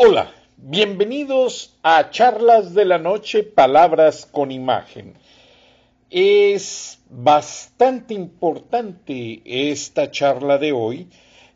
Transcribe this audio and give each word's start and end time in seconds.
Hola, 0.00 0.32
bienvenidos 0.58 1.76
a 1.82 2.10
Charlas 2.10 2.72
de 2.72 2.84
la 2.84 2.98
Noche, 2.98 3.42
Palabras 3.42 4.26
con 4.30 4.52
Imagen. 4.52 5.14
Es 6.08 7.00
bastante 7.10 8.14
importante 8.14 9.42
esta 9.44 10.08
charla 10.12 10.56
de 10.58 10.70
hoy 10.70 11.08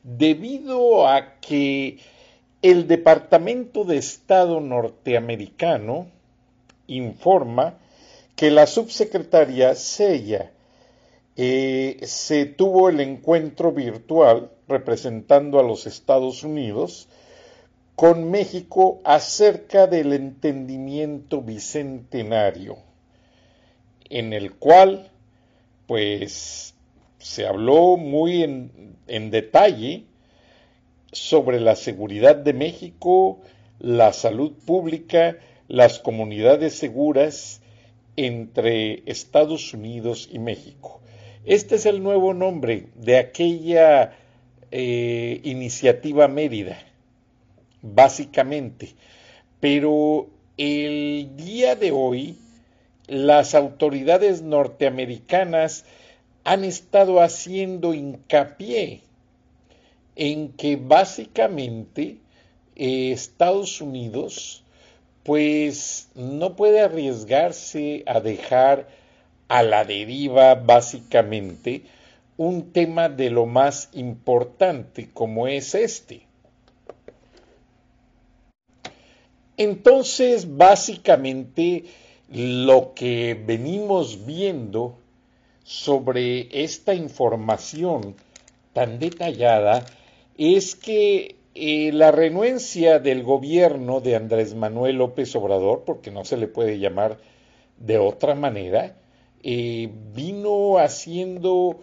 debido 0.03 1.07
a 1.07 1.39
que 1.39 1.99
el 2.63 2.89
Departamento 2.89 3.85
de 3.85 3.99
Estado 3.99 4.59
norteamericano 4.59 6.09
informa 6.89 7.79
que 8.35 8.51
la 8.51 8.67
subsecretaria 8.67 9.77
Sella 9.77 10.51
eh, 11.37 11.97
se 12.03 12.47
tuvo 12.47 12.89
el 12.89 12.99
encuentro 12.99 13.71
virtual 13.71 14.51
representando 14.67 15.61
a 15.61 15.63
los 15.63 15.87
Estados 15.87 16.43
Unidos 16.43 17.09
con 17.97 18.31
México 18.31 19.01
acerca 19.05 19.87
del 19.87 20.13
entendimiento 20.13 21.43
bicentenario, 21.43 22.79
en 24.09 24.33
el 24.33 24.55
cual, 24.55 25.11
pues, 25.87 26.75
se 27.19 27.47
habló 27.47 27.97
muy 27.97 28.43
en, 28.43 29.31
detalle 29.31 30.05
sobre 31.13 31.61
la 31.61 31.77
seguridad 31.77 32.35
de 32.35 32.53
México, 32.55 33.41
la 33.79 34.13
salud 34.13 34.53
pública, 34.67 35.37
las 35.69 35.99
comunidades 35.99 36.75
seguras 36.75 37.61
entre 38.17 39.03
Estados 39.07 39.75
Unidos 39.75 40.29
y 40.33 40.39
México. 40.39 41.01
Este 41.45 41.77
es 41.77 41.87
el 41.87 42.03
nuevo 42.03 42.35
nombre 42.35 42.89
de 42.95 43.19
aquella 43.19 44.17
eh, 44.71 45.41
iniciativa 45.45 46.29
Mérida 46.29 46.92
básicamente. 47.83 48.95
Pero 49.61 50.29
el 50.57 51.37
día 51.37 51.77
de 51.77 51.93
hoy 51.93 52.39
las 53.07 53.55
autoridades 53.55 54.43
norteamericanas 54.43 55.85
han 56.45 56.65
estado 56.65 57.21
haciendo 57.21 57.95
hincapié 57.95 59.03
en 60.17 60.53
que 60.53 60.77
básicamente 60.77 62.19
eh, 62.77 63.13
Estados 63.13 63.81
Unidos 63.81 64.65
pues 65.23 66.09
no 66.15 66.57
puede 66.57 66.81
arriesgarse 66.81 68.03
a 68.07 68.21
dejar 68.21 68.89
a 69.49 69.63
la 69.63 69.85
deriva 69.85 70.55
básicamente 70.55 71.83
un 72.37 72.73
tema 72.73 73.09
de 73.09 73.31
lo 73.31 73.47
más 73.47 73.89
importante 73.93 75.11
como 75.13 75.47
es 75.47 75.75
este. 75.75 76.23
Entonces, 79.57 80.57
básicamente, 80.57 81.85
lo 82.31 82.95
que 82.95 83.35
venimos 83.35 84.25
viendo 84.25 84.97
sobre 85.65 86.49
esta 86.65 86.95
información 86.95 88.17
tan 88.73 88.99
detallada 88.99 89.85
es 90.39 90.75
que 90.75 91.37
eh, 91.55 91.93
la 91.93 92.11
renuencia 92.11 92.99
del 92.99 93.23
gobierno 93.23 94.01
de 94.01 94.17
Andrés 94.17 94.55
Manuel 94.55 94.97
López 94.97 95.37
Obrador, 95.37 95.83
porque 95.85 96.11
no 96.11 96.25
se 96.25 96.39
le 96.39 96.49
puede 96.49 96.79
llamar 96.79 97.19
de 97.77 97.99
otra 97.99 98.35
manera, 98.35 98.97
eh, 99.43 99.91
vino 100.15 100.79
haciendo 100.79 101.81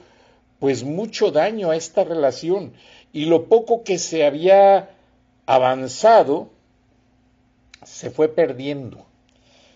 pues 0.57 0.83
mucho 0.83 1.31
daño 1.31 1.69
a 1.69 1.75
esta 1.75 2.03
relación. 2.03 2.73
Y 3.13 3.25
lo 3.25 3.45
poco 3.45 3.83
que 3.83 3.99
se 3.99 4.25
había 4.25 4.89
avanzado 5.45 6.49
se 7.83 8.11
fue 8.11 8.29
perdiendo, 8.29 9.05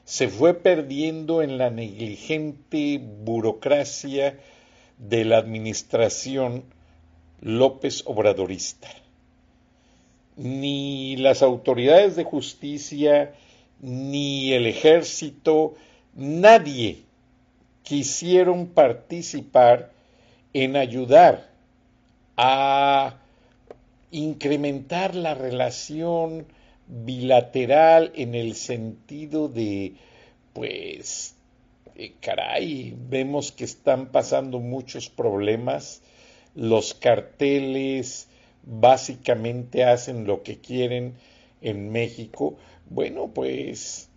se 0.05 0.27
fue 0.27 0.53
perdiendo 0.53 1.41
en 1.41 1.57
la 1.57 1.69
negligente 1.69 2.99
burocracia 2.99 4.39
de 4.97 5.25
la 5.25 5.37
administración 5.37 6.65
López 7.41 8.03
Obradorista. 8.05 8.89
Ni 10.35 11.15
las 11.17 11.41
autoridades 11.41 12.15
de 12.15 12.23
justicia, 12.23 13.33
ni 13.79 14.53
el 14.53 14.65
ejército, 14.65 15.75
nadie 16.15 17.03
quisieron 17.83 18.67
participar 18.67 19.91
en 20.53 20.75
ayudar 20.75 21.49
a 22.37 23.17
incrementar 24.11 25.15
la 25.15 25.33
relación 25.33 26.45
bilateral 26.87 28.11
en 28.15 28.35
el 28.35 28.55
sentido 28.55 29.47
de, 29.47 29.93
pues, 30.53 31.35
eh, 31.95 32.13
caray, 32.19 32.95
vemos 33.09 33.51
que 33.51 33.63
están 33.63 34.11
pasando 34.11 34.59
muchos 34.59 35.09
problemas, 35.09 36.01
los 36.55 36.93
carteles 36.93 38.27
básicamente 38.63 39.83
hacen 39.83 40.25
lo 40.25 40.43
que 40.43 40.59
quieren 40.59 41.15
en 41.61 41.91
México, 41.91 42.55
bueno, 42.89 43.29
pues 43.33 44.09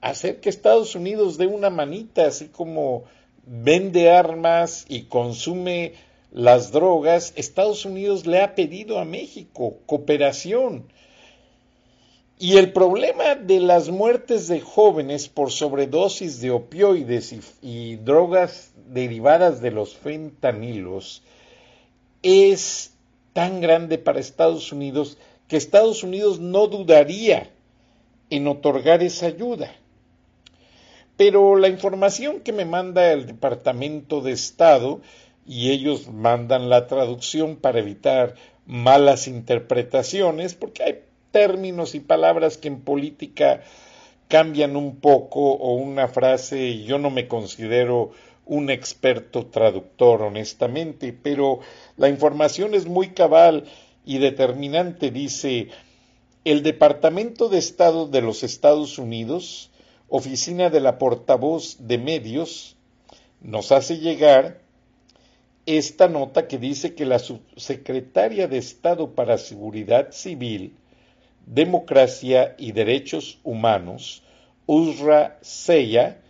hacer 0.00 0.40
que 0.40 0.48
Estados 0.48 0.94
Unidos 0.94 1.38
dé 1.38 1.46
una 1.46 1.70
manita, 1.70 2.26
así 2.26 2.46
como 2.46 3.04
vende 3.46 4.10
armas 4.10 4.86
y 4.88 5.02
consume 5.02 5.92
las 6.32 6.72
drogas, 6.72 7.32
Estados 7.36 7.84
Unidos 7.84 8.26
le 8.26 8.40
ha 8.40 8.54
pedido 8.54 8.98
a 8.98 9.04
México 9.04 9.78
cooperación 9.86 10.84
y 12.42 12.56
el 12.56 12.72
problema 12.72 13.34
de 13.34 13.60
las 13.60 13.90
muertes 13.90 14.48
de 14.48 14.62
jóvenes 14.62 15.28
por 15.28 15.52
sobredosis 15.52 16.40
de 16.40 16.50
opioides 16.50 17.34
y, 17.60 17.96
drogas 17.96 18.72
derivadas 18.88 19.60
de 19.60 19.70
los 19.70 19.94
fentanilos 19.94 21.22
es 22.22 22.94
tan 23.34 23.60
grande 23.60 23.98
para 23.98 24.20
Estados 24.20 24.72
Unidos 24.72 25.18
que 25.48 25.58
Estados 25.58 26.02
Unidos 26.02 26.40
no 26.40 26.66
dudaría 26.66 27.50
en 28.30 28.48
otorgar 28.48 29.02
esa 29.02 29.26
ayuda. 29.26 29.74
Pero 31.18 31.56
la 31.56 31.68
información 31.68 32.40
que 32.40 32.54
me 32.54 32.64
manda 32.64 33.12
el 33.12 33.26
Departamento 33.26 34.22
de 34.22 34.32
Estado, 34.32 35.02
y 35.44 35.72
ellos 35.72 36.08
mandan 36.08 36.70
la 36.70 36.86
traducción 36.86 37.56
para 37.56 37.80
evitar 37.80 38.34
malas 38.64 39.28
interpretaciones, 39.28 40.54
porque 40.54 40.82
hay 40.82 41.09
términos 41.30 41.94
y 41.94 42.00
palabras 42.00 42.56
que 42.56 42.68
en 42.68 42.80
política 42.80 43.62
cambian 44.28 44.76
un 44.76 44.96
poco 44.96 45.40
o 45.40 45.74
una 45.74 46.08
frase, 46.08 46.84
yo 46.84 46.98
no 46.98 47.10
me 47.10 47.26
considero 47.26 48.12
un 48.46 48.70
experto 48.70 49.46
traductor, 49.46 50.22
honestamente, 50.22 51.12
pero 51.12 51.60
la 51.96 52.08
información 52.08 52.74
es 52.74 52.86
muy 52.86 53.10
cabal 53.10 53.64
y 54.04 54.18
determinante. 54.18 55.10
Dice, 55.10 55.68
el 56.44 56.62
Departamento 56.62 57.48
de 57.48 57.58
Estado 57.58 58.06
de 58.06 58.22
los 58.22 58.42
Estados 58.42 58.98
Unidos, 58.98 59.70
Oficina 60.08 60.70
de 60.70 60.80
la 60.80 60.98
Portavoz 60.98 61.76
de 61.86 61.98
Medios, 61.98 62.76
nos 63.40 63.72
hace 63.72 63.98
llegar 63.98 64.60
esta 65.66 66.08
nota 66.08 66.48
que 66.48 66.58
dice 66.58 66.94
que 66.94 67.04
la 67.04 67.18
subsecretaria 67.18 68.48
de 68.48 68.58
Estado 68.58 69.14
para 69.14 69.38
Seguridad 69.38 70.12
Civil, 70.12 70.74
Democracia 71.46 72.54
y 72.58 72.72
Derechos 72.72 73.38
Humanos, 73.42 74.22
Usra 74.66 75.38
Seya, 75.40 76.20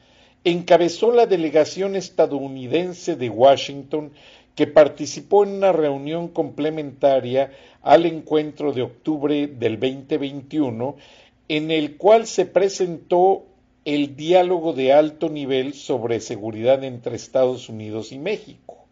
encabezó 0.45 1.12
la 1.12 1.27
delegación 1.27 1.97
estadounidense 1.97 3.17
de 3.17 3.29
Washington 3.29 4.12
que 4.55 4.67
participó 4.67 5.45
en 5.45 5.51
una 5.51 5.73
reunión 5.73 6.29
complementaria 6.29 7.53
al 7.83 8.07
encuentro 8.07 8.73
de 8.73 8.83
octubre 8.83 9.47
del 9.47 9.79
2021 9.79 10.97
en 11.49 11.71
el 11.71 11.97
cual 11.97 12.27
se 12.27 12.47
presentó 12.47 13.45
el 13.85 14.15
diálogo 14.15 14.73
de 14.73 14.93
alto 14.93 15.29
nivel 15.29 15.75
sobre 15.75 16.21
seguridad 16.21 16.85
entre 16.85 17.17
Estados 17.17 17.69
Unidos 17.69 18.13
y 18.13 18.19
México, 18.19 18.85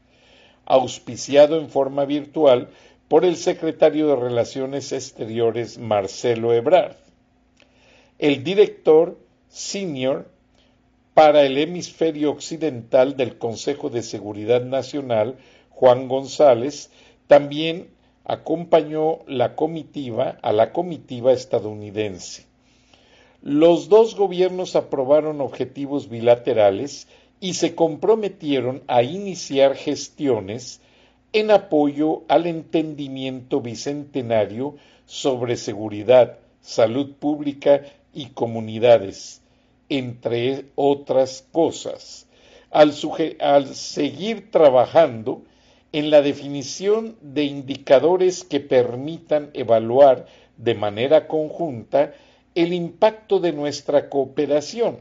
auspiciado 0.65 1.61
en 1.61 1.69
forma 1.69 2.05
virtual 2.05 2.71
por 3.09 3.25
el 3.25 3.37
secretario 3.37 4.07
de 4.09 4.17
Relaciones 4.17 4.93
Exteriores 4.93 5.79
Marcelo 5.79 6.53
Ebrard. 6.53 6.97
El 8.19 8.45
director 8.45 9.19
senior 9.49 10.29
para 11.15 11.43
el 11.43 11.57
hemisferio 11.57 12.31
occidental 12.31 13.17
del 13.17 13.39
Consejo 13.39 13.89
de 13.89 14.03
Seguridad 14.03 14.63
Nacional, 14.63 15.39
Juan 15.71 16.07
González, 16.07 16.91
también 17.27 17.89
acompañó 18.25 19.21
la 19.27 19.57
comitiva 19.57 20.39
a 20.43 20.53
la 20.53 20.73
comitiva 20.73 21.33
estadounidense. 21.33 22.47
Los 23.41 23.89
dos 23.89 24.17
gobiernos 24.17 24.77
aprobaron 24.77 25.41
objetivos 25.41 26.11
bilaterales 26.11 27.09
y 27.41 27.55
se 27.55 27.75
comprometieron 27.75 28.83
a 28.87 29.03
iniciar 29.03 29.77
gestiones 29.77 30.83
en 31.33 31.51
apoyo 31.51 32.23
al 32.29 32.47
entendimiento 32.47 33.61
bicentenario 33.61 34.77
sobre 35.05 35.57
seguridad, 35.57 36.39
salud 36.61 37.13
pública 37.19 37.83
y 38.15 38.27
comunidades, 38.27 39.43
entre 39.89 40.67
otras 40.75 41.47
cosas, 41.53 42.27
al, 42.71 42.93
seguir 43.75 44.51
trabajando 44.51 45.43
en 45.93 46.11
la 46.11 46.21
definición 46.21 47.17
de 47.21 47.45
indicadores 47.45 48.45
que 48.45 48.61
permitan 48.61 49.51
evaluar 49.55 50.27
de 50.57 50.75
manera 50.75 51.27
conjunta 51.27 52.13
el 52.55 52.73
impacto 52.73 53.39
de 53.39 53.53
nuestra 53.53 54.09
cooperación. 54.09 54.99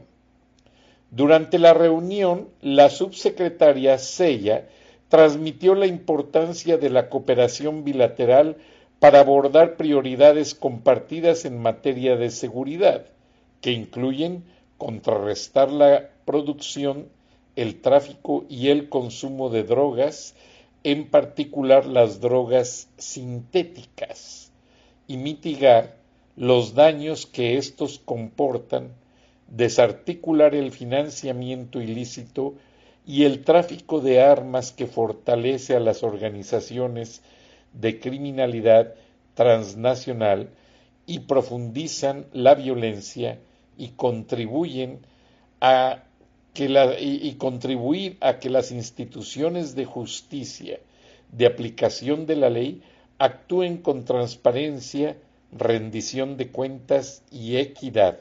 Durante 1.10 1.58
la 1.58 1.74
reunión, 1.74 2.48
la 2.60 2.90
subsecretaria 2.90 3.98
Sella 3.98 4.68
transmitió 5.08 5.74
la 5.74 5.86
importancia 5.86 6.76
de 6.76 6.90
la 6.90 7.08
cooperación 7.08 7.84
bilateral 7.84 8.56
para 8.98 9.20
abordar 9.20 9.76
prioridades 9.76 10.54
compartidas 10.54 11.44
en 11.44 11.58
materia 11.58 12.16
de 12.16 12.30
seguridad, 12.30 13.06
que 13.60 13.72
incluyen 13.72 14.44
contrarrestar 14.76 15.70
la 15.70 16.10
producción, 16.24 17.08
el 17.56 17.80
tráfico 17.80 18.44
y 18.48 18.68
el 18.68 18.88
consumo 18.88 19.50
de 19.50 19.64
drogas, 19.64 20.34
en 20.84 21.08
particular 21.10 21.86
las 21.86 22.20
drogas 22.20 22.88
sintéticas, 22.98 24.52
y 25.06 25.16
mitigar 25.16 25.96
los 26.36 26.74
daños 26.74 27.26
que 27.26 27.56
estos 27.56 27.98
comportan, 27.98 28.90
desarticular 29.48 30.54
el 30.54 30.70
financiamiento 30.70 31.80
ilícito 31.80 32.54
y 33.08 33.24
el 33.24 33.42
tráfico 33.42 34.00
de 34.02 34.20
armas 34.20 34.70
que 34.70 34.86
fortalece 34.86 35.74
a 35.74 35.80
las 35.80 36.02
organizaciones 36.02 37.22
de 37.72 37.98
criminalidad 38.00 38.92
transnacional 39.32 40.50
y 41.06 41.20
profundizan 41.20 42.26
la 42.34 42.54
violencia 42.54 43.38
y 43.78 43.88
contribuyen 43.92 45.00
a 45.58 46.04
que 46.52 46.66
y 47.00 47.32
contribuir 47.36 48.18
a 48.20 48.38
que 48.38 48.50
las 48.50 48.72
instituciones 48.72 49.74
de 49.74 49.86
justicia 49.86 50.78
de 51.32 51.46
aplicación 51.46 52.26
de 52.26 52.36
la 52.36 52.50
ley 52.50 52.82
actúen 53.18 53.78
con 53.78 54.04
transparencia 54.04 55.16
rendición 55.50 56.36
de 56.36 56.50
cuentas 56.50 57.22
y 57.30 57.56
equidad 57.56 58.20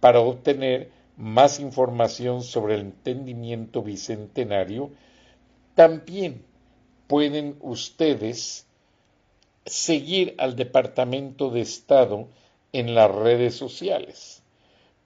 para 0.00 0.20
obtener 0.20 0.90
más 1.22 1.60
información 1.60 2.42
sobre 2.42 2.74
el 2.74 2.80
entendimiento 2.80 3.80
bicentenario, 3.80 4.90
también 5.76 6.42
pueden 7.06 7.56
ustedes 7.60 8.66
seguir 9.64 10.34
al 10.38 10.56
Departamento 10.56 11.50
de 11.50 11.60
Estado 11.60 12.26
en 12.72 12.96
las 12.96 13.08
redes 13.08 13.54
sociales. 13.54 14.42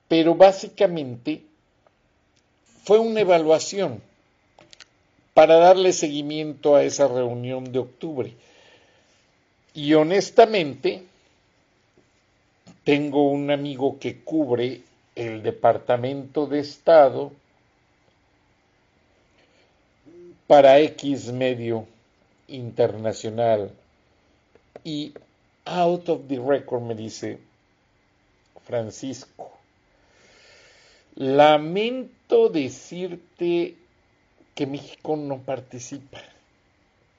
Pero 0.09 0.35
básicamente 0.35 1.43
fue 2.83 2.99
una 2.99 3.21
evaluación 3.21 4.01
para 5.35 5.57
darle 5.57 5.93
seguimiento 5.93 6.77
a 6.77 6.83
esa 6.83 7.09
reunión 7.09 7.73
de 7.73 7.79
octubre. 7.79 8.33
Y 9.75 9.93
honestamente, 9.93 11.03
tengo 12.85 13.29
un 13.29 13.51
amigo 13.51 13.99
que 13.99 14.23
cubre 14.23 14.81
el 15.17 15.43
Departamento 15.43 16.47
de 16.47 16.61
Estado 16.61 17.33
para 20.47 20.79
X 20.79 21.33
medio 21.33 21.87
internacional 22.47 23.73
y 24.85 25.13
out 25.65 26.09
of 26.09 26.29
the 26.29 26.39
record 26.39 26.83
me 26.83 26.95
dice 26.95 27.39
Francisco, 28.65 29.51
lamento 31.17 32.49
decirte 32.49 33.75
que 34.55 34.67
México 34.67 35.17
no 35.17 35.39
participa. 35.39 36.21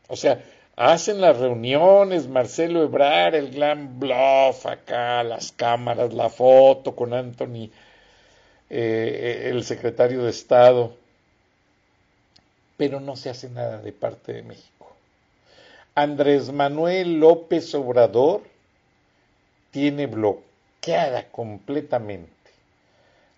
O 0.08 0.16
sea, 0.16 0.44
hacen 0.76 1.22
las 1.22 1.38
reuniones, 1.38 2.28
Marcelo 2.28 2.84
Ebrar, 2.84 3.36
el 3.36 3.52
glam 3.52 4.00
bluff 4.00 4.66
acá, 4.66 5.24
las 5.24 5.52
cámaras, 5.52 6.14
la 6.14 6.30
foto 6.30 6.96
con 6.96 7.14
Anthony, 7.14 7.70
eh, 8.70 9.50
el 9.52 9.64
secretario 9.64 10.24
de 10.24 10.30
Estado, 10.30 10.96
pero 12.78 13.00
no 13.00 13.16
se 13.16 13.30
hace 13.30 13.50
nada 13.50 13.80
de 13.80 13.92
parte 13.92 14.34
de 14.34 14.44
México. 14.44 14.94
Andrés 15.96 16.52
Manuel 16.52 17.20
López 17.20 17.74
Obrador 17.74 18.42
tiene 19.72 20.06
bloqueada 20.08 21.30
completamente 21.30 22.32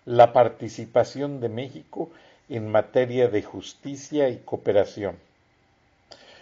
la 0.04 0.32
participación 0.32 1.40
de 1.40 1.48
México 1.48 2.10
en 2.48 2.68
materia 2.68 3.28
de 3.28 3.42
justicia 3.42 4.28
y 4.28 4.38
cooperación 4.38 5.16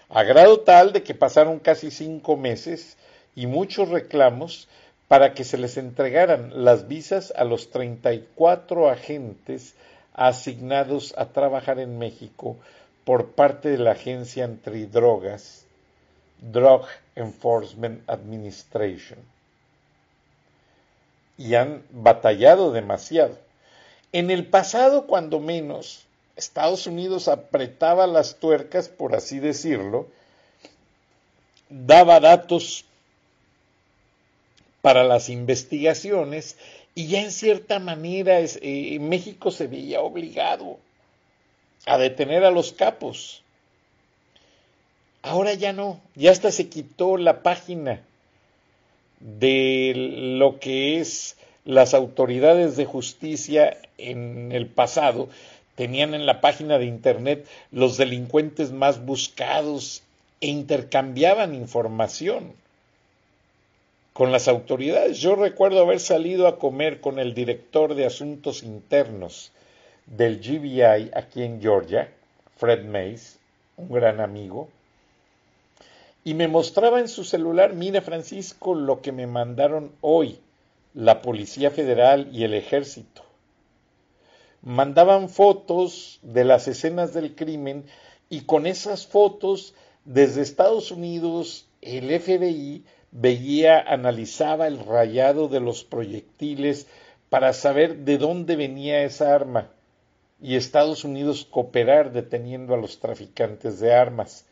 a 0.09 0.23
grado 0.23 0.61
tal 0.61 0.93
de 0.93 1.03
que 1.03 1.15
pasaron 1.15 1.59
casi 1.59 1.91
cinco 1.91 2.37
meses 2.37 2.97
y 3.35 3.47
muchos 3.47 3.89
reclamos 3.89 4.69
para 5.09 5.33
que 5.33 5.45
se 5.45 5.57
les 5.57 5.79
entregaran 5.79 6.65
las 6.65 6.87
visas 6.87 7.33
a 7.35 7.45
los 7.45 7.71
34 7.71 8.91
agentes 8.91 9.75
asignados 10.13 11.15
a 11.17 11.27
trabajar 11.27 11.79
en 11.79 11.99
México 11.99 12.57
por 13.05 13.31
parte 13.31 13.71
de 13.71 13.79
la 13.79 13.93
agencia 13.93 14.45
antidrogas, 14.45 15.65
Drug 16.43 16.83
Enforcement 17.17 18.03
Administration. 18.09 19.19
Y 21.39 21.55
han 21.55 21.83
batallado 21.91 22.73
demasiado. 22.73 23.39
En 24.13 24.31
el 24.31 24.47
pasado, 24.47 25.07
cuando 25.07 25.41
menos, 25.41 26.05
Estados 26.37 26.87
Unidos 26.87 27.29
apretaba 27.29 28.07
las 28.07 28.37
tuercas, 28.37 28.89
por 28.89 29.15
así 29.15 29.39
decirlo, 29.39 30.09
daba 31.71 32.21
datos 32.21 32.85
para 34.83 35.05
las 35.05 35.29
investigaciones 35.29 36.57
y 36.95 37.09
ya 37.09 37.21
en 37.23 37.33
cierta 37.33 37.79
manera 37.79 38.39
eh, 38.41 38.99
México 39.01 39.51
se 39.51 39.67
veía 39.67 40.01
obligado 40.01 40.79
a 41.87 41.99
detener 41.99 42.45
a 42.45 42.51
los 42.51 42.73
capos. 42.73 43.43
Ahora 45.23 45.55
ya 45.55 45.73
no, 45.73 46.01
ya 46.15 46.31
hasta 46.31 46.51
se 46.51 46.69
quitó 46.69 47.17
la 47.17 47.43
página 47.43 48.03
de 49.21 49.93
lo 50.39 50.59
que 50.61 51.01
es 51.01 51.37
las 51.65 51.93
autoridades 51.93 52.77
de 52.77 52.87
justicia 52.87 53.77
en 53.99 54.53
el 54.53 54.67
pasado 54.69 55.29
tenían 55.75 56.15
en 56.15 56.27
la 56.27 56.41
página 56.41 56.79
de 56.79 56.87
internet 56.87 57.47
los 57.71 57.97
delincuentes 57.97 58.73
más 58.73 59.05
buscados 59.05 60.03
e 60.41 60.49
intercambiaban 60.49 61.55
información 61.55 62.53
con 64.19 64.33
las 64.33 64.49
autoridades. 64.49 65.19
Yo 65.19 65.37
recuerdo 65.37 65.81
haber 65.81 66.01
salido 66.01 66.49
a 66.49 66.59
comer 66.59 67.01
con 67.01 67.21
el 67.21 67.35
director 67.35 67.95
de 67.95 68.05
asuntos 68.05 68.65
internos 68.65 69.53
del 70.07 70.41
GBI 70.41 71.13
aquí 71.15 71.45
en 71.45 71.61
Georgia, 71.61 72.13
Fred 72.57 72.85
Mays, 72.85 73.39
un 73.77 73.93
gran 73.93 74.19
amigo, 74.19 74.71
y 76.25 76.35
me 76.35 76.49
mostraba 76.49 76.99
en 76.99 77.07
su 77.07 77.23
celular, 77.23 77.75
mira 77.75 78.01
Francisco, 78.01 78.75
lo 78.75 79.03
que 79.03 79.13
me 79.13 79.29
mandaron 79.29 79.93
hoy 80.01 80.41
la 80.95 81.23
Policía 81.23 81.71
Federal 81.71 82.29
y 82.33 82.43
el 82.43 82.55
Ejército. 82.55 83.23
Mandaban 84.63 85.29
fotos 85.29 86.19
de 86.23 86.43
las 86.43 86.67
escenas 86.67 87.15
del 87.15 87.37
crimen 87.37 87.85
y 88.29 88.41
con 88.41 88.67
esas 88.67 89.07
fotos 89.07 89.75
desde 90.05 90.43
Estados 90.43 90.91
Unidos 90.91 91.67
el 91.83 92.11
FBI 92.21 92.83
veía, 93.11 93.81
analizaba 93.81 94.67
el 94.67 94.85
rayado 94.85 95.49
de 95.49 95.61
los 95.61 95.85
proyectiles 95.85 96.87
para 97.29 97.53
saber 97.53 97.99
de 97.99 98.19
dónde 98.19 98.57
venía 98.57 99.03
esa 99.03 99.35
arma 99.35 99.71
y 100.41 100.57
Estados 100.57 101.05
Unidos 101.05 101.47
cooperar 101.51 102.13
deteniendo 102.13 102.75
a 102.75 102.79
los 102.79 103.01
traficantes 103.01 103.81
de 103.81 103.95
armas. 103.95 104.47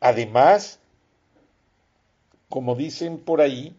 Además, 0.00 0.78
como 2.48 2.74
dicen 2.74 3.18
por 3.18 3.40
ahí, 3.40 3.74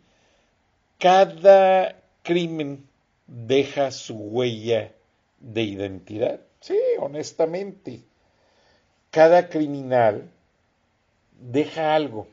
cada 0.99 2.01
crimen 2.23 2.87
deja 3.27 3.91
su 3.91 4.15
huella 4.15 4.91
de 5.39 5.63
identidad. 5.63 6.41
Sí, 6.59 6.77
honestamente, 6.99 8.03
cada 9.11 9.49
criminal 9.49 10.29
deja 11.39 11.95
algo, 11.95 12.27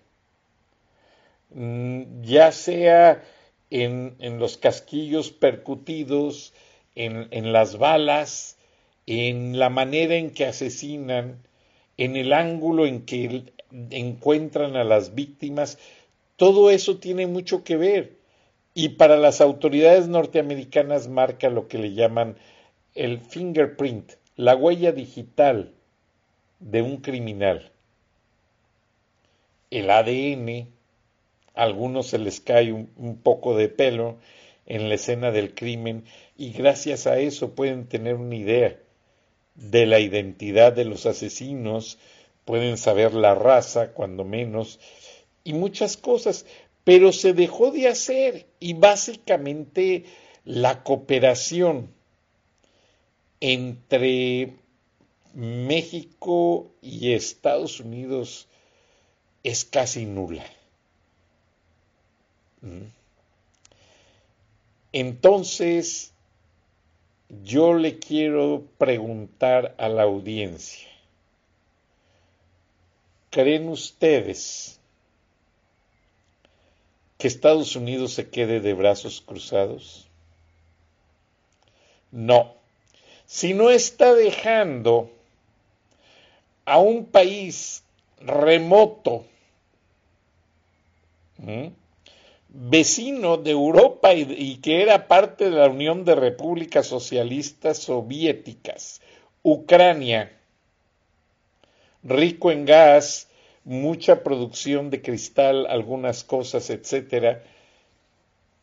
ya 2.22 2.52
sea 2.52 3.22
en, 3.70 4.16
los 4.38 4.56
casquillos 4.56 5.30
percutidos, 5.30 6.52
en, 6.94 7.28
en 7.30 7.52
las 7.52 7.78
balas, 7.78 8.58
en 9.06 9.58
la 9.58 9.68
manera 9.68 10.16
en 10.16 10.30
que 10.30 10.46
asesinan, 10.46 11.38
en 11.96 12.16
el 12.16 12.32
ángulo 12.32 12.86
en 12.86 13.04
que 13.04 13.44
encuentran 13.90 14.76
a 14.76 14.84
las 14.84 15.14
víctimas, 15.14 15.78
todo 16.36 16.70
eso 16.70 16.98
tiene 16.98 17.26
mucho 17.26 17.64
que 17.64 17.76
ver. 17.76 18.16
Y 18.74 18.90
para 18.90 19.16
las 19.16 19.40
autoridades 19.40 20.08
norteamericanas 20.08 21.08
marca 21.08 21.50
lo 21.50 21.68
que 21.68 21.78
le 21.78 21.92
llaman 21.92 22.36
el 22.94 23.20
fingerprint, 23.20 24.12
la 24.36 24.56
huella 24.56 24.92
digital 24.92 25.72
de 26.58 26.82
un 26.82 26.98
criminal. 26.98 27.70
El 29.70 29.90
ADN, 29.90 30.68
a 31.54 31.62
algunos 31.62 32.08
se 32.08 32.18
les 32.18 32.40
cae 32.40 32.72
un, 32.72 33.20
poco 33.22 33.56
de 33.56 33.68
pelo 33.68 34.18
en 34.66 34.88
la 34.88 34.94
escena 34.94 35.30
del 35.30 35.54
crimen 35.54 36.04
y 36.36 36.52
gracias 36.52 37.06
a 37.06 37.18
eso 37.18 37.54
pueden 37.54 37.86
tener 37.86 38.14
una 38.14 38.36
idea 38.36 38.78
de 39.54 39.86
la 39.86 40.00
identidad 40.00 40.72
de 40.72 40.84
los 40.84 41.06
asesinos, 41.06 41.98
pueden 42.44 42.78
saber 42.78 43.14
la 43.14 43.34
raza, 43.34 43.92
cuando 43.92 44.24
menos, 44.24 44.80
y 45.44 45.52
muchas 45.52 45.96
cosas, 45.96 46.46
pero 46.84 47.12
se 47.12 47.32
dejó 47.32 47.70
de 47.70 47.88
hacer 47.88 48.46
y 48.60 48.74
básicamente 48.74 50.04
la 50.44 50.82
cooperación 50.82 51.92
entre 53.40 54.54
México 55.34 56.70
y 56.80 57.12
Estados 57.12 57.80
Unidos 57.80 58.48
es 59.42 59.64
casi 59.64 60.06
nula. 60.06 60.44
Entonces, 64.92 66.12
yo 67.42 67.74
le 67.74 67.98
quiero 67.98 68.64
preguntar 68.78 69.74
a 69.78 69.88
la 69.88 70.02
audiencia, 70.02 70.88
¿creen 73.30 73.68
ustedes 73.68 74.78
que 77.18 77.28
Estados 77.28 77.74
Unidos 77.76 78.12
se 78.12 78.28
quede 78.28 78.60
de 78.60 78.74
brazos 78.74 79.20
cruzados? 79.20 80.08
No. 82.10 82.54
Si 83.26 83.54
no 83.54 83.70
está 83.70 84.12
dejando 84.12 85.10
a 86.66 86.78
un 86.78 87.06
país 87.06 87.82
remoto, 88.20 89.24
vecino 92.54 93.38
de 93.38 93.50
Europa 93.52 94.12
y, 94.14 94.56
que 94.56 94.82
era 94.82 95.08
parte 95.08 95.46
de 95.46 95.56
la 95.56 95.68
Unión 95.68 96.04
de 96.04 96.14
Repúblicas 96.14 96.86
Socialistas 96.86 97.78
Soviéticas, 97.78 99.00
Ucrania, 99.42 100.32
rico 102.02 102.50
en 102.50 102.66
gas, 102.66 103.28
mucha 103.64 104.22
producción 104.22 104.90
de 104.90 105.00
cristal, 105.00 105.66
algunas 105.66 106.24
cosas, 106.24 106.68
etcétera. 106.68 107.42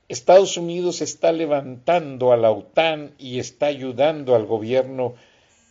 Estados 0.08 0.58
Unidos 0.58 1.02
está 1.02 1.32
levantando 1.32 2.32
a 2.32 2.38
la 2.38 2.52
OTAN 2.52 3.14
y 3.18 3.40
está 3.40 3.68
ayudando 3.68 4.36
al 4.36 4.46
gobierno, 4.46 5.16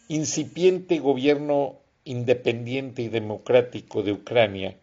incipiente 0.09 0.99
gobierno 0.99 1.77
independiente 2.05 3.03
y 3.03 3.09
democrático 3.09 4.03
de 4.03 4.13
Ucrania. 4.13 4.77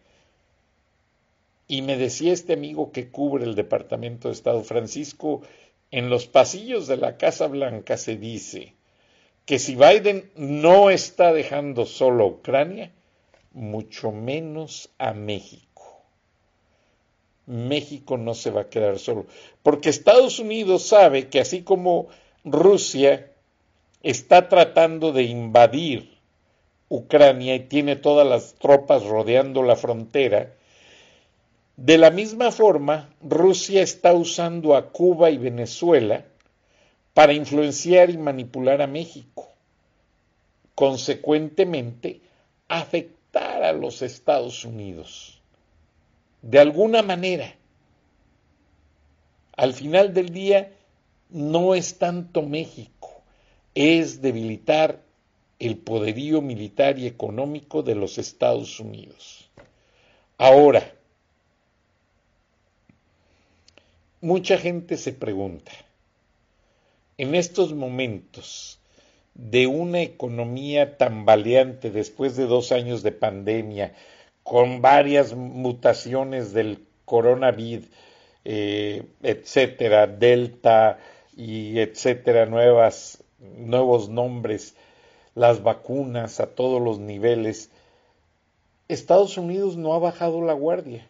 Y 1.68 1.82
me 1.82 1.96
decía 1.96 2.32
este 2.32 2.52
amigo 2.52 2.92
que 2.92 3.10
cubre 3.10 3.44
el 3.44 3.54
Departamento 3.54 4.28
de 4.28 4.34
Estado 4.34 4.62
Francisco, 4.62 5.42
en 5.90 6.10
los 6.10 6.26
pasillos 6.26 6.86
de 6.86 6.96
la 6.96 7.16
Casa 7.16 7.46
Blanca 7.46 7.96
se 7.96 8.16
dice 8.16 8.74
que 9.44 9.58
si 9.58 9.76
Biden 9.76 10.30
no 10.36 10.90
está 10.90 11.32
dejando 11.32 11.86
solo 11.86 12.24
a 12.24 12.28
Ucrania, 12.28 12.92
mucho 13.52 14.12
menos 14.12 14.90
a 14.98 15.12
México. 15.12 15.66
México 17.46 18.18
no 18.18 18.34
se 18.34 18.50
va 18.50 18.62
a 18.62 18.68
quedar 18.68 18.98
solo, 18.98 19.26
porque 19.62 19.88
Estados 19.88 20.40
Unidos 20.40 20.82
sabe 20.82 21.28
que 21.28 21.40
así 21.40 21.62
como 21.62 22.08
Rusia 22.44 23.30
está 24.02 24.48
tratando 24.48 25.12
de 25.12 25.22
invadir 25.22 26.16
Ucrania 26.88 27.54
y 27.54 27.60
tiene 27.60 27.96
todas 27.96 28.26
las 28.26 28.54
tropas 28.54 29.04
rodeando 29.04 29.62
la 29.62 29.76
frontera, 29.76 30.54
de 31.76 31.98
la 31.98 32.10
misma 32.10 32.50
forma 32.50 33.10
Rusia 33.20 33.82
está 33.82 34.14
usando 34.14 34.74
a 34.74 34.90
Cuba 34.90 35.30
y 35.30 35.36
Venezuela 35.36 36.24
para 37.12 37.34
influenciar 37.34 38.10
y 38.10 38.16
manipular 38.16 38.80
a 38.80 38.86
México. 38.86 39.48
Consecuentemente, 40.74 42.20
afectar 42.68 43.62
a 43.62 43.72
los 43.72 44.02
Estados 44.02 44.64
Unidos. 44.64 45.40
De 46.42 46.58
alguna 46.58 47.02
manera. 47.02 47.54
Al 49.56 49.72
final 49.72 50.12
del 50.12 50.30
día, 50.30 50.72
no 51.30 51.74
es 51.74 51.98
tanto 51.98 52.42
México, 52.42 53.22
es 53.74 54.20
debilitar 54.20 55.00
el 55.58 55.78
poderío 55.78 56.42
militar 56.42 56.98
y 56.98 57.06
económico 57.06 57.82
de 57.82 57.94
los 57.94 58.18
Estados 58.18 58.78
Unidos. 58.80 59.50
Ahora, 60.36 60.95
mucha 64.20 64.58
gente 64.58 64.96
se 64.96 65.12
pregunta, 65.12 65.72
en 67.18 67.34
estos 67.34 67.74
momentos 67.74 68.78
de 69.34 69.66
una 69.66 70.00
economía 70.00 70.96
tambaleante 70.96 71.90
después 71.90 72.36
de 72.36 72.46
dos 72.46 72.72
años 72.72 73.02
de 73.02 73.12
pandemia, 73.12 73.94
con 74.42 74.80
varias 74.80 75.34
mutaciones 75.34 76.52
del 76.52 76.86
coronavirus, 77.04 77.86
eh, 78.44 79.04
etcétera, 79.22 80.06
Delta 80.06 80.98
y 81.36 81.78
etcétera, 81.80 82.46
nuevas, 82.46 83.22
nuevos 83.38 84.08
nombres, 84.08 84.74
las 85.34 85.62
vacunas 85.62 86.40
a 86.40 86.46
todos 86.46 86.80
los 86.80 86.98
niveles, 86.98 87.70
Estados 88.88 89.36
Unidos 89.36 89.76
no 89.76 89.94
ha 89.94 89.98
bajado 89.98 90.40
la 90.42 90.52
guardia. 90.52 91.06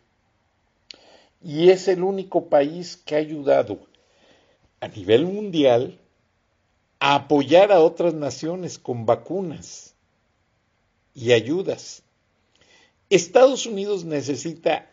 Y 1.46 1.70
es 1.70 1.86
el 1.86 2.02
único 2.02 2.48
país 2.48 2.96
que 2.96 3.14
ha 3.14 3.18
ayudado 3.18 3.78
a 4.80 4.88
nivel 4.88 5.26
mundial 5.26 6.00
a 6.98 7.14
apoyar 7.14 7.70
a 7.70 7.78
otras 7.78 8.14
naciones 8.14 8.80
con 8.80 9.06
vacunas 9.06 9.94
y 11.14 11.30
ayudas. 11.30 12.02
Estados 13.10 13.64
Unidos 13.64 14.04
necesita 14.04 14.90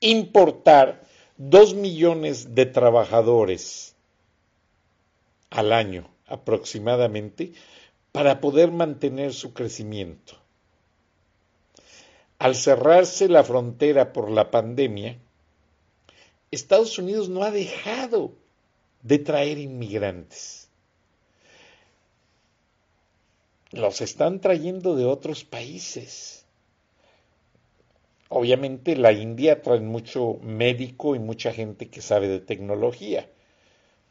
importar 0.00 1.04
dos 1.36 1.76
millones 1.76 2.56
de 2.56 2.66
trabajadores 2.66 3.94
al 5.48 5.72
año 5.72 6.10
aproximadamente 6.26 7.52
para 8.10 8.40
poder 8.40 8.72
mantener 8.72 9.32
su 9.32 9.54
crecimiento. 9.54 10.34
Al 12.40 12.56
cerrarse 12.56 13.28
la 13.28 13.44
frontera 13.44 14.12
por 14.12 14.28
la 14.28 14.50
pandemia, 14.50 15.20
Estados 16.54 16.98
Unidos 16.98 17.28
no 17.28 17.42
ha 17.42 17.50
dejado 17.50 18.32
de 19.02 19.18
traer 19.18 19.58
inmigrantes. 19.58 20.64
los 23.74 24.00
están 24.00 24.40
trayendo 24.40 24.94
de 24.94 25.04
otros 25.04 25.44
países. 25.44 26.46
Obviamente 28.28 28.96
la 28.96 29.12
India 29.12 29.62
trae 29.62 29.80
mucho 29.80 30.38
médico 30.42 31.14
y 31.14 31.18
mucha 31.18 31.52
gente 31.52 31.88
que 31.88 32.00
sabe 32.00 32.28
de 32.28 32.40
tecnología, 32.40 33.28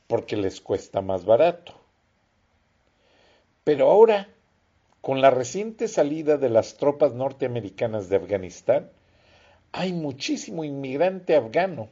porque 0.08 0.38
les 0.38 0.62
cuesta 0.62 1.02
más 1.02 1.26
barato. 1.26 1.74
Pero 3.64 3.90
ahora, 3.90 4.30
con 5.02 5.22
la 5.22 5.30
reciente 5.30 5.88
salida 5.88 6.38
de 6.38 6.50
las 6.50 6.78
tropas 6.78 7.14
norteamericanas 7.14 8.10
de 8.10 8.18
Afganistán, 8.18 8.90
hay 9.72 9.94
muchísimo 9.94 10.64
inmigrante 10.64 11.36
afgano 11.36 11.90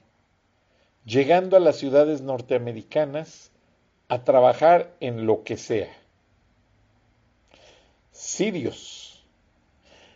llegando 1.05 1.57
a 1.57 1.59
las 1.59 1.77
ciudades 1.77 2.21
norteamericanas 2.21 3.51
a 4.07 4.23
trabajar 4.23 4.93
en 4.99 5.25
lo 5.25 5.43
que 5.43 5.57
sea. 5.57 5.91
Sirios, 8.11 9.23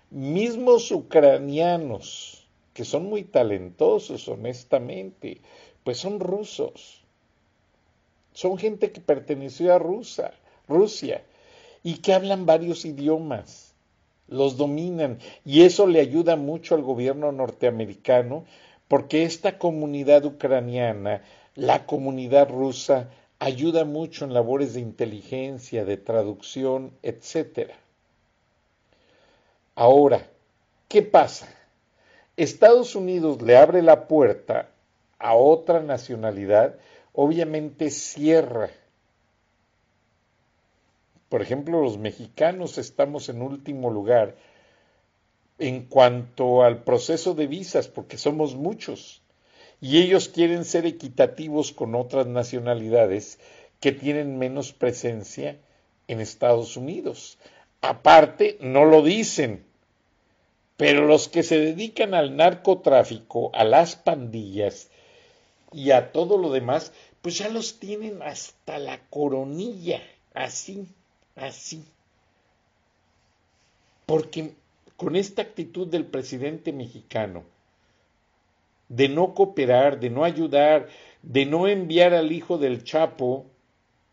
mismos 0.10 0.92
ucranianos, 0.92 2.48
que 2.74 2.86
son 2.86 3.06
muy 3.06 3.24
talentosos, 3.24 4.28
honestamente, 4.28 5.40
pues 5.84 5.98
son 5.98 6.20
rusos. 6.20 7.02
Son 8.34 8.58
gente 8.58 8.92
que 8.92 9.00
perteneció 9.00 9.74
a 9.74 9.80
Rusia, 9.80 10.34
Rusia 10.68 11.24
y 11.84 12.00
que 12.00 12.14
hablan 12.14 12.46
varios 12.46 12.84
idiomas, 12.84 13.74
los 14.28 14.58
dominan 14.58 15.20
y 15.46 15.62
eso 15.62 15.88
le 15.88 16.02
ayuda 16.02 16.36
mucho 16.36 16.76
al 16.76 16.82
gobierno 16.82 17.32
norteamericano 17.32 18.44
porque 18.88 19.24
esta 19.24 19.58
comunidad 19.58 20.26
ucraniana, 20.26 21.22
la 21.56 21.86
comunidad 21.86 22.50
rusa, 22.50 23.10
ayuda 23.40 23.86
mucho 23.86 24.26
en 24.26 24.34
labores 24.34 24.74
de 24.74 24.82
inteligencia, 24.82 25.86
de 25.86 25.98
traducción, 25.98 26.92
etc. 27.04 27.72
Ahora, 29.76 30.28
¿qué 30.88 31.02
pasa? 31.02 31.48
Estados 32.38 32.96
Unidos 32.96 33.42
le 33.42 33.58
abre 33.58 33.82
la 33.82 34.08
puerta 34.08 34.70
a 35.20 35.36
otra 35.36 35.82
nacionalidad, 35.82 36.76
obviamente 37.14 37.90
cierra. 37.90 38.70
Por 41.30 41.42
ejemplo, 41.42 41.82
los 41.82 41.98
mexicanos 41.98 42.78
estamos 42.78 43.30
en 43.30 43.42
último 43.42 43.90
lugar 43.90 44.36
en 45.58 45.86
cuanto 45.86 46.64
al 46.64 46.84
proceso 46.84 47.34
de 47.34 47.48
visas, 47.48 47.88
porque 47.88 48.18
somos 48.18 48.56
muchos, 48.56 49.22
y 49.82 50.02
ellos 50.02 50.30
quieren 50.30 50.66
ser 50.66 50.86
equitativos 50.86 51.72
con 51.72 51.96
otras 51.96 52.28
nacionalidades 52.28 53.40
que 53.80 53.92
tienen 53.92 54.38
menos 54.38 54.74
presencia 54.74 55.58
en 56.08 56.22
Estados 56.22 56.78
Unidos. 56.78 57.38
Aparte, 57.82 58.58
no 58.62 58.86
lo 58.86 59.02
dicen, 59.02 59.66
pero 60.78 61.06
los 61.06 61.28
que 61.30 61.44
se 61.44 61.60
dedican 61.60 62.14
al 62.14 62.36
narcotráfico, 62.36 63.52
a 63.54 63.64
las 63.64 63.96
pandillas 63.96 64.90
y 65.72 65.92
a 65.92 66.12
todo 66.12 66.38
lo 66.38 66.52
demás, 66.52 66.92
pues 67.22 67.38
ya 67.38 67.50
los 67.50 67.80
tienen 67.80 68.22
hasta 68.22 68.78
la 68.80 69.00
coronilla, 69.10 70.02
así, 70.34 70.88
así. 71.36 71.84
Porque 74.06 74.54
con 74.98 75.16
esta 75.16 75.42
actitud 75.42 75.88
del 75.88 76.06
presidente 76.06 76.72
mexicano 76.72 77.44
de 78.90 79.10
no 79.10 79.34
cooperar, 79.34 80.00
de 80.00 80.10
no 80.10 80.24
ayudar, 80.24 80.88
de 81.24 81.46
no 81.46 81.68
enviar 81.68 82.14
al 82.14 82.32
hijo 82.32 82.58
del 82.58 82.84
Chapo 82.84 83.46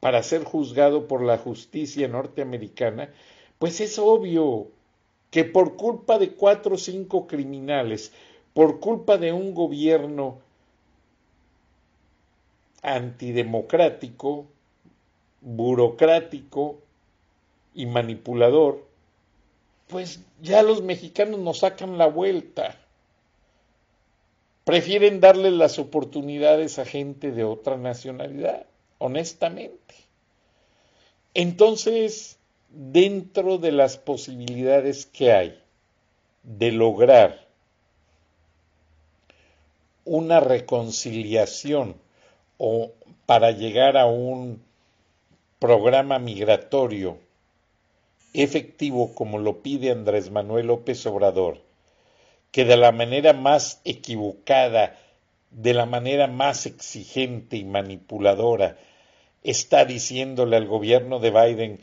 para 0.00 0.22
ser 0.22 0.44
juzgado 0.44 1.06
por 1.06 1.22
la 1.22 1.38
justicia 1.38 2.08
norteamericana, 2.08 3.10
pues 3.58 3.80
es 3.80 3.98
obvio 3.98 4.68
que 5.30 5.44
por 5.44 5.76
culpa 5.76 6.18
de 6.18 6.32
cuatro 6.32 6.74
o 6.74 6.78
cinco 6.78 7.26
criminales, 7.26 8.12
por 8.54 8.80
culpa 8.80 9.18
de 9.18 9.32
un 9.32 9.54
gobierno 9.54 10.40
antidemocrático, 12.82 14.46
burocrático 15.40 16.78
y 17.74 17.86
manipulador, 17.86 18.84
pues 19.92 20.20
ya 20.40 20.62
los 20.62 20.82
mexicanos 20.82 21.38
nos 21.38 21.58
sacan 21.58 21.98
la 21.98 22.06
vuelta. 22.06 22.76
Prefieren 24.64 25.20
darle 25.20 25.50
las 25.50 25.78
oportunidades 25.78 26.78
a 26.78 26.84
gente 26.84 27.30
de 27.30 27.44
otra 27.44 27.76
nacionalidad, 27.76 28.66
honestamente. 28.98 29.94
Entonces, 31.34 32.38
dentro 32.70 33.58
de 33.58 33.72
las 33.72 33.98
posibilidades 33.98 35.06
que 35.06 35.32
hay 35.32 35.62
de 36.42 36.72
lograr 36.72 37.46
una 40.04 40.40
reconciliación 40.40 41.96
o 42.58 42.92
para 43.26 43.50
llegar 43.52 43.96
a 43.96 44.06
un 44.06 44.62
programa 45.58 46.18
migratorio 46.18 47.18
efectivo 48.32 49.14
como 49.14 49.38
lo 49.38 49.62
pide 49.62 49.90
Andrés 49.90 50.30
Manuel 50.30 50.66
López 50.68 51.04
Obrador, 51.06 51.60
que 52.50 52.64
de 52.64 52.76
la 52.76 52.92
manera 52.92 53.32
más 53.32 53.80
equivocada, 53.84 54.98
de 55.50 55.74
la 55.74 55.86
manera 55.86 56.26
más 56.26 56.66
exigente 56.66 57.56
y 57.56 57.64
manipuladora, 57.64 58.78
está 59.42 59.84
diciéndole 59.84 60.56
al 60.56 60.66
gobierno 60.66 61.18
de 61.18 61.30
Biden 61.30 61.80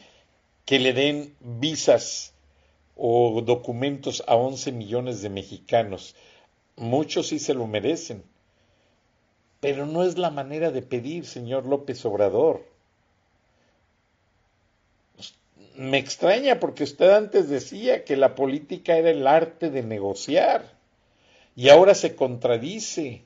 que 0.66 0.80
le 0.80 0.94
den 0.94 1.36
visas 1.40 2.34
o 2.96 3.42
documentos 3.42 4.24
a 4.28 4.36
11 4.36 4.72
millones 4.72 5.22
de 5.22 5.30
mexicanos. 5.30 6.16
Muchos 6.76 7.28
sí 7.28 7.40
se 7.40 7.54
lo 7.54 7.68
merecen, 7.68 8.24
pero 9.60 9.86
no 9.86 10.04
es 10.04 10.18
la 10.18 10.30
manera 10.30 10.72
de 10.72 10.82
pedir, 10.82 11.26
señor 11.26 11.66
López 11.66 12.04
Obrador 12.06 12.69
me 15.80 15.98
extraña 15.98 16.60
porque 16.60 16.84
usted 16.84 17.10
antes 17.10 17.48
decía 17.48 18.04
que 18.04 18.18
la 18.18 18.36
política 18.36 18.98
era 18.98 19.12
el 19.12 19.26
arte 19.26 19.70
de 19.70 19.82
negociar 19.82 20.74
y 21.56 21.70
ahora 21.70 21.96
se 21.96 22.18
contradice. 22.18 23.24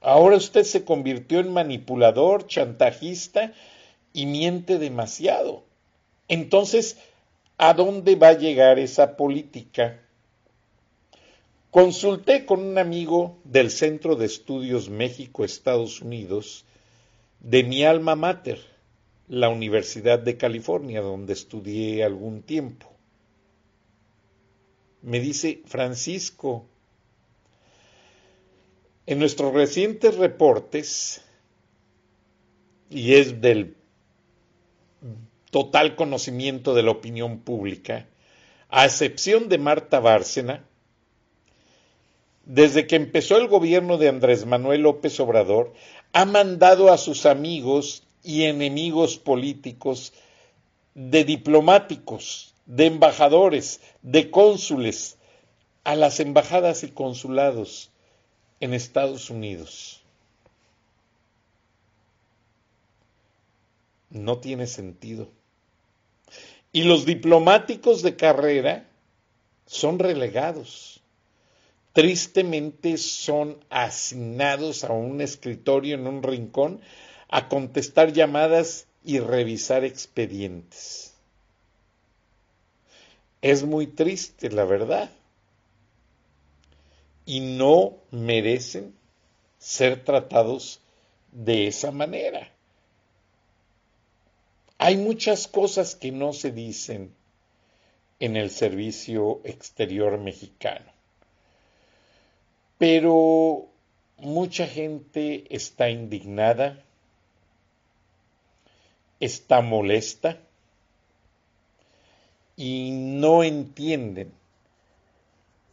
Ahora 0.00 0.36
usted 0.36 0.62
se 0.62 0.84
convirtió 0.84 1.40
en 1.40 1.52
manipulador, 1.52 2.46
chantajista 2.46 3.54
y 4.12 4.26
miente 4.26 4.78
demasiado. 4.78 5.64
Entonces, 6.28 6.96
¿a 7.58 7.74
dónde 7.74 8.14
va 8.14 8.28
a 8.28 8.38
llegar 8.38 8.78
esa 8.78 9.16
política? 9.16 10.00
Consulté 11.72 12.46
con 12.46 12.60
un 12.60 12.78
amigo 12.78 13.36
del 13.42 13.68
Centro 13.68 14.14
de 14.14 14.26
Estudios 14.26 14.88
México-Estados 14.88 16.02
Unidos 16.02 16.64
de 17.40 17.64
mi 17.64 17.82
alma 17.82 18.14
mater 18.14 18.71
la 19.32 19.48
Universidad 19.48 20.18
de 20.18 20.36
California, 20.36 21.00
donde 21.00 21.32
estudié 21.32 22.04
algún 22.04 22.42
tiempo. 22.42 22.92
Me 25.00 25.20
dice 25.20 25.62
Francisco, 25.64 26.66
en 29.06 29.18
nuestros 29.18 29.54
recientes 29.54 30.16
reportes, 30.16 31.22
y 32.90 33.14
es 33.14 33.40
del 33.40 33.74
total 35.50 35.96
conocimiento 35.96 36.74
de 36.74 36.82
la 36.82 36.90
opinión 36.90 37.38
pública, 37.38 38.06
a 38.68 38.84
excepción 38.84 39.48
de 39.48 39.56
Marta 39.56 39.98
Bárcena, 39.98 40.66
desde 42.44 42.86
que 42.86 42.96
empezó 42.96 43.38
el 43.38 43.48
gobierno 43.48 43.96
de 43.96 44.10
Andrés 44.10 44.44
Manuel 44.44 44.82
López 44.82 45.18
Obrador, 45.20 45.72
ha 46.12 46.26
mandado 46.26 46.92
a 46.92 46.98
sus 46.98 47.24
amigos 47.24 48.06
y 48.22 48.44
enemigos 48.44 49.18
políticos, 49.18 50.12
de 50.94 51.24
diplomáticos, 51.24 52.54
de 52.66 52.86
embajadores, 52.86 53.80
de 54.02 54.30
cónsules, 54.30 55.16
a 55.84 55.96
las 55.96 56.20
embajadas 56.20 56.84
y 56.84 56.90
consulados 56.90 57.90
en 58.60 58.74
Estados 58.74 59.30
Unidos. 59.30 60.00
No 64.10 64.38
tiene 64.38 64.66
sentido. 64.66 65.28
Y 66.72 66.84
los 66.84 67.04
diplomáticos 67.04 68.02
de 68.02 68.16
carrera 68.16 68.86
son 69.66 69.98
relegados. 69.98 71.00
Tristemente 71.92 72.96
son 72.96 73.58
asignados 73.68 74.84
a 74.84 74.92
un 74.92 75.20
escritorio 75.20 75.94
en 75.96 76.06
un 76.06 76.22
rincón 76.22 76.80
a 77.32 77.48
contestar 77.48 78.12
llamadas 78.12 78.86
y 79.02 79.18
revisar 79.18 79.84
expedientes. 79.84 81.14
Es 83.40 83.64
muy 83.64 83.86
triste, 83.86 84.50
la 84.50 84.66
verdad. 84.66 85.10
Y 87.24 87.40
no 87.40 87.94
merecen 88.10 88.94
ser 89.58 90.04
tratados 90.04 90.82
de 91.32 91.68
esa 91.68 91.90
manera. 91.90 92.52
Hay 94.76 94.98
muchas 94.98 95.48
cosas 95.48 95.94
que 95.94 96.12
no 96.12 96.34
se 96.34 96.52
dicen 96.52 97.14
en 98.20 98.36
el 98.36 98.50
servicio 98.50 99.40
exterior 99.44 100.18
mexicano. 100.18 100.92
Pero 102.76 103.70
mucha 104.18 104.66
gente 104.66 105.46
está 105.48 105.88
indignada, 105.88 106.84
está 109.22 109.60
molesta 109.60 110.40
y 112.56 112.90
no 112.90 113.44
entienden 113.44 114.32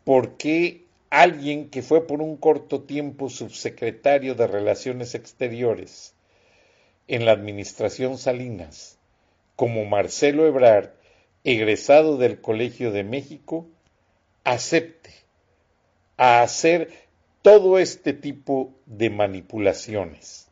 por 0.04 0.38
qué 0.38 0.86
alguien 1.10 1.72
que 1.72 1.82
fue 1.82 2.06
por 2.06 2.22
un 2.22 2.38
corto 2.38 2.84
tiempo 2.84 3.28
subsecretario 3.28 4.36
de 4.36 4.46
Relaciones 4.46 5.16
Exteriores 5.16 6.14
en 7.08 7.26
la 7.26 7.32
administración 7.32 8.20
Salinas, 8.20 9.00
como 9.56 9.84
Marcelo 9.86 10.46
Ebrard, 10.46 10.92
egresado 11.44 12.18
del 12.18 12.42
Colegio 12.42 12.92
de 12.92 13.04
México, 13.04 13.66
acepte 14.44 15.10
a 16.18 16.44
hacer 16.44 16.92
todo 17.42 17.80
este 17.80 18.14
tipo 18.14 18.76
de 18.86 19.10
manipulaciones. 19.10 20.49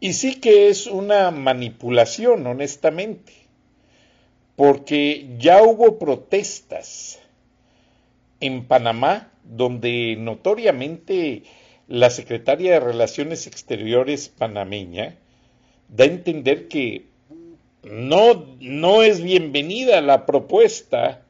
Y 0.00 0.12
sí 0.12 0.36
que 0.40 0.68
es 0.68 0.86
una 0.86 1.30
manipulación, 1.30 2.46
honestamente, 2.46 3.32
porque 4.54 5.28
ya 5.38 5.62
hubo 5.62 5.98
protestas 5.98 7.18
en 8.40 8.66
Panamá 8.66 9.32
donde 9.42 10.16
notoriamente 10.18 11.42
la 11.88 12.10
secretaria 12.10 12.72
de 12.72 12.80
Relaciones 12.80 13.46
Exteriores 13.46 14.28
panameña 14.28 15.16
da 15.88 16.04
a 16.04 16.08
entender 16.08 16.68
que 16.68 17.06
no, 17.82 18.56
no 18.60 19.02
es 19.02 19.22
bienvenida 19.22 20.00
la 20.02 20.26
propuesta 20.26 21.22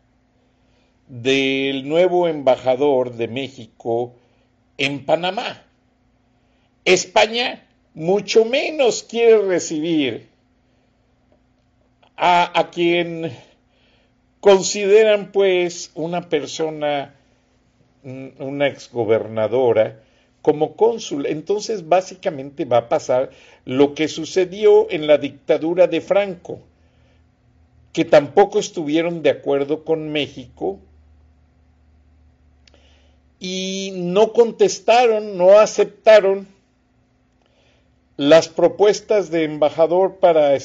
del 1.06 1.88
nuevo 1.88 2.28
embajador 2.28 3.14
de 3.14 3.28
México 3.28 4.14
en 4.76 5.06
Panamá. 5.06 5.62
España 6.84 7.67
mucho 7.98 8.44
menos 8.44 9.02
quiere 9.02 9.38
recibir 9.38 10.28
a, 12.16 12.56
a 12.56 12.70
quien 12.70 13.36
consideran 14.38 15.32
pues 15.32 15.90
una 15.96 16.28
persona, 16.28 17.16
una 18.04 18.68
exgobernadora, 18.68 20.00
como 20.42 20.76
cónsul. 20.76 21.26
Entonces, 21.26 21.88
básicamente 21.88 22.64
va 22.64 22.76
a 22.76 22.88
pasar 22.88 23.30
lo 23.64 23.94
que 23.94 24.06
sucedió 24.06 24.88
en 24.90 25.08
la 25.08 25.18
dictadura 25.18 25.88
de 25.88 26.00
Franco, 26.00 26.60
que 27.92 28.04
tampoco 28.04 28.60
estuvieron 28.60 29.22
de 29.22 29.30
acuerdo 29.30 29.84
con 29.84 30.12
México 30.12 30.78
y 33.40 33.90
no 33.96 34.32
contestaron, 34.32 35.36
no 35.36 35.58
aceptaron 35.58 36.46
las 38.18 38.48
propuestas 38.48 39.30
de 39.30 39.44
embajador 39.44 40.16
para, 40.16 40.58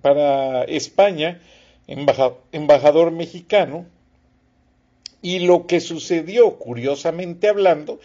para 0.00 0.64
España, 0.64 1.42
embajador 1.86 3.10
mexicano, 3.10 3.84
y 5.20 5.40
lo 5.40 5.66
que 5.66 5.80
sucedió, 5.80 6.58
curiosamente 6.58 7.48
hablando, 7.48 8.00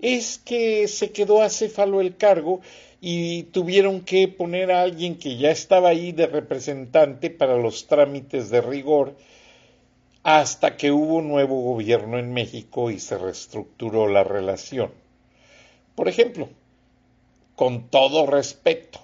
es 0.00 0.38
que 0.38 0.88
se 0.88 1.12
quedó 1.12 1.40
acéfalo 1.40 2.00
el 2.00 2.16
cargo 2.16 2.60
y 3.00 3.44
tuvieron 3.44 4.00
que 4.00 4.26
poner 4.26 4.72
a 4.72 4.82
alguien 4.82 5.18
que 5.18 5.36
ya 5.36 5.52
estaba 5.52 5.90
ahí 5.90 6.10
de 6.10 6.26
representante 6.26 7.30
para 7.30 7.56
los 7.56 7.86
trámites 7.86 8.50
de 8.50 8.60
rigor 8.60 9.14
hasta 10.24 10.76
que 10.76 10.90
hubo 10.90 11.22
nuevo 11.22 11.60
gobierno 11.60 12.18
en 12.18 12.32
México 12.32 12.90
y 12.90 12.98
se 12.98 13.18
reestructuró 13.18 14.08
la 14.08 14.24
relación. 14.24 14.90
Por 15.94 16.08
ejemplo, 16.08 16.48
con 17.56 17.88
todo 17.88 18.26
respeto, 18.26 19.00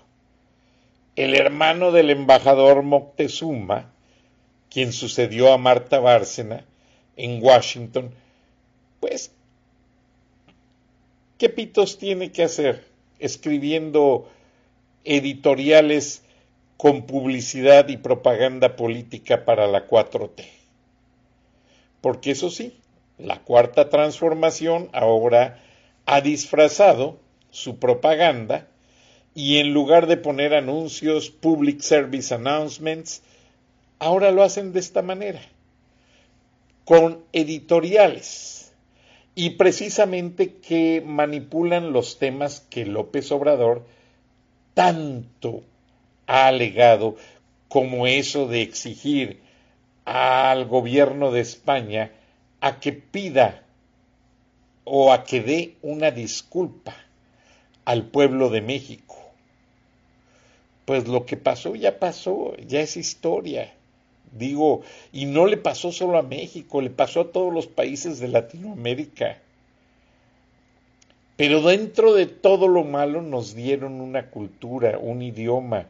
el 1.17 1.35
hermano 1.35 1.93
del 1.93 2.11
embajador 2.11 2.83
Moctezuma, 2.83 3.93
quien 4.71 4.93
sucedió 4.93 5.53
a 5.53 5.59
Marta 5.59 5.99
Bárcena 5.99 6.65
en 7.17 7.43
Washington, 7.43 8.11
pues 9.01 9.33
¿Qué 11.39 11.49
pitos 11.49 11.99
tiene 11.99 12.33
que 12.33 12.43
hacer 12.43 12.85
escribiendo 13.21 14.29
editoriales 15.05 16.25
con 16.77 17.07
publicidad 17.07 17.87
y 17.89 17.97
propaganda 17.97 18.75
política 18.75 19.45
para 19.45 19.69
la 19.69 19.87
4T? 19.87 20.45
Porque 22.01 22.33
eso 22.33 22.51
sí, 22.51 22.81
la 23.19 23.39
cuarta 23.39 23.89
transformación 23.89 24.89
ahora 24.93 25.63
ha 26.07 26.21
disfrazado 26.23 27.21
su 27.51 27.79
propaganda 27.79 28.69
y 29.35 29.59
en 29.59 29.73
lugar 29.73 30.09
de 30.09 30.17
poner 30.17 30.53
anuncios, 30.55 31.31
public 31.31 31.81
service 31.81 32.35
announcements, 32.35 33.23
ahora 34.01 34.33
lo 34.33 34.43
hacen 34.43 34.73
de 34.73 34.81
esta 34.81 35.03
manera, 35.03 35.41
con 36.85 37.23
editoriales. 37.33 38.73
Y 39.37 39.51
precisamente 39.51 40.55
que 40.55 41.01
manipulan 41.07 41.93
los 41.93 42.19
temas 42.19 42.67
que 42.69 42.85
López 42.85 43.31
Obrador 43.31 43.87
tanto 44.75 45.63
ha 46.27 46.49
alegado 46.49 47.15
como 47.69 48.09
eso 48.09 48.49
de 48.49 48.63
exigir 48.63 49.41
al 50.05 50.65
gobierno 50.65 51.31
de 51.31 51.43
España 51.43 52.11
a 52.61 52.81
que 52.81 52.93
pida 52.93 53.63
o 54.83 55.13
a 55.13 55.23
que 55.23 55.43
dé 55.43 55.77
una 55.83 56.11
disculpa 56.11 56.97
al 57.89 58.05
pueblo 58.05 58.51
de 58.51 58.61
México. 58.61 59.17
Pues 60.85 61.09
lo 61.09 61.25
que 61.25 61.39
pasó 61.39 61.75
ya 61.75 61.99
pasó, 61.99 62.55
ya 62.59 62.81
es 62.81 62.99
historia. 62.99 63.73
Digo, 64.31 64.83
y 65.11 65.25
no 65.25 65.47
le 65.47 65.57
pasó 65.57 65.91
solo 65.91 66.19
a 66.19 66.23
México, 66.23 66.83
le 66.83 66.91
pasó 66.91 67.23
a 67.23 67.33
todos 67.33 67.51
los 67.51 67.67
países 67.67 68.21
de 68.21 68.29
Latinoamérica. 68.29 69.39
Pero 71.39 71.63
dentro 71.63 72.13
de 72.13 72.27
todo 72.27 72.69
lo 72.69 72.85
malo 72.85 73.23
nos 73.23 73.55
dieron 73.55 74.03
una 74.03 74.27
cultura, 74.29 74.99
un 74.99 75.23
idioma. 75.23 75.87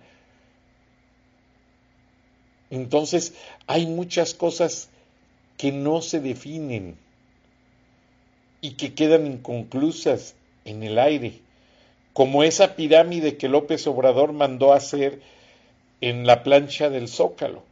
Entonces 2.70 3.34
hay 3.66 3.86
muchas 3.86 4.34
cosas 4.34 4.88
que 5.56 5.72
no 5.72 6.00
se 6.00 6.20
definen 6.20 6.96
y 8.60 8.74
que 8.74 8.94
quedan 8.94 9.26
inconclusas 9.26 10.36
en 10.64 10.84
el 10.84 11.00
aire, 11.00 11.40
como 12.18 12.42
esa 12.42 12.74
pirámide 12.74 13.36
que 13.36 13.48
López 13.48 13.86
Obrador 13.86 14.32
mandó 14.32 14.72
hacer 14.72 15.22
en 16.00 16.26
la 16.26 16.42
plancha 16.42 16.90
del 16.90 17.06
Zócalo 17.06 17.62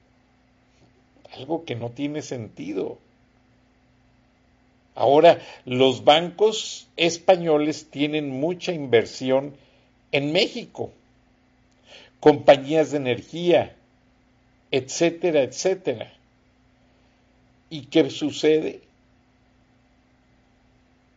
algo 1.34 1.64
que 1.64 1.74
no 1.74 1.90
tiene 1.90 2.22
sentido. 2.22 2.96
Ahora, 4.94 5.40
los 5.64 6.04
bancos 6.04 6.86
españoles 6.96 7.88
tienen 7.90 8.30
mucha 8.30 8.70
inversión 8.70 9.56
en 10.12 10.30
México, 10.30 10.92
compañías 12.20 12.92
de 12.92 12.98
energía, 12.98 13.74
etcétera, 14.70 15.42
etcétera. 15.42 16.12
¿Y 17.68 17.86
qué 17.86 18.10
sucede? 18.10 18.82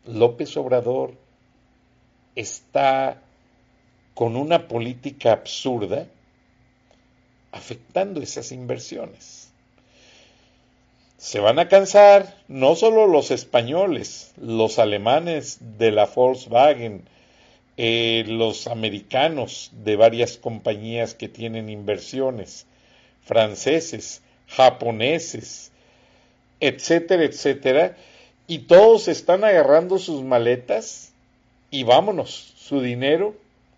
López 0.07 0.57
Obrador 0.57 1.13
está 2.35 3.21
con 4.13 4.35
una 4.35 4.67
política 4.67 5.31
absurda 5.31 6.07
afectando 7.51 8.21
esas 8.21 8.51
inversiones. 8.51 9.49
Se 11.17 11.39
van 11.39 11.59
a 11.59 11.67
cansar 11.67 12.35
no 12.47 12.75
solo 12.75 13.07
los 13.07 13.31
españoles, 13.31 14.33
los 14.37 14.79
alemanes 14.79 15.57
de 15.77 15.91
la 15.91 16.05
Volkswagen, 16.05 17.03
eh, 17.75 18.23
los 18.27 18.67
americanos 18.67 19.71
de 19.73 19.95
varias 19.95 20.37
compañías 20.37 21.13
que 21.13 21.27
tienen 21.29 21.69
inversiones, 21.69 22.65
franceses, 23.21 24.21
japoneses, 24.47 25.71
etcétera, 26.59 27.23
etcétera, 27.23 27.97
y 28.47 28.59
todos 28.59 29.07
están 29.07 29.43
agarrando 29.43 29.97
sus 29.97 30.23
maletas 30.23 31.08
y 31.71 31.83
vámonos, 31.83 32.53
su 32.57 32.81
dinero 32.81 33.35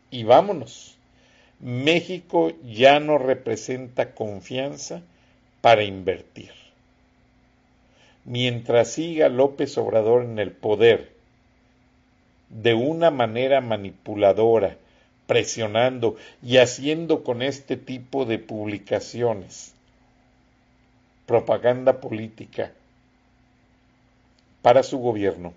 y 0.10 0.23
vámonos. 0.23 0.97
México 1.60 2.51
ya 2.63 2.99
no 2.99 3.17
representa 3.17 4.13
confianza 4.13 5.01
para 5.62 5.84
invertir 5.84 6.51
mientras 8.25 8.93
siga 8.93 9.30
López 9.30 9.77
Obrador 9.77 10.23
en 10.23 10.39
el 10.39 10.51
poder 10.51 11.12
de 12.49 12.73
una 12.73 13.12
manera 13.12 13.62
manipuladora 13.62 14.77
presionando 15.25 16.17
y 16.43 16.58
haciendo 16.58 17.23
con 17.23 17.41
este 17.41 17.77
tipo 17.77 18.25
de 18.25 18.38
publicaciones 18.38 19.73
propaganda 21.25 22.01
política 22.01 22.71
para 24.62 24.84
su 24.84 24.99
gobierno 24.99 25.54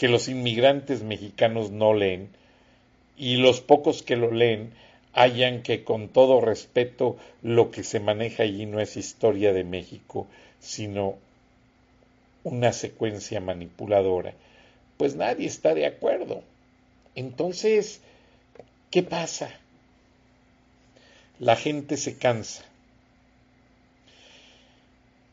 que 0.00 0.08
los 0.08 0.28
inmigrantes 0.28 1.02
mexicanos 1.02 1.72
no 1.72 1.92
leen 1.92 2.30
y 3.18 3.36
los 3.36 3.60
pocos 3.60 4.02
que 4.02 4.16
lo 4.16 4.30
leen 4.30 4.72
hayan 5.12 5.62
que 5.62 5.84
con 5.84 6.08
todo 6.08 6.40
respeto 6.40 7.18
lo 7.42 7.70
que 7.70 7.84
se 7.84 8.00
maneja 8.00 8.44
allí 8.44 8.64
no 8.64 8.80
es 8.80 8.96
historia 8.96 9.52
de 9.52 9.62
México, 9.62 10.26
sino 10.58 11.16
una 12.44 12.72
secuencia 12.72 13.42
manipuladora. 13.42 14.32
Pues 14.96 15.16
nadie 15.16 15.46
está 15.46 15.74
de 15.74 15.84
acuerdo. 15.84 16.44
Entonces, 17.14 18.00
¿qué 18.90 19.02
pasa? 19.02 19.50
La 21.38 21.56
gente 21.56 21.98
se 21.98 22.16
cansa. 22.16 22.64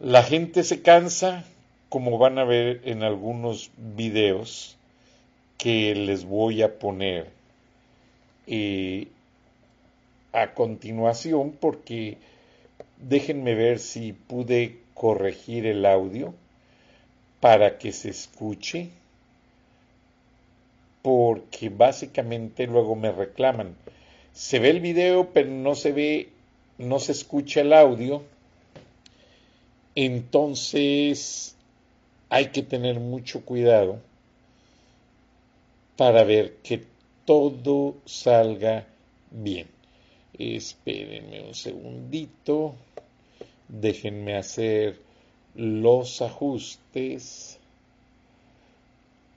La 0.02 0.24
gente 0.24 0.66
se 0.66 0.82
cansa, 0.82 1.46
como 1.90 2.18
van 2.18 2.38
a 2.38 2.44
ver 2.44 2.82
en 2.86 3.04
algunos 3.04 3.72
videos 3.78 4.78
que 5.58 5.96
les 5.96 6.26
voy 6.26 6.62
a 6.62 6.80
poner 6.80 7.30
eh, 8.46 9.08
a 10.34 10.54
continuación, 10.54 11.52
porque 11.60 12.18
déjenme 12.98 13.56
ver 13.56 13.80
si 13.80 14.14
pude 14.14 14.80
corregir 14.94 15.66
el 15.66 15.86
audio 15.86 16.34
para 17.40 17.78
que 17.78 17.92
se 17.92 18.10
escuche, 18.10 18.90
porque 21.02 21.70
básicamente 21.70 22.68
luego 22.68 22.96
me 22.96 23.12
reclaman. 23.12 23.76
Se 24.34 24.60
ve 24.60 24.70
el 24.70 24.82
video, 24.82 25.30
pero 25.34 25.50
no 25.50 25.76
se 25.76 25.92
ve, 25.92 26.30
no 26.78 27.00
se 27.00 27.14
escucha 27.14 27.62
el 27.62 27.74
audio. 27.74 28.24
Entonces 29.96 31.57
hay 32.30 32.48
que 32.48 32.64
tener 32.64 33.00
mucho 33.00 33.44
cuidado 33.46 34.00
para 35.96 36.24
ver 36.24 36.58
que 36.64 36.86
todo 37.26 37.96
salga 38.06 38.86
bien. 39.32 39.68
Espérenme 40.38 41.42
un 41.42 41.56
segundito. 41.56 42.76
Déjenme 43.68 44.36
hacer 44.38 45.00
los 45.56 46.22
ajustes. 46.22 47.60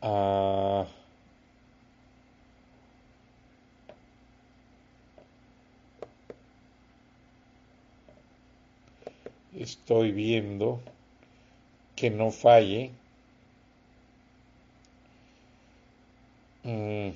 Ah, 0.02 0.86
estoy 9.56 10.12
viendo 10.12 10.80
que 12.00 12.08
no 12.08 12.30
falle. 12.30 12.90
Mm. 16.64 17.10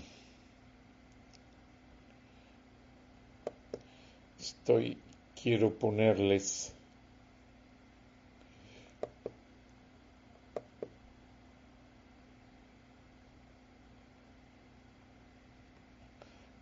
Estoy, 4.39 4.99
quiero 5.43 5.71
ponerles 5.71 6.71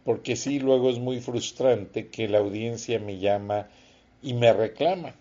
porque 0.04 0.36
sí, 0.36 0.60
luego 0.60 0.90
es 0.90 0.98
muy 1.00 1.20
frustrante 1.20 2.08
que 2.08 2.28
la 2.28 2.38
audiencia 2.38 3.00
me 3.00 3.18
llama 3.18 3.66
y 4.22 4.34
me 4.34 4.52
reclama. 4.52 5.12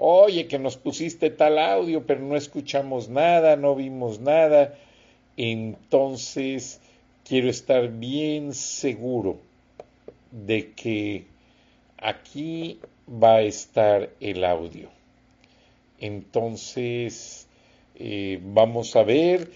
Oye, 0.00 0.46
que 0.46 0.60
nos 0.60 0.76
pusiste 0.76 1.28
tal 1.28 1.58
audio, 1.58 2.06
pero 2.06 2.20
no 2.20 2.36
escuchamos 2.36 3.08
nada, 3.08 3.56
no 3.56 3.74
vimos 3.74 4.20
nada. 4.20 4.78
Entonces, 5.36 6.80
quiero 7.24 7.50
estar 7.50 7.88
bien 7.88 8.54
seguro 8.54 9.38
de 10.30 10.70
que 10.70 11.24
aquí 11.96 12.78
va 13.08 13.38
a 13.38 13.42
estar 13.42 14.10
el 14.20 14.44
audio. 14.44 14.88
Entonces, 15.98 17.48
eh, 17.96 18.38
vamos 18.40 18.94
a 18.94 19.02
ver, 19.02 19.50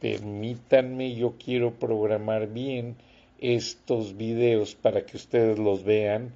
permítanme, 0.00 1.14
yo 1.14 1.34
quiero 1.36 1.74
programar 1.74 2.46
bien 2.46 2.96
estos 3.42 4.16
videos 4.16 4.74
para 4.74 5.04
que 5.04 5.18
ustedes 5.18 5.58
los 5.58 5.84
vean. 5.84 6.32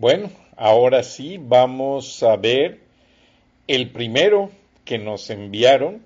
Bueno, 0.00 0.30
ahora 0.56 1.02
sí 1.02 1.38
vamos 1.38 2.22
a 2.22 2.36
ver 2.36 2.80
el 3.66 3.90
primero 3.90 4.48
que 4.86 4.96
nos 4.96 5.28
enviaron 5.28 6.00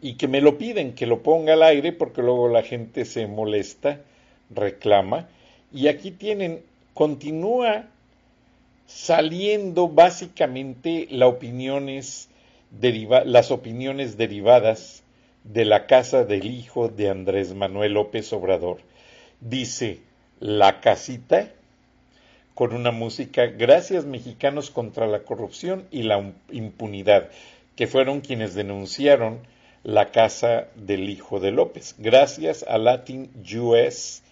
y 0.00 0.14
que 0.14 0.28
me 0.28 0.40
lo 0.40 0.56
piden, 0.56 0.94
que 0.94 1.06
lo 1.06 1.24
ponga 1.24 1.54
al 1.54 1.64
aire 1.64 1.90
porque 1.90 2.22
luego 2.22 2.46
la 2.46 2.62
gente 2.62 3.04
se 3.04 3.26
molesta, 3.26 4.02
reclama. 4.50 5.28
Y 5.72 5.88
aquí 5.88 6.12
tienen, 6.12 6.62
continúa 6.94 7.86
saliendo 8.86 9.88
básicamente 9.88 11.08
las 11.10 11.32
opiniones 11.32 12.28
derivadas 12.70 15.02
de 15.42 15.64
la 15.64 15.88
casa 15.88 16.24
del 16.24 16.46
hijo 16.46 16.88
de 16.88 17.10
Andrés 17.10 17.52
Manuel 17.52 17.94
López 17.94 18.32
Obrador. 18.32 18.78
Dice, 19.40 19.98
la 20.38 20.80
casita, 20.80 21.50
con 22.54 22.74
una 22.74 22.90
música, 22.90 23.46
gracias 23.46 24.04
mexicanos 24.04 24.70
contra 24.70 25.06
la 25.06 25.20
corrupción 25.20 25.86
y 25.90 26.02
la 26.02 26.32
impunidad, 26.50 27.30
que 27.76 27.86
fueron 27.86 28.20
quienes 28.20 28.54
denunciaron 28.54 29.40
la 29.84 30.10
casa 30.10 30.68
del 30.74 31.08
hijo 31.08 31.40
de 31.40 31.50
López. 31.50 31.94
Gracias 31.98 32.64
a 32.68 32.78
Latin 32.78 33.30
US, 33.56 34.22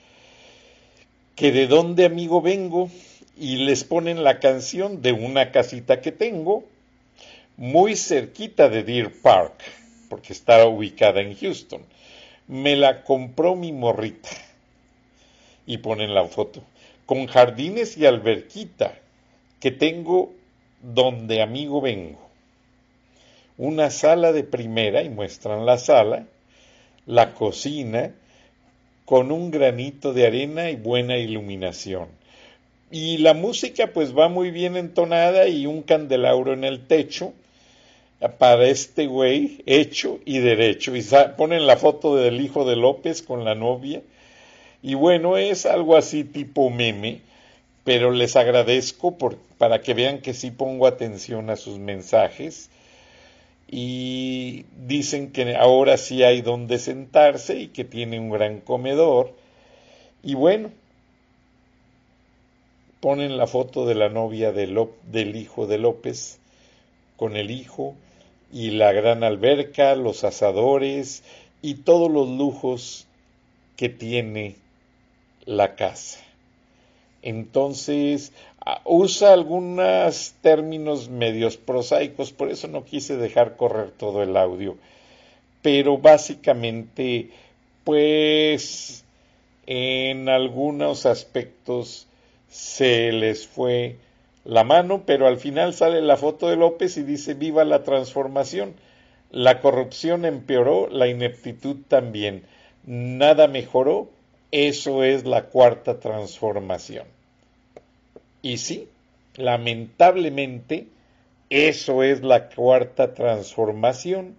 que 1.35 1.53
de 1.53 1.67
dónde 1.67 2.05
amigo 2.05 2.43
vengo, 2.43 2.91
y 3.37 3.57
les 3.65 3.85
ponen 3.85 4.23
la 4.23 4.39
canción 4.39 5.01
de 5.01 5.13
una 5.13 5.51
casita 5.51 6.03
que 6.03 6.13
tengo, 6.13 6.65
muy 7.57 7.97
cerquita 7.97 8.69
de 8.69 8.83
Deer 8.83 9.13
Park 9.23 9.55
porque 10.11 10.33
está 10.33 10.67
ubicada 10.67 11.23
en 11.23 11.35
Houston. 11.37 11.83
Me 12.49 12.77
la 12.77 13.05
compró 13.05 13.55
mi 13.55 13.73
morrita. 13.73 14.29
Y 15.67 15.79
ponen 15.79 16.15
la 16.15 16.27
foto. 16.27 16.63
Con 17.11 17.27
jardines 17.27 17.99
y 17.99 18.07
alberquita 18.07 18.95
que 19.59 19.73
tengo 19.73 20.33
donde 20.81 21.43
amigo 21.43 21.81
vengo. 21.81 22.21
Una 23.59 23.91
sala 23.91 24.31
de 24.31 24.45
primera, 24.45 25.03
y 25.03 25.09
muestran 25.09 25.67
la 25.67 25.77
sala, 25.77 26.27
la 27.07 27.35
cocina, 27.35 28.15
con 29.05 29.33
un 29.33 29.51
granito 29.51 30.13
de 30.13 30.25
arena 30.25 30.71
y 30.71 30.77
buena 30.77 31.19
iluminación. 31.19 32.07
Y 32.93 33.19
la 33.19 33.35
música 33.35 33.89
pues 33.89 34.17
va 34.17 34.29
muy 34.29 34.53
bien 34.53 34.77
entonada 34.77 35.49
y 35.49 35.67
un 35.67 35.83
candelabro 35.83 36.53
en 36.53 36.63
el 36.63 36.87
techo 36.87 37.33
para 38.39 38.69
este 38.69 39.09
güey 39.09 39.65
hecho 39.67 40.21
y 40.25 40.39
derecho. 40.39 40.95
Y 40.95 41.05
ponen 41.37 41.67
la 41.67 41.77
foto 41.77 42.15
del 42.15 42.41
hijo 42.41 42.65
de 42.65 42.77
López 42.77 43.21
con 43.23 43.45
la 43.45 43.57
novia. 43.57 44.01
Y 44.83 44.95
bueno, 44.95 45.37
es 45.37 45.67
algo 45.67 45.97
así 45.97 46.25
tipo 46.25 46.71
meme, 46.71 47.21
pero 47.85 48.11
les 48.11 48.37
agradezco 48.37 49.17
para 49.59 49.83
que 49.83 49.95
vean 49.95 50.21
que 50.21 50.33
sí 50.33 50.51
pongo 50.51 50.87
atención 50.87 51.51
a 51.51 51.57
sus 51.57 51.79
mensajes. 51.79 52.71
Y 53.69 54.65
dicen 54.87 55.33
que 55.33 55.55
ahora 55.55 55.97
sí 55.97 56.23
hay 56.25 56.41
donde 56.41 56.79
sentarse 56.79 57.61
y 57.61 57.69
que 57.69 57.85
tiene 57.85 58.19
un 58.19 58.31
gran 58.31 58.61
comedor. 58.61 59.33
Y 60.23 60.35
bueno, 60.35 60.71
ponen 63.01 63.37
la 63.37 63.47
foto 63.47 63.87
de 63.87 63.95
la 63.95 64.09
novia 64.09 64.53
del 64.53 65.37
hijo 65.37 65.67
de 65.67 65.79
López 65.79 66.39
con 67.17 67.37
el 67.37 67.51
hijo 67.51 67.95
y 68.53 68.71
la 68.71 68.93
gran 68.93 69.25
alberca, 69.25 69.95
los 69.95 70.25
asadores 70.25 71.23
y 71.63 71.75
todos 71.75 72.11
los 72.11 72.29
lujos 72.29 73.07
que 73.77 73.89
tiene 73.89 74.57
la 75.45 75.75
casa. 75.75 76.21
Entonces, 77.23 78.33
usa 78.85 79.33
algunos 79.33 80.35
términos 80.41 81.09
medios 81.09 81.57
prosaicos, 81.57 82.33
por 82.33 82.51
eso 82.51 82.69
no 82.69 82.85
quise 82.85 83.17
dejar 83.17 83.57
correr 83.57 83.91
todo 83.91 84.23
el 84.23 84.37
audio. 84.37 84.77
Pero 85.63 85.99
básicamente, 85.99 87.31
pues, 87.85 89.05
en 89.67 90.29
algunos 90.29 91.07
aspectos 91.07 92.07
se 92.49 93.13
les 93.13 93.47
fue 93.47 93.97
la 94.45 94.65
mano, 94.65 95.03
pero 95.07 95.27
al 95.27 95.37
final 95.37 95.75
sale 95.75 96.01
la 96.01 96.17
foto 96.17 96.49
de 96.49 96.57
López 96.57 96.97
y 96.97 97.03
dice 97.03 97.35
viva 97.35 97.65
la 97.65 97.85
transformación. 97.85 98.75
La 99.31 99.61
corrupción 99.61 100.25
empeoró, 100.25 100.89
la 100.89 101.07
ineptitud 101.09 101.77
también. 101.87 102.45
nada 102.85 103.47
mejoró, 103.47 104.09
eso 104.53 105.05
es 105.05 105.25
la 105.25 105.45
cuarta 105.45 106.01
transformación. 106.01 107.07
Y 108.43 108.59
sí, 108.59 108.89
lamentablemente, 109.37 110.89
eso 111.51 112.03
es 112.03 112.23
la 112.23 112.49
cuarta 112.49 113.15
transformación, 113.15 114.37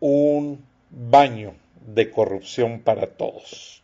un 0.00 0.64
baño 0.90 1.54
de 1.86 2.10
corrupción 2.10 2.80
para 2.80 3.06
todos. 3.06 3.82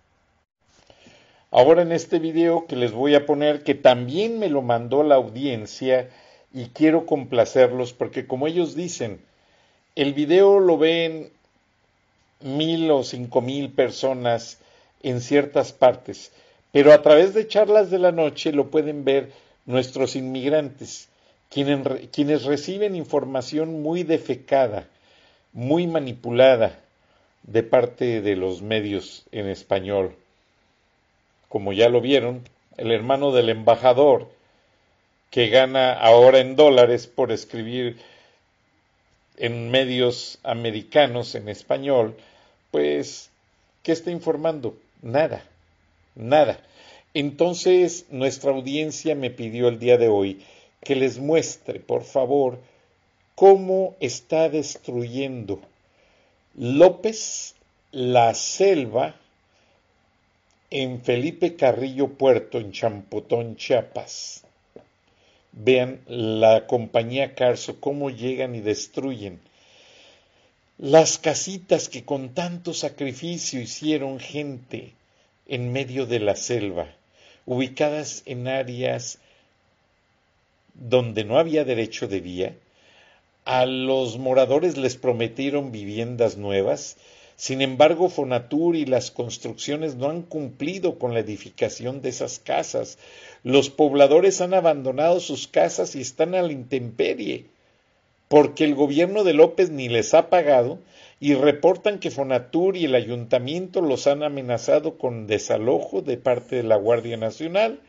Ahora 1.51 1.83
en 1.83 1.93
este 1.93 2.19
video 2.19 2.67
que 2.67 2.77
les 2.77 2.93
voy 2.93 3.15
a 3.15 3.27
poner, 3.27 3.63
que 3.63 3.75
también 3.75 4.39
me 4.39 4.49
lo 4.49 4.63
mandó 4.63 5.03
la 5.03 5.17
audiencia 5.17 6.09
y 6.53 6.67
quiero 6.69 7.05
complacerlos 7.05 7.93
porque 7.93 8.27
como 8.27 8.47
ellos 8.47 8.75
dicen, 8.75 9.21
el 9.95 10.15
video 10.15 10.61
lo 10.61 10.79
ven 10.79 11.31
mil 12.41 12.91
o 12.91 13.05
cinco 13.05 13.43
mil 13.43 13.71
personas 13.71 14.59
en 15.03 15.21
ciertas 15.21 15.73
partes, 15.73 16.33
pero 16.73 16.93
a 16.93 17.03
través 17.03 17.35
de 17.35 17.47
charlas 17.47 17.91
de 17.91 17.99
la 17.99 18.13
noche 18.13 18.53
lo 18.53 18.71
pueden 18.71 19.05
ver 19.05 19.33
nuestros 19.67 20.17
inmigrantes, 20.17 21.09
quienes, 21.51 22.09
quienes 22.11 22.45
reciben 22.45 22.97
información 22.97 23.83
muy 23.83 24.03
defecada, 24.03 24.89
muy 25.53 25.87
manipulada 25.87 26.81
de 27.43 27.63
parte 27.63 28.21
de 28.21 28.37
los 28.37 28.63
medios 28.63 29.25
en 29.33 29.49
español 29.49 30.17
como 31.53 31.75
ya 31.75 31.91
lo 31.91 32.01
vieron, 32.01 32.49
el 32.79 32.93
hermano 32.93 33.31
del 33.31 33.51
embajador, 33.51 34.31
que 35.29 35.49
gana 35.49 35.93
ahora 35.93 36.39
en 36.39 36.57
dólares 36.57 37.07
por 37.07 37.31
escribir 37.31 37.99
en 39.37 39.71
medios 39.71 40.39
americanos 40.45 41.35
en 41.35 41.51
español, 41.51 42.17
pues, 42.71 43.29
¿qué 43.83 43.93
está 43.93 44.11
informando? 44.11 44.79
Nada, 45.03 45.45
nada. 46.15 46.61
Entonces, 47.13 48.07
nuestra 48.11 48.53
audiencia 48.53 49.15
me 49.15 49.31
pidió 49.31 49.69
el 49.69 49.79
día 49.79 49.99
de 49.99 50.09
hoy 50.09 50.43
que 50.81 50.95
les 50.95 51.19
muestre, 51.19 51.81
por 51.81 52.05
favor, 52.05 52.59
cómo 53.35 53.97
está 54.01 54.49
destruyendo 54.49 55.61
López 56.55 57.55
la 57.91 58.35
selva 58.35 59.17
en 60.71 61.03
Felipe 61.03 61.57
Carrillo 61.57 62.09
Puerto, 62.09 62.59
en 62.59 62.73
Champotón, 62.73 63.57
Chiapas. 63.57 64.45
Vean 65.53 66.01
la 66.07 66.67
compañía 66.67 67.35
Carso, 67.35 67.81
cómo 67.81 68.09
llegan 68.09 68.55
y 68.55 68.61
destruyen 68.61 69.41
las 70.79 71.19
casitas 71.19 71.89
que 71.89 72.05
con 72.05 72.35
tanto 72.35 72.75
sacrificio 72.75 73.61
hicieron 73.61 74.19
gente 74.19 74.93
en 75.47 75.73
medio 75.73 76.07
de 76.07 76.21
la 76.21 76.37
selva, 76.37 76.95
ubicadas 77.47 78.23
en 78.27 78.49
áreas 78.49 79.19
donde 80.75 81.25
no 81.25 81.39
había 81.39 81.65
derecho 81.65 82.09
de 82.09 82.21
vía, 82.21 82.57
a 83.45 83.67
los 83.67 84.19
moradores 84.19 84.77
les 84.77 84.97
prometieron 84.97 85.73
viviendas 85.73 86.37
nuevas 86.37 86.97
sin 87.43 87.61
embargo, 87.61 88.09
Fonatur 88.09 88.77
y 88.77 88.85
las 88.85 89.11
construcciones 89.11 89.97
no 89.97 90.09
han 90.09 90.23
cumplido 90.23 91.01
con 91.01 91.13
la 91.13 91.19
edificación 91.19 92.01
de 92.01 92.11
esas 92.11 92.39
casas. 92.39 92.99
Los 93.43 93.69
pobladores 93.69 94.41
han 94.41 94.55
abandonado 94.55 95.19
sus 95.19 95.49
casas 95.49 95.97
y 95.97 96.01
están 96.01 96.37
a 96.37 96.43
la 96.43 96.53
intemperie, 96.53 97.47
porque 98.33 98.65
el 98.65 98.75
gobierno 98.75 99.25
de 99.25 99.35
López 99.35 99.69
ni 99.69 99.91
les 99.91 100.15
ha 100.15 100.31
pagado 100.31 100.79
y 101.21 101.35
reportan 101.35 101.99
que 101.99 102.11
Fonatur 102.11 102.79
y 102.79 102.87
el 102.87 102.95
ayuntamiento 102.95 103.83
los 103.83 104.07
han 104.07 104.23
amenazado 104.23 104.97
con 104.97 105.27
desalojo 105.27 106.01
de 106.01 106.17
parte 106.17 106.57
de 106.57 106.63
la 106.63 106.77
Guardia 106.77 107.19
Nacional, 107.19 107.81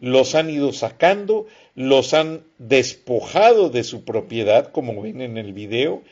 los 0.00 0.34
han 0.34 0.48
ido 0.48 0.72
sacando, 0.72 1.46
los 1.74 2.14
han 2.14 2.44
despojado 2.56 3.68
de 3.68 3.84
su 3.84 4.06
propiedad, 4.06 4.72
como 4.72 5.02
ven 5.02 5.20
en 5.20 5.36
el 5.36 5.52
video, 5.52 6.02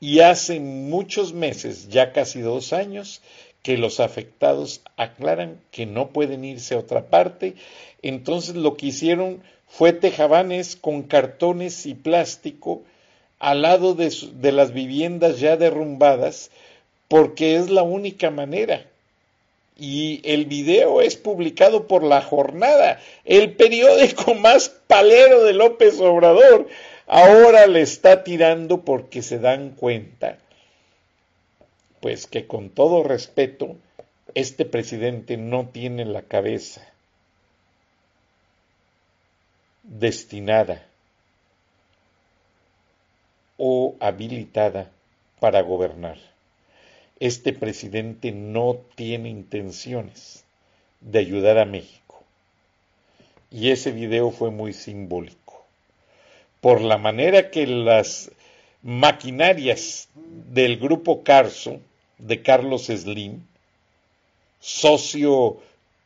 y 0.00 0.18
hace 0.18 0.58
muchos 0.58 1.34
meses, 1.34 1.88
ya 1.90 2.10
casi 2.10 2.40
dos 2.40 2.72
años, 2.72 3.22
que 3.62 3.78
los 3.78 4.00
afectados 4.00 4.82
aclaran 4.96 5.60
que 5.70 5.86
no 5.86 6.08
pueden 6.08 6.44
irse 6.44 6.74
a 6.74 6.78
otra 6.78 7.06
parte. 7.10 7.54
Entonces 8.02 8.56
lo 8.56 8.76
que 8.76 8.86
hicieron 8.86 9.40
fue 9.68 9.92
tejabanes 9.92 10.74
con 10.74 11.04
cartones 11.04 11.86
y 11.86 11.94
plástico 11.94 12.82
al 13.44 13.60
lado 13.60 13.94
de, 13.94 14.52
las 14.52 14.72
viviendas 14.72 15.38
ya 15.38 15.58
derrumbadas, 15.58 16.50
porque 17.08 17.56
es 17.56 17.68
la 17.68 17.82
única 17.82 18.30
manera. 18.30 18.86
Y 19.76 20.22
el 20.24 20.46
video 20.46 21.02
es 21.02 21.16
publicado 21.16 21.86
por 21.86 22.04
La 22.04 22.22
Jornada, 22.22 23.00
el 23.26 23.52
periódico 23.52 24.34
más 24.34 24.70
palero 24.70 25.44
de 25.44 25.52
López 25.52 26.00
Obrador. 26.00 26.68
Ahora 27.06 27.66
le 27.66 27.82
está 27.82 28.24
tirando 28.24 28.80
porque 28.80 29.20
se 29.20 29.38
dan 29.38 29.72
cuenta, 29.72 30.38
pues 32.00 32.26
que 32.26 32.46
con 32.46 32.70
todo 32.70 33.02
respeto, 33.02 33.76
este 34.34 34.64
presidente 34.64 35.36
no 35.36 35.68
tiene 35.68 36.06
la 36.06 36.22
cabeza 36.22 36.80
destinada 39.82 40.82
o 43.56 43.96
habilitada 44.00 44.90
para 45.40 45.62
gobernar. 45.62 46.18
Este 47.20 47.52
presidente 47.52 48.32
no 48.32 48.76
tiene 48.94 49.28
intenciones 49.28 50.44
de 51.00 51.18
ayudar 51.18 51.58
a 51.58 51.64
México. 51.64 52.22
Y 53.50 53.70
ese 53.70 53.92
video 53.92 54.30
fue 54.30 54.50
muy 54.50 54.72
simbólico 54.72 55.44
por 56.64 56.80
la 56.80 56.96
manera 56.96 57.50
que 57.50 57.66
las 57.66 58.30
maquinarias 58.82 60.08
del 60.14 60.78
grupo 60.78 61.22
Carso, 61.22 61.78
de 62.16 62.40
Carlos 62.40 62.86
Slim, 62.86 63.42
socio 64.60 65.58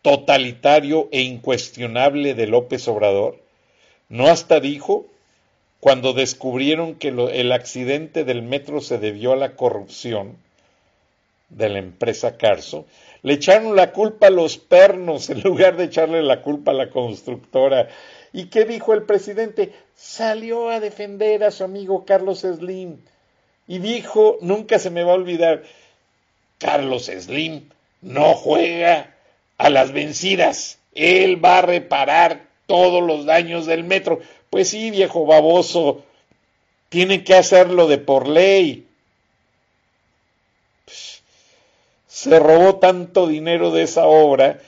totalitario 0.02 1.08
e 1.12 1.20
incuestionable 1.20 2.34
de 2.34 2.48
López 2.48 2.88
Obrador, 2.88 3.38
no 4.08 4.26
hasta 4.26 4.58
dijo, 4.58 5.06
cuando 5.80 6.12
descubrieron 6.12 6.94
que 6.94 7.08
el 7.08 7.52
accidente 7.52 8.24
del 8.24 8.42
metro 8.42 8.80
se 8.80 8.98
debió 8.98 9.32
a 9.32 9.36
la 9.36 9.56
corrupción 9.56 10.36
de 11.50 11.68
la 11.68 11.78
empresa 11.78 12.36
Carso, 12.36 12.86
le 13.22 13.34
echaron 13.34 13.74
la 13.74 13.92
culpa 13.92 14.26
a 14.26 14.30
los 14.30 14.58
pernos 14.58 15.30
en 15.30 15.40
lugar 15.44 15.76
de 15.76 15.84
echarle 15.84 16.22
la 16.22 16.42
culpa 16.42 16.72
a 16.72 16.74
la 16.74 16.90
constructora 16.90 17.88
¿Y 18.32 18.46
qué 18.46 18.64
dijo 18.64 18.92
el 18.92 19.02
presidente? 19.02 19.72
Salió 19.96 20.70
a 20.70 20.80
defender 20.80 21.44
a 21.44 21.50
su 21.50 21.64
amigo 21.64 22.04
Carlos 22.04 22.40
Slim 22.40 22.98
y 23.66 23.78
dijo, 23.78 24.38
nunca 24.40 24.78
se 24.78 24.90
me 24.90 25.02
va 25.02 25.12
a 25.12 25.16
olvidar, 25.16 25.62
Carlos 26.58 27.06
Slim 27.06 27.68
no 28.00 28.34
juega 28.34 29.14
a 29.56 29.70
las 29.70 29.92
vencidas, 29.92 30.78
él 30.94 31.42
va 31.44 31.58
a 31.58 31.62
reparar 31.62 32.46
todos 32.66 33.02
los 33.02 33.24
daños 33.24 33.66
del 33.66 33.84
metro. 33.84 34.20
Pues 34.50 34.70
sí, 34.70 34.90
viejo 34.90 35.26
baboso, 35.26 36.04
tiene 36.88 37.24
que 37.24 37.34
hacerlo 37.34 37.86
de 37.86 37.98
por 37.98 38.28
ley. 38.28 38.86
Se 42.06 42.38
robó 42.38 42.76
tanto 42.76 43.26
dinero 43.26 43.70
de 43.70 43.82
esa 43.82 44.06
obra, 44.06 44.60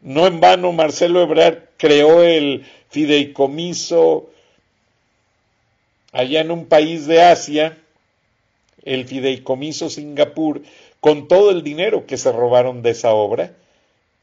no 0.00 0.26
en 0.26 0.40
vano 0.40 0.72
Marcelo 0.72 1.22
Ebrard 1.22 1.58
creó 1.76 2.22
el 2.22 2.66
fideicomiso 2.90 4.30
allá 6.12 6.40
en 6.40 6.50
un 6.50 6.66
país 6.66 7.06
de 7.06 7.22
Asia, 7.22 7.78
el 8.84 9.06
fideicomiso 9.06 9.88
Singapur, 9.88 10.62
con 11.00 11.28
todo 11.28 11.50
el 11.50 11.62
dinero 11.62 12.06
que 12.06 12.16
se 12.16 12.32
robaron 12.32 12.82
de 12.82 12.90
esa 12.90 13.12
obra, 13.12 13.54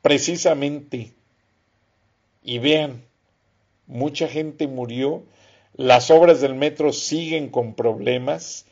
precisamente. 0.01 1.11
Y 2.43 2.59
vean, 2.59 3.03
mucha 3.87 4.27
gente 4.27 4.67
murió, 4.67 5.23
las 5.73 6.11
obras 6.11 6.41
del 6.41 6.55
metro 6.55 6.93
siguen 6.93 7.49
con 7.49 7.73
problemas, 7.73 8.65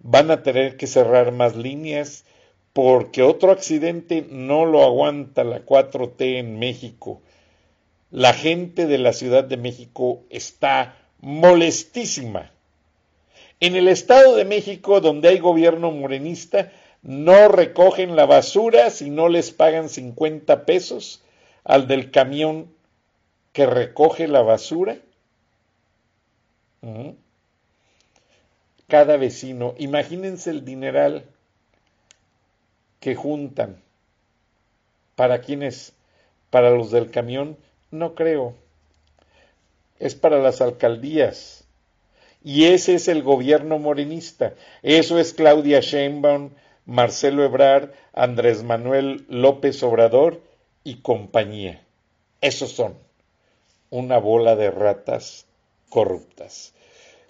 van 0.00 0.30
a 0.30 0.42
tener 0.42 0.76
que 0.76 0.86
cerrar 0.86 1.32
más 1.32 1.56
líneas, 1.56 2.24
porque 2.72 3.22
otro 3.22 3.50
accidente 3.50 4.26
no 4.30 4.64
lo 4.64 4.82
aguanta 4.82 5.44
la 5.44 5.64
4T 5.64 6.38
en 6.38 6.58
México. 6.58 7.20
La 8.10 8.32
gente 8.32 8.86
de 8.86 8.98
la 8.98 9.12
Ciudad 9.12 9.44
de 9.44 9.56
México 9.56 10.22
está 10.30 10.96
molestísima. 11.20 12.50
En 13.60 13.76
el 13.76 13.88
Estado 13.88 14.36
de 14.36 14.44
México, 14.44 15.00
donde 15.00 15.28
hay 15.28 15.38
gobierno 15.38 15.90
morenista, 15.90 16.72
no 17.02 17.48
recogen 17.48 18.16
la 18.16 18.26
basura 18.26 18.90
si 18.90 19.10
no 19.10 19.28
les 19.28 19.50
pagan 19.50 19.88
50 19.88 20.64
pesos 20.64 21.22
al 21.64 21.86
del 21.86 22.10
camión 22.10 22.68
que 23.52 23.66
recoge 23.66 24.28
la 24.28 24.42
basura. 24.42 24.98
Cada 28.88 29.16
vecino, 29.16 29.74
imagínense 29.78 30.50
el 30.50 30.64
dineral 30.64 31.24
que 33.00 33.14
juntan. 33.14 33.82
¿Para 35.14 35.40
quiénes? 35.40 35.92
¿Para 36.50 36.70
los 36.70 36.90
del 36.90 37.10
camión? 37.10 37.56
No 37.90 38.14
creo. 38.14 38.54
Es 39.98 40.14
para 40.14 40.38
las 40.38 40.60
alcaldías. 40.60 41.64
Y 42.42 42.64
ese 42.64 42.94
es 42.94 43.08
el 43.08 43.22
gobierno 43.22 43.78
morenista. 43.78 44.54
Eso 44.82 45.18
es 45.18 45.32
Claudia 45.32 45.80
Sheinbaum, 45.80 46.50
Marcelo 46.86 47.44
Ebrard, 47.44 47.90
Andrés 48.12 48.64
Manuel 48.64 49.24
López 49.28 49.82
Obrador 49.82 50.40
y 50.82 50.96
compañía. 50.96 51.84
Esos 52.40 52.72
son 52.72 52.96
una 53.92 54.16
bola 54.16 54.56
de 54.56 54.70
ratas 54.70 55.46
corruptas. 55.90 56.72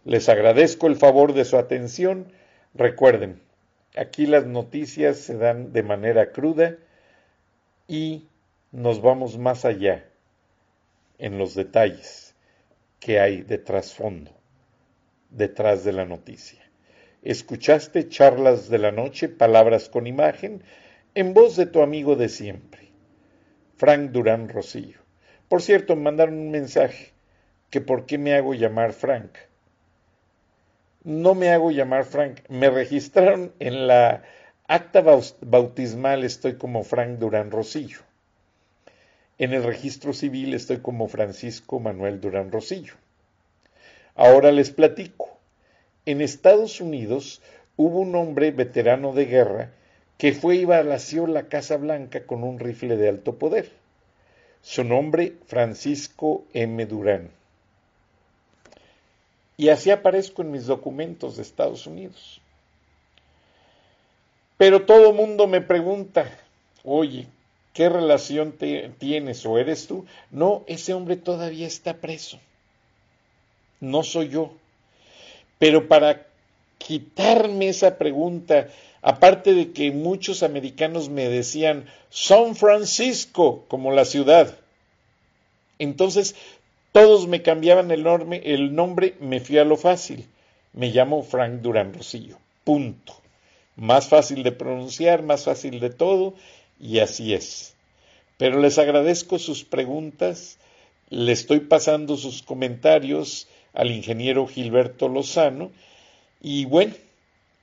Les 0.04 0.28
agradezco 0.28 0.86
el 0.86 0.94
favor 0.94 1.32
de 1.34 1.44
su 1.44 1.58
atención. 1.58 2.32
Recuerden, 2.72 3.42
aquí 3.96 4.26
las 4.26 4.46
noticias 4.46 5.18
se 5.18 5.36
dan 5.36 5.72
de 5.72 5.82
manera 5.82 6.30
cruda 6.30 6.76
y 7.88 8.28
nos 8.70 9.02
vamos 9.02 9.38
más 9.38 9.64
allá 9.64 10.04
en 11.18 11.36
los 11.36 11.56
detalles 11.56 12.36
que 13.00 13.18
hay 13.18 13.42
de 13.42 13.58
trasfondo, 13.58 14.30
detrás 15.30 15.82
de 15.82 15.92
la 15.92 16.04
noticia. 16.04 16.62
Escuchaste 17.22 18.08
charlas 18.08 18.68
de 18.68 18.78
la 18.78 18.92
noche, 18.92 19.28
palabras 19.28 19.88
con 19.88 20.06
imagen, 20.06 20.62
en 21.16 21.34
voz 21.34 21.56
de 21.56 21.66
tu 21.66 21.82
amigo 21.82 22.14
de 22.14 22.28
siempre, 22.28 22.88
Frank 23.76 24.12
Durán 24.12 24.48
Rosillo. 24.48 25.01
Por 25.52 25.60
cierto, 25.60 25.96
me 25.96 26.04
mandaron 26.04 26.38
un 26.38 26.50
mensaje 26.50 27.12
que 27.68 27.82
por 27.82 28.06
qué 28.06 28.16
me 28.16 28.34
hago 28.34 28.54
llamar 28.54 28.94
Frank. 28.94 29.36
No 31.04 31.34
me 31.34 31.50
hago 31.50 31.70
llamar 31.70 32.06
Frank, 32.06 32.40
me 32.48 32.70
registraron 32.70 33.52
en 33.58 33.86
la 33.86 34.22
acta 34.66 35.04
bautismal 35.42 36.24
estoy 36.24 36.54
como 36.54 36.84
Frank 36.84 37.18
Durán 37.18 37.50
Rosillo. 37.50 37.98
En 39.36 39.52
el 39.52 39.62
registro 39.62 40.14
civil 40.14 40.54
estoy 40.54 40.78
como 40.78 41.06
Francisco 41.06 41.80
Manuel 41.80 42.22
Durán 42.22 42.50
Rosillo. 42.50 42.94
Ahora 44.14 44.52
les 44.52 44.70
platico. 44.70 45.38
En 46.06 46.22
Estados 46.22 46.80
Unidos 46.80 47.42
hubo 47.76 48.00
un 48.00 48.14
hombre 48.14 48.52
veterano 48.52 49.12
de 49.12 49.26
guerra 49.26 49.72
que 50.16 50.32
fue 50.32 50.56
y 50.56 50.64
balació 50.64 51.26
la 51.26 51.48
Casa 51.50 51.76
Blanca 51.76 52.24
con 52.24 52.42
un 52.42 52.58
rifle 52.58 52.96
de 52.96 53.10
alto 53.10 53.38
poder. 53.38 53.81
Su 54.62 54.84
nombre, 54.84 55.34
Francisco 55.46 56.44
M. 56.54 56.86
Durán. 56.86 57.30
Y 59.56 59.68
así 59.68 59.90
aparezco 59.90 60.42
en 60.42 60.50
mis 60.50 60.66
documentos 60.66 61.36
de 61.36 61.42
Estados 61.42 61.86
Unidos. 61.86 62.40
Pero 64.56 64.86
todo 64.86 65.12
mundo 65.12 65.46
me 65.46 65.60
pregunta, 65.60 66.30
oye, 66.84 67.26
¿qué 67.72 67.88
relación 67.88 68.56
tienes 68.98 69.44
o 69.44 69.58
eres 69.58 69.88
tú? 69.88 70.06
No, 70.30 70.62
ese 70.66 70.94
hombre 70.94 71.16
todavía 71.16 71.66
está 71.66 71.94
preso. 71.94 72.38
No 73.80 74.04
soy 74.04 74.28
yo. 74.28 74.52
Pero 75.58 75.88
para 75.88 76.26
quitarme 76.78 77.68
esa 77.68 77.98
pregunta, 77.98 78.68
aparte 79.02 79.54
de 79.54 79.72
que 79.72 79.90
muchos 79.90 80.42
americanos 80.42 81.10
me 81.10 81.28
decían 81.28 81.86
San 82.08 82.56
Francisco 82.56 83.64
como 83.68 83.92
la 83.92 84.04
ciudad, 84.04 84.58
entonces 85.78 86.34
todos 86.92 87.26
me 87.26 87.42
cambiaban 87.42 87.90
el, 87.90 88.06
el 88.44 88.74
nombre, 88.74 89.14
me 89.20 89.40
fui 89.40 89.58
a 89.58 89.64
lo 89.64 89.76
fácil. 89.76 90.26
Me 90.72 90.88
llamo 90.88 91.22
Frank 91.22 91.60
Durán 91.60 91.92
Rosillo. 91.92 92.38
Punto 92.64 93.22
más 93.76 94.08
fácil 94.08 94.42
de 94.42 94.52
pronunciar, 94.52 95.22
más 95.22 95.44
fácil 95.44 95.80
de 95.80 95.90
todo, 95.90 96.34
y 96.78 96.98
así 96.98 97.34
es. 97.34 97.74
Pero 98.36 98.60
les 98.60 98.78
agradezco 98.78 99.38
sus 99.38 99.64
preguntas, 99.64 100.58
le 101.10 101.32
estoy 101.32 101.60
pasando 101.60 102.16
sus 102.16 102.42
comentarios 102.42 103.48
al 103.72 103.90
ingeniero 103.90 104.46
Gilberto 104.46 105.08
Lozano, 105.08 105.70
y 106.40 106.64
bueno, 106.64 106.94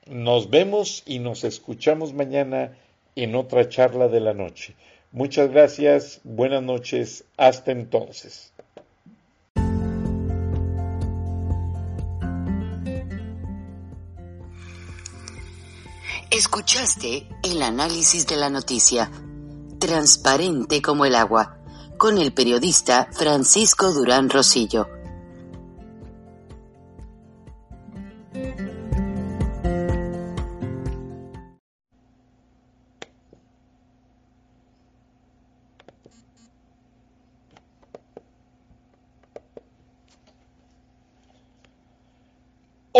nos 0.06 0.50
vemos 0.50 1.02
y 1.06 1.18
nos 1.18 1.44
escuchamos 1.44 2.12
mañana 2.12 2.76
en 3.16 3.34
otra 3.34 3.68
charla 3.68 4.08
de 4.08 4.20
la 4.20 4.34
noche. 4.34 4.74
Muchas 5.12 5.50
gracias, 5.50 6.20
buenas 6.24 6.62
noches, 6.62 7.24
hasta 7.36 7.72
entonces. 7.72 8.52
Escuchaste 16.30 17.26
el 17.42 17.60
análisis 17.60 18.24
de 18.28 18.36
la 18.36 18.50
noticia, 18.50 19.10
transparente 19.80 20.80
como 20.80 21.04
el 21.04 21.16
agua, 21.16 21.58
con 21.98 22.18
el 22.18 22.32
periodista 22.32 23.08
Francisco 23.12 23.92
Durán 23.92 24.30
Rosillo. 24.30 24.99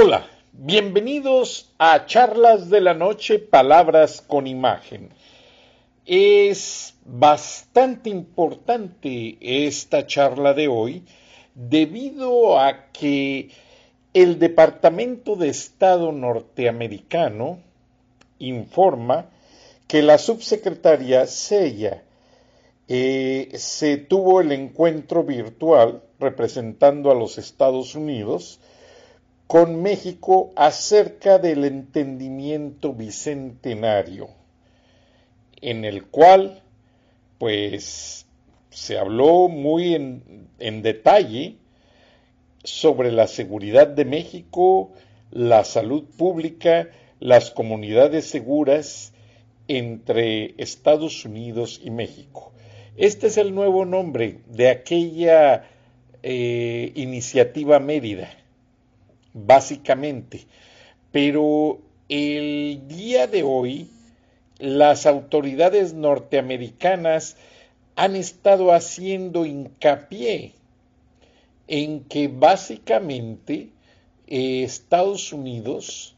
Hola. 0.03 0.27
Bienvenidos 0.53 1.75
a 1.77 2.07
Charlas 2.07 2.71
de 2.71 2.81
la 2.81 2.95
Noche, 2.95 3.39
Palabras 3.39 4.23
con 4.27 4.47
Imagen. 4.47 5.11
Es 6.07 6.95
bastante 7.05 8.09
importante 8.09 9.37
esta 9.41 10.07
charla 10.07 10.55
de 10.55 10.69
hoy 10.69 11.05
debido 11.55 12.59
a 12.59 12.87
que 12.93 13.51
el 14.15 14.39
Departamento 14.39 15.37
de 15.37 15.49
Estado 15.49 16.13
norteamericano 16.13 17.59
informa 18.39 19.27
que 19.87 20.01
la 20.01 20.17
subsecretaria 20.17 21.27
Sella 21.27 22.05
eh, 22.89 23.51
se 23.55 23.99
tuvo 23.99 24.41
el 24.41 24.53
encuentro 24.53 25.25
virtual 25.25 26.03
representando 26.19 27.11
a 27.11 27.15
los 27.15 27.37
Estados 27.37 27.95
Unidos 27.95 28.61
con 29.51 29.83
México 29.83 30.53
acerca 30.55 31.41
del 31.41 31.65
entendimiento 31.65 32.93
bicentenario, 32.93 34.29
en 35.61 35.85
el 35.85 36.05
cual, 36.05 36.63
pues, 37.37 38.27
se 38.71 38.97
habló 38.97 39.49
muy 39.49 39.97
en, 39.97 40.83
detalle 40.83 41.57
sobre 42.63 43.11
la 43.11 43.27
seguridad 43.27 43.89
de 43.89 44.05
México, 44.05 44.93
la 45.33 45.65
salud 45.65 46.05
pública, 46.17 46.89
las 47.19 47.51
comunidades 47.51 48.27
seguras 48.27 49.13
entre 49.67 50.55
Estados 50.59 51.25
Unidos 51.25 51.81
y 51.83 51.91
México. 51.91 52.53
Este 52.97 53.27
es 53.27 53.37
el 53.37 53.53
nuevo 53.53 53.85
nombre 53.85 54.43
de 54.47 54.69
aquella 54.69 55.69
eh, 56.23 56.93
iniciativa 56.95 57.81
Mérida 57.81 58.40
básicamente. 59.33 60.47
Pero 61.13 61.79
el 62.09 62.83
día 62.89 63.27
de 63.27 63.43
hoy 63.43 63.89
las 64.59 65.07
autoridades 65.07 65.95
norteamericanas 65.95 67.37
han 67.97 68.15
estado 68.15 68.73
haciendo 68.73 69.47
hincapié 69.47 70.53
en 71.67 72.05
que 72.05 72.29
básicamente 72.29 73.71
eh, 74.27 74.63
Estados 74.63 75.33
Unidos 75.33 76.15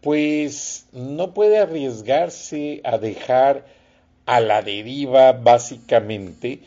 pues 0.00 0.86
no 0.92 1.32
puede 1.34 1.58
arriesgarse 1.58 2.80
a 2.84 2.98
dejar 2.98 3.66
a 4.24 4.40
la 4.40 4.62
deriva 4.62 5.32
básicamente 5.32 6.60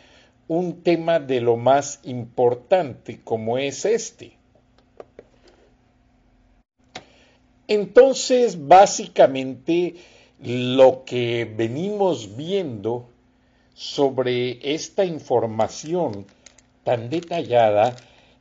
un 0.47 0.81
tema 0.83 1.19
de 1.19 1.41
lo 1.41 1.57
más 1.57 1.99
importante 2.03 3.19
como 3.23 3.57
es 3.57 3.85
este. 3.85 4.38
Entonces, 7.69 8.67
básicamente, 8.67 9.93
lo 10.41 11.03
que 11.05 11.45
venimos 11.45 12.35
viendo 12.35 13.09
sobre 13.75 14.73
esta 14.73 15.05
información 15.05 16.25
tan 16.83 17.11
detallada 17.11 17.95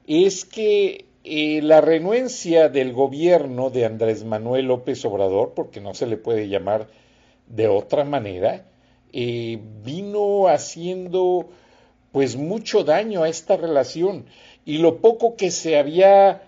es 0.07 0.47
que 0.47 1.05
eh, 1.25 1.61
la 1.63 1.83
renuencia 1.83 2.71
del 2.71 2.95
gobierno 2.95 3.69
de 3.69 3.85
Andrés 3.85 4.25
Manuel 4.25 4.65
López 4.65 5.05
Obrador, 5.05 5.53
porque 5.55 5.83
no 5.83 5.93
se 5.93 6.07
le 6.07 6.17
puede 6.17 6.49
llamar 6.49 6.89
de 7.49 7.69
otra 7.69 8.05
manera, 8.05 8.65
eh, 9.13 9.61
vino 9.85 10.49
haciendo 10.49 11.51
pues 12.13 12.37
mucho 12.37 12.83
daño 12.83 13.25
a 13.25 13.29
esta 13.29 13.59
relación. 13.59 14.25
Y 14.65 14.79
lo 14.79 15.03
poco 15.03 15.37
que 15.37 15.51
se 15.51 15.77
había 15.77 16.45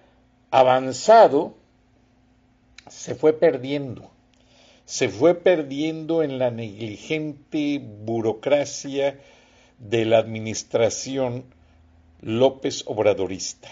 avanzado 0.50 1.59
se 2.88 3.14
fue 3.14 3.32
perdiendo. 3.32 4.10
se 4.84 5.08
fue 5.08 5.36
perdiendo 5.36 6.24
en 6.24 6.40
la 6.40 6.50
negligente 6.50 7.78
burocracia 7.78 9.20
de 9.78 10.04
la 10.04 10.18
administración 10.18 11.44
López 12.20 12.82
Obradorista. 12.86 13.68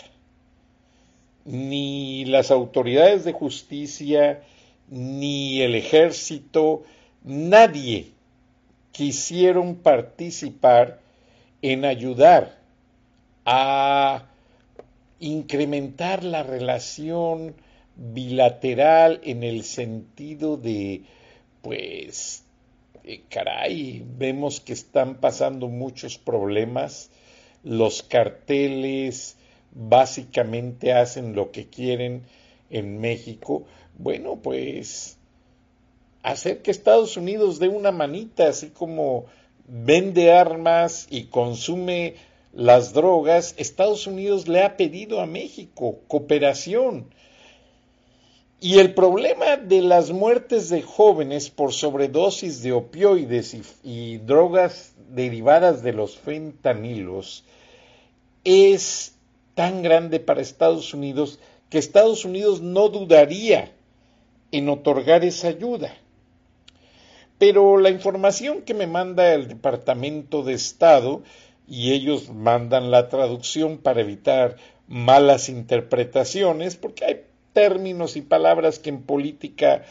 Ni 1.45 2.25
las 2.25 2.53
autoridades 2.53 3.25
de 3.25 3.33
justicia, 3.33 4.45
ni 4.89 5.61
el 5.61 5.75
ejército, 5.75 6.85
nadie 7.25 8.13
quisieron 8.93 9.75
participar 9.75 11.01
en 11.63 11.85
ayudar 11.85 12.61
a 13.45 14.25
incrementar 15.19 16.23
la 16.23 16.45
relación 16.45 17.55
bilateral 17.99 19.21
en 19.25 19.43
el 19.43 19.65
sentido 19.65 20.57
de, 20.57 21.03
pues, 21.63 22.45
eh, 23.05 23.23
caray, 23.29 24.05
vemos 24.17 24.61
que 24.61 24.73
están 24.73 25.17
pasando 25.17 25.69
muchos 25.69 26.17
problemas, 26.17 27.11
los 27.65 28.03
carteles 28.03 29.37
básicamente 29.73 30.93
hacen 30.93 31.35
lo 31.35 31.51
que 31.51 31.67
quieren 31.67 32.23
en 32.71 33.01
México, 33.01 33.65
bueno, 33.99 34.37
pues 34.37 35.19
hacer 36.23 36.63
que 36.63 36.71
Estados 36.71 37.17
Unidos 37.17 37.59
dé 37.59 37.69
una 37.69 37.91
manita, 37.91 38.49
así 38.49 38.69
como 38.69 39.27
vende 39.67 40.33
armas 40.33 41.07
y 41.11 41.25
consume 41.25 42.15
las 42.53 42.93
drogas, 42.93 43.55
Estados 43.59 44.07
Unidos 44.07 44.49
le 44.49 44.63
ha 44.63 44.77
pedido 44.77 45.21
a 45.21 45.27
México 45.27 46.01
cooperación. 46.09 47.07
Y 48.61 48.81
el 48.81 48.93
problema 48.93 49.57
de 49.57 49.83
las 49.83 50.11
muertes 50.11 50.69
de 50.69 50.83
jóvenes 50.83 51.49
por 51.49 51.73
sobredosis 51.73 52.61
de 52.61 52.73
opioides 52.73 53.57
y, 53.85 54.19
drogas 54.19 54.95
derivadas 55.11 55.83
de 55.83 55.93
los 55.93 56.19
fentanilos 56.19 57.45
es 58.43 59.15
tan 59.55 59.83
grande 59.83 60.19
para 60.19 60.41
Estados 60.41 60.93
Unidos 60.93 61.39
que 61.71 61.79
Estados 61.79 62.25
Unidos 62.25 62.61
no 62.61 62.89
dudaría 62.89 63.73
en 64.51 64.69
otorgar 64.69 65.25
esa 65.25 65.49
ayuda. 65.49 65.95
Pero 67.39 67.79
la 67.79 67.91
información 67.91 68.63
que 68.63 68.75
me 68.75 68.89
manda 68.89 69.35
el 69.35 69.47
Departamento 69.47 70.43
de 70.43 70.55
Estado, 70.55 71.23
y 71.69 71.93
ellos 71.93 72.31
mandan 72.31 72.91
la 72.91 73.09
traducción 73.09 73.79
para 73.79 74.01
evitar 74.01 74.57
malas 74.89 75.49
interpretaciones, 75.49 76.77
porque 76.77 77.05
hay 77.05 77.21
términos 77.59 78.15
y 78.15 78.23
palabras 78.23 78.79
que 78.79 78.89
en 78.89 79.03
política 79.03 79.83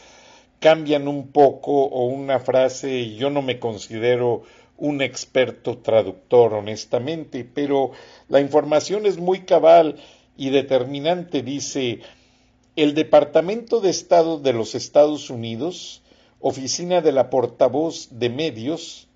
cambian 0.58 1.06
un 1.06 1.28
poco 1.28 1.84
o 1.84 2.06
una 2.06 2.40
frase, 2.40 3.14
yo 3.14 3.28
no 3.28 3.42
me 3.42 3.58
considero 3.58 4.44
un 4.78 5.02
experto 5.02 5.76
traductor 5.76 6.54
honestamente, 6.54 7.44
pero 7.44 7.90
la 8.30 8.40
información 8.40 9.04
es 9.04 9.18
muy 9.18 9.40
cabal 9.40 9.96
y 10.34 10.48
determinante, 10.48 11.42
dice 11.42 12.00
el 12.74 12.94
Departamento 12.94 13.82
de 13.82 13.90
Estado 13.90 14.38
de 14.38 14.54
los 14.54 14.74
Estados 14.74 15.28
Unidos 15.28 16.00
oficina 16.40 17.02
de 17.02 17.12
la 17.12 17.28
portavoz 17.28 18.08
de 18.12 18.30
medios 18.30 19.08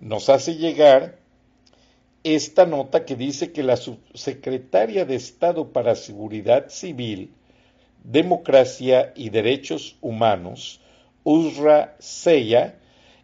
nos 0.00 0.28
hace 0.30 0.56
llegar 0.56 1.20
esta 2.24 2.66
nota 2.66 3.04
que 3.04 3.14
dice 3.14 3.52
que 3.52 3.62
la 3.62 3.76
subsecretaria 3.76 5.04
de 5.04 5.14
Estado 5.14 5.68
para 5.68 5.94
Seguridad 5.94 6.70
Civil, 6.70 7.30
Democracia 8.04 9.12
y 9.16 9.30
Derechos 9.30 9.96
Humanos, 10.02 10.80
Uzra 11.24 11.96
Seya, 11.98 12.76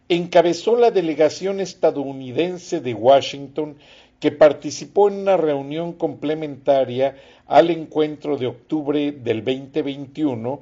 encabezó 0.09 0.75
la 0.75 0.91
delegación 0.91 1.61
estadounidense 1.61 2.81
de 2.81 2.93
Washington 2.93 3.77
que 4.19 4.31
participó 4.31 5.07
en 5.07 5.19
una 5.19 5.37
reunión 5.37 5.93
complementaria 5.93 7.15
al 7.47 7.69
encuentro 7.69 8.37
de 8.37 8.47
octubre 8.47 9.11
del 9.11 9.45
2021 9.45 10.61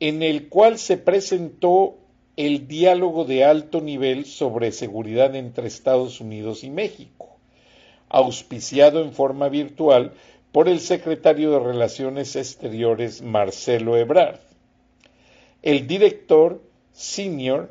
en 0.00 0.22
el 0.22 0.48
cual 0.48 0.78
se 0.78 0.96
presentó 0.96 1.96
el 2.36 2.68
diálogo 2.68 3.24
de 3.24 3.44
alto 3.44 3.80
nivel 3.80 4.24
sobre 4.24 4.72
seguridad 4.72 5.34
entre 5.36 5.68
Estados 5.68 6.20
Unidos 6.20 6.64
y 6.64 6.70
México, 6.70 7.36
auspiciado 8.08 9.02
en 9.02 9.12
forma 9.12 9.48
virtual 9.48 10.12
por 10.58 10.68
el 10.68 10.80
secretario 10.80 11.52
de 11.52 11.60
Relaciones 11.60 12.34
Exteriores 12.34 13.22
Marcelo 13.22 13.96
Ebrard. 13.96 14.40
El 15.62 15.86
director 15.86 16.60
senior 16.90 17.70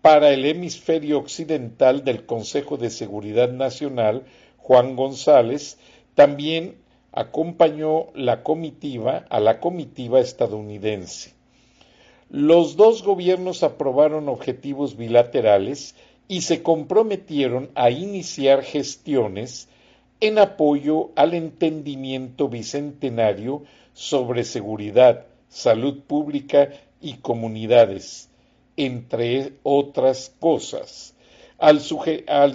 para 0.00 0.30
el 0.30 0.44
hemisferio 0.44 1.16
occidental 1.18 2.02
del 2.02 2.26
Consejo 2.26 2.76
de 2.76 2.90
Seguridad 2.90 3.52
Nacional, 3.52 4.24
Juan 4.56 4.96
González, 4.96 5.78
también 6.16 6.74
acompañó 7.12 8.08
la 8.16 8.42
comitiva 8.42 9.24
a 9.30 9.38
la 9.38 9.60
comitiva 9.60 10.18
estadounidense. 10.18 11.34
Los 12.30 12.74
dos 12.74 13.04
gobiernos 13.04 13.62
aprobaron 13.62 14.28
objetivos 14.28 14.96
bilaterales 14.96 15.94
y 16.26 16.40
se 16.40 16.64
comprometieron 16.64 17.70
a 17.76 17.90
iniciar 17.90 18.64
gestiones 18.64 19.68
en 20.22 20.38
apoyo 20.38 21.10
al 21.16 21.34
entendimiento 21.34 22.48
bicentenario 22.48 23.64
sobre 23.92 24.44
seguridad, 24.44 25.26
salud 25.48 25.98
pública 26.06 26.68
y 27.00 27.14
comunidades, 27.14 28.30
entre 28.76 29.54
otras 29.64 30.32
cosas, 30.38 31.16
al, 31.58 31.80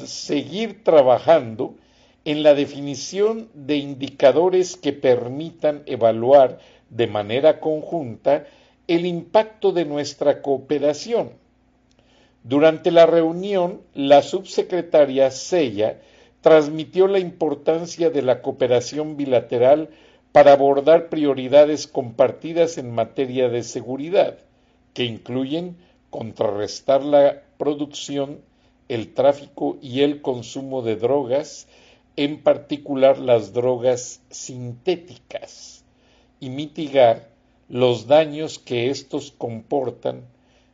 seguir 0.07 0.81
trabajando 0.85 1.75
en 2.23 2.41
la 2.41 2.53
definición 2.53 3.49
de 3.53 3.75
indicadores 3.75 4.77
que 4.77 4.93
permitan 4.93 5.83
evaluar 5.87 6.59
de 6.89 7.07
manera 7.07 7.59
conjunta 7.59 8.45
el 8.87 9.05
impacto 9.05 9.73
de 9.73 9.83
nuestra 9.83 10.41
cooperación. 10.41 11.31
Durante 12.45 12.91
la 12.91 13.05
reunión, 13.05 13.81
la 13.93 14.21
subsecretaria 14.21 15.31
Sella 15.31 15.99
transmitió 16.41 17.07
la 17.07 17.19
importancia 17.19 18.09
de 18.09 18.21
la 18.21 18.41
cooperación 18.41 19.17
bilateral 19.17 19.89
para 20.31 20.53
abordar 20.53 21.09
prioridades 21.09 21.87
compartidas 21.87 22.77
en 22.77 22.91
materia 22.91 23.49
de 23.49 23.63
seguridad, 23.63 24.37
que 24.93 25.03
incluyen 25.03 25.77
contrarrestar 26.09 27.03
la 27.03 27.41
producción, 27.57 28.39
el 28.87 29.13
tráfico 29.13 29.77
y 29.81 30.01
el 30.01 30.21
consumo 30.21 30.81
de 30.81 30.95
drogas, 30.95 31.67
en 32.15 32.41
particular 32.41 33.19
las 33.19 33.53
drogas 33.53 34.21
sintéticas, 34.29 35.83
y 36.39 36.49
mitigar 36.49 37.29
los 37.69 38.07
daños 38.07 38.59
que 38.59 38.89
estos 38.89 39.31
comportan, 39.31 40.23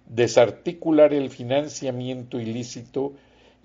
desarticular 0.07 1.13
el 1.13 1.29
financiamiento 1.29 2.39
ilícito 2.39 3.13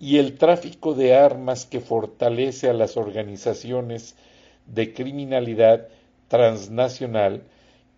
y 0.00 0.18
el 0.18 0.36
tráfico 0.38 0.94
de 0.94 1.14
armas 1.16 1.66
que 1.66 1.80
fortalece 1.80 2.68
a 2.68 2.72
las 2.72 2.96
organizaciones 2.96 4.16
de 4.66 4.92
criminalidad 4.94 5.88
transnacional 6.28 7.42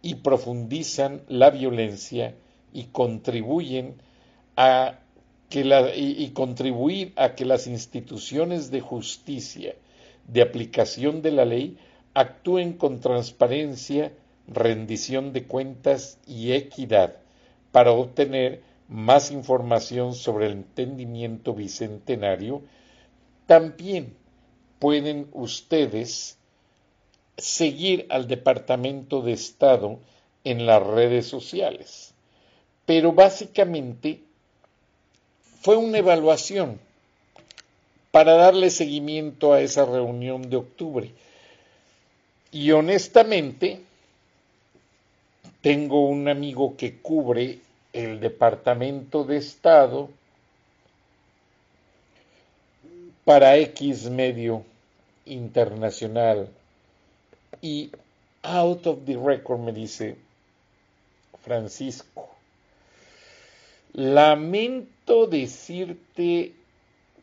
y 0.03 0.17
profundizan 0.17 1.23
la 1.29 1.51
violencia 1.51 2.35
y 2.73 2.85
contribuyen 2.85 3.97
a 4.57 5.01
que 5.49 5.61
y 5.97 6.31
contribuir 6.31 7.13
a 7.17 7.35
que 7.35 7.45
las 7.45 7.67
instituciones 7.67 8.71
de 8.71 8.81
justicia 8.81 9.75
de 10.29 10.43
aplicación 10.43 11.23
de 11.23 11.33
la 11.33 11.45
ley 11.45 11.77
actúen 12.15 12.75
con 12.75 13.01
transparencia 13.01 14.13
rendición 14.47 15.33
de 15.33 15.45
cuentas 15.45 16.19
y 16.27 16.53
equidad 16.53 17.17
para 17.73 17.93
obtener 17.93 18.63
más 18.91 19.31
información 19.31 20.15
sobre 20.15 20.47
el 20.47 20.53
entendimiento 20.53 21.55
bicentenario, 21.55 22.63
también 23.47 24.15
pueden 24.81 25.29
ustedes 25.33 26.37
seguir 27.37 28.07
al 28.11 28.27
Departamento 28.27 29.23
de 29.23 29.33
Estado 29.33 30.01
en 30.43 30.67
las 30.67 30.85
redes 30.85 31.27
sociales. 31.27 32.13
Pero 32.85 33.13
básicamente 33.13 34.21
fue 35.61 35.77
una 35.77 35.99
evaluación 35.99 36.81
para 38.11 38.35
darle 38.35 38.71
seguimiento 38.71 39.53
a 39.53 39.61
esa 39.61 39.85
reunión 39.85 40.51
de 40.51 40.57
octubre. 40.57 41.13
Y 42.51 42.73
honestamente, 42.73 43.81
tengo 45.61 46.09
un 46.09 46.29
amigo 46.29 46.77
que 46.77 46.99
cubre 46.99 47.61
el 47.93 48.21
Departamento 48.21 49.25
de 49.25 49.37
Estado 49.37 50.11
para 53.25 53.57
X 53.57 54.09
medio 54.11 54.65
internacional 55.25 56.49
y 57.61 57.91
out 58.43 58.87
of 58.87 59.05
the 59.05 59.17
record 59.17 59.61
me 59.61 59.73
dice 59.73 60.17
Francisco 61.43 62.31
lamento 63.93 65.27
decirte 65.27 66.55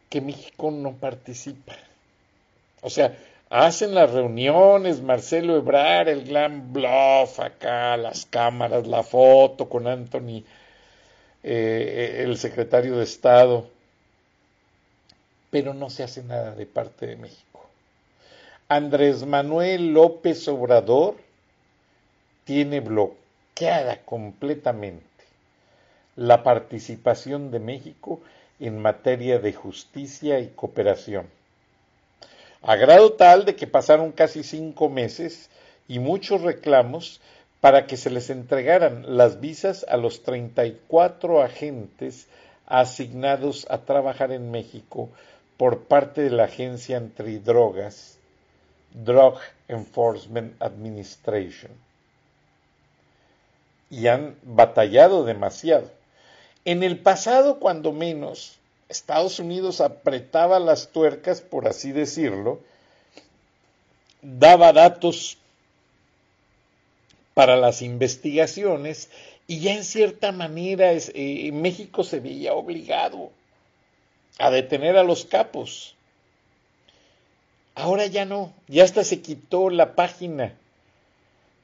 que 0.09 0.21
México 0.21 0.71
no 0.71 0.93
participa. 0.93 1.73
O 2.81 2.89
sea, 2.89 3.17
hacen 3.49 3.95
las 3.95 4.11
reuniones, 4.11 5.01
Marcelo 5.01 5.57
Ebrar, 5.57 6.09
el 6.09 6.25
gran 6.25 6.71
bluff 6.73 7.39
acá, 7.39 7.97
las 7.97 8.25
cámaras, 8.25 8.87
la 8.87 9.03
foto 9.03 9.67
con 9.67 9.87
Anthony, 9.87 10.43
eh, 11.49 12.23
el 12.23 12.37
secretario 12.37 12.97
de 12.97 13.05
Estado, 13.05 13.69
pero 15.49 15.73
no 15.73 15.89
se 15.89 16.03
hace 16.03 16.21
nada 16.21 16.53
de 16.53 16.65
parte 16.65 17.07
de 17.07 17.15
México. 17.15 17.65
Andrés 18.67 19.25
Manuel 19.25 19.93
López 19.93 20.45
Obrador 20.49 21.15
tiene 22.43 22.81
bloqueada 22.81 24.01
completamente 24.03 25.05
la 26.17 26.43
participación 26.43 27.49
de 27.49 27.59
México 27.59 28.19
en 28.59 28.81
materia 28.81 29.39
de 29.39 29.53
justicia 29.53 30.41
y 30.41 30.47
cooperación. 30.49 31.27
A 32.61 32.75
grado 32.75 33.13
tal 33.13 33.45
de 33.45 33.55
que 33.55 33.67
pasaron 33.67 34.11
casi 34.11 34.43
cinco 34.43 34.89
meses 34.89 35.49
y 35.87 35.99
muchos 35.99 36.41
reclamos 36.41 37.21
para 37.61 37.87
que 37.87 37.97
se 37.97 38.09
les 38.09 38.29
entregaran 38.29 39.17
las 39.17 39.39
visas 39.39 39.85
a 39.89 39.97
los 39.97 40.23
34 40.23 41.41
agentes 41.41 42.27
asignados 42.67 43.65
a 43.69 43.79
trabajar 43.79 44.31
en 44.31 44.51
México 44.51 45.09
por 45.57 45.83
parte 45.83 46.21
de 46.21 46.29
la 46.29 46.43
agencia 46.45 46.97
antidrogas, 46.97 48.17
Drug 48.93 49.39
Enforcement 49.67 50.61
Administration. 50.61 51.71
Y 53.89 54.07
han 54.07 54.35
batallado 54.43 55.23
demasiado. 55.23 55.89
En 56.65 56.83
el 56.83 56.99
pasado, 56.99 57.59
cuando 57.59 57.91
menos, 57.91 58.57
Estados 58.89 59.39
Unidos 59.39 59.81
apretaba 59.81 60.59
las 60.59 60.89
tuercas, 60.89 61.41
por 61.41 61.67
así 61.67 61.91
decirlo, 61.91 62.59
daba 64.21 64.73
datos 64.73 65.37
para 67.37 67.55
las 67.55 67.83
investigaciones 67.83 69.11
y 69.45 69.59
ya 69.59 69.75
en 69.75 69.83
cierta 69.83 70.31
manera 70.31 70.91
eh, 70.91 71.51
México 71.53 72.03
se 72.03 72.19
veía 72.19 72.55
obligado 72.55 73.29
a 74.39 74.49
detener 74.49 74.97
a 74.97 75.03
los 75.03 75.23
capos. 75.23 75.93
Ahora 77.75 78.07
ya 78.07 78.25
no, 78.25 78.53
ya 78.67 78.83
hasta 78.83 79.03
se 79.03 79.21
quitó 79.21 79.69
la 79.69 79.93
página 79.93 80.55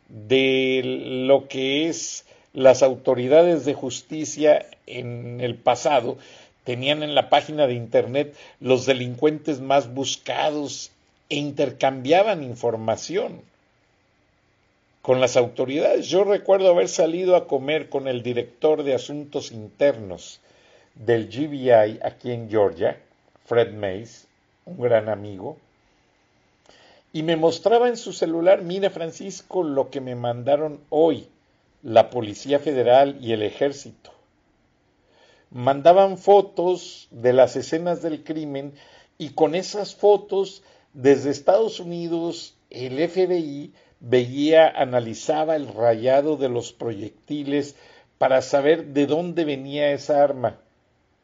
de 0.10 0.82
lo 1.26 1.48
que 1.48 1.90
es 1.90 2.28
las 2.54 2.84
autoridades 2.84 3.66
de 3.66 3.74
justicia 3.74 4.68
en 4.86 5.42
el 5.42 5.56
pasado 5.56 6.20
tenían 6.66 7.02
en 7.02 7.16
la 7.16 7.32
página 7.32 7.66
de 7.66 7.74
internet 7.74 8.36
los 8.60 8.86
delincuentes 8.86 9.60
más 9.60 9.92
buscados 9.92 10.92
e 11.30 11.38
intercambiaban 11.38 12.44
información 12.44 13.42
con 15.04 15.20
las 15.20 15.36
autoridades. 15.36 16.08
Yo 16.08 16.24
recuerdo 16.24 16.70
haber 16.70 16.88
salido 16.88 17.36
a 17.36 17.46
comer 17.46 17.90
con 17.90 18.08
el 18.08 18.24
director 18.24 18.84
de 18.84 18.96
asuntos 18.96 19.52
internos 19.52 20.40
del 20.96 21.28
GBI 21.28 22.00
aquí 22.02 22.32
en 22.32 22.50
Georgia, 22.50 22.98
Fred 23.46 23.74
Mays, 23.74 24.28
un 24.66 24.80
gran 24.80 25.10
amigo, 25.10 25.58
y 27.12 27.22
me 27.24 27.36
mostraba 27.36 27.90
en 27.90 27.98
su 27.98 28.14
celular, 28.14 28.62
mira 28.62 28.90
Francisco, 28.90 29.62
lo 29.62 29.90
que 29.90 30.00
me 30.00 30.16
mandaron 30.16 30.80
hoy 30.90 31.28
la 31.84 32.10
Policía 32.10 32.60
Federal 32.60 33.18
y 33.20 33.34
el 33.34 33.44
Ejército. 33.44 34.12
Mandaban 35.52 36.18
fotos 36.18 37.10
de 37.12 37.34
las 37.34 37.58
escenas 37.58 38.02
del 38.02 38.24
crimen 38.24 38.74
y 39.18 39.32
con 39.32 39.54
esas 39.54 39.96
fotos 39.96 40.64
desde 40.94 41.30
Estados 41.30 41.82
Unidos 41.82 42.56
el 42.70 43.06
FBI 43.10 43.74
veía, 44.04 44.68
analizaba 44.68 45.56
el 45.56 45.74
rayado 45.74 46.36
de 46.36 46.50
los 46.50 46.74
proyectiles 46.74 47.76
para 48.18 48.42
saber 48.42 48.88
de 48.88 49.08
dónde 49.08 49.46
venía 49.46 49.94
esa 49.94 50.24
arma 50.24 50.60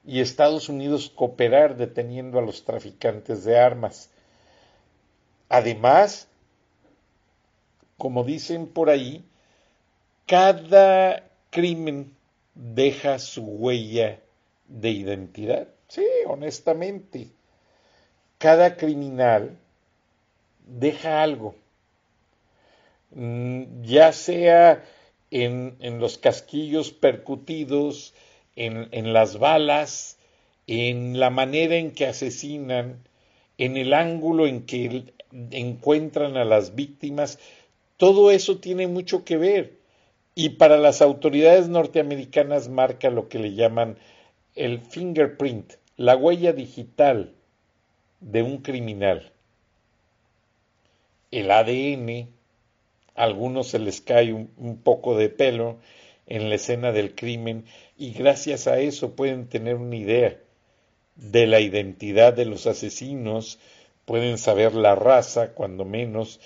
y 0.05 0.21
Estados 0.21 0.69
Unidos 0.69 1.11
cooperar 1.13 1.75
deteniendo 1.75 2.39
a 2.39 2.41
los 2.41 2.63
traficantes 2.63 3.43
de 3.43 3.59
armas. 3.59 4.09
Además, 5.49 6.27
como 7.97 8.23
dicen 8.23 8.65
por 8.65 8.89
ahí, 8.89 9.25
cada 10.25 11.29
crimen 11.49 12.15
deja 12.55 13.19
su 13.19 13.43
huella 13.43 14.21
de 14.67 14.89
identidad. 14.89 15.67
Sí, 15.89 16.05
honestamente. 16.27 17.29
Cada 18.37 18.77
criminal 18.77 19.57
deja 20.65 21.21
algo, 21.21 21.55
ya 23.11 24.11
sea 24.11 24.85
en, 25.31 25.77
los 25.99 26.17
casquillos 26.17 26.91
percutidos, 26.91 28.13
en, 28.55 28.87
en 28.91 29.13
las 29.13 29.39
balas, 29.39 30.17
en 30.67 31.19
la 31.19 31.29
manera 31.29 31.75
en 31.75 31.91
que 31.91 32.05
asesinan, 32.05 33.03
en 33.57 33.77
el 33.77 33.93
ángulo 33.93 34.47
en 34.47 34.65
que 34.65 35.05
encuentran 35.51 36.37
a 36.37 36.45
las 36.45 36.75
víctimas, 36.75 37.39
todo 37.97 38.31
eso 38.31 38.57
tiene 38.59 38.87
mucho 38.87 39.25
que 39.25 39.37
ver 39.37 39.79
y 40.35 40.51
para 40.51 40.77
las 40.77 41.01
autoridades 41.01 41.67
norteamericanas 41.67 42.69
marca 42.69 43.09
lo 43.09 43.27
que 43.27 43.39
le 43.39 43.55
llaman 43.55 43.97
el 44.55 44.79
fingerprint, 44.79 45.73
la 45.97 46.15
huella 46.15 46.53
digital 46.53 47.33
de 48.21 48.43
un 48.43 48.59
criminal. 48.59 49.33
El 51.31 51.51
ADN, 51.51 52.29
a 53.19 53.23
algunos 53.23 53.67
se 53.67 53.79
les 53.79 53.99
cae 53.99 54.31
un, 54.33 54.81
poco 54.81 55.17
de 55.17 55.27
pelo 55.27 55.77
en 56.25 56.47
la 56.47 56.55
escena 56.55 56.93
del 56.93 57.15
crimen 57.15 57.65
y 57.97 58.11
gracias 58.11 58.67
a 58.67 58.79
eso 58.79 59.15
pueden 59.15 59.49
tener 59.49 59.75
una 59.75 59.97
idea 59.97 60.39
de 61.15 61.45
la 61.45 61.59
identidad 61.59 62.33
de 62.33 62.45
los 62.45 62.65
asesinos, 62.65 63.59
pueden 64.05 64.37
saber 64.37 64.73
la 64.73 64.95
raza, 64.95 65.53
cuando 65.53 65.83
menos, 65.83 66.39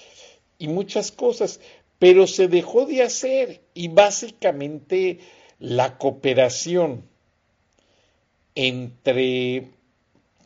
y 0.57 0.67
muchas 0.67 1.11
cosas 1.11 1.59
pero 1.99 2.25
se 2.27 2.47
dejó 2.47 2.85
de 2.85 3.03
hacer 3.03 3.61
y 3.73 3.87
básicamente 3.87 5.19
la 5.59 5.97
cooperación 5.97 7.07
entre 8.55 9.69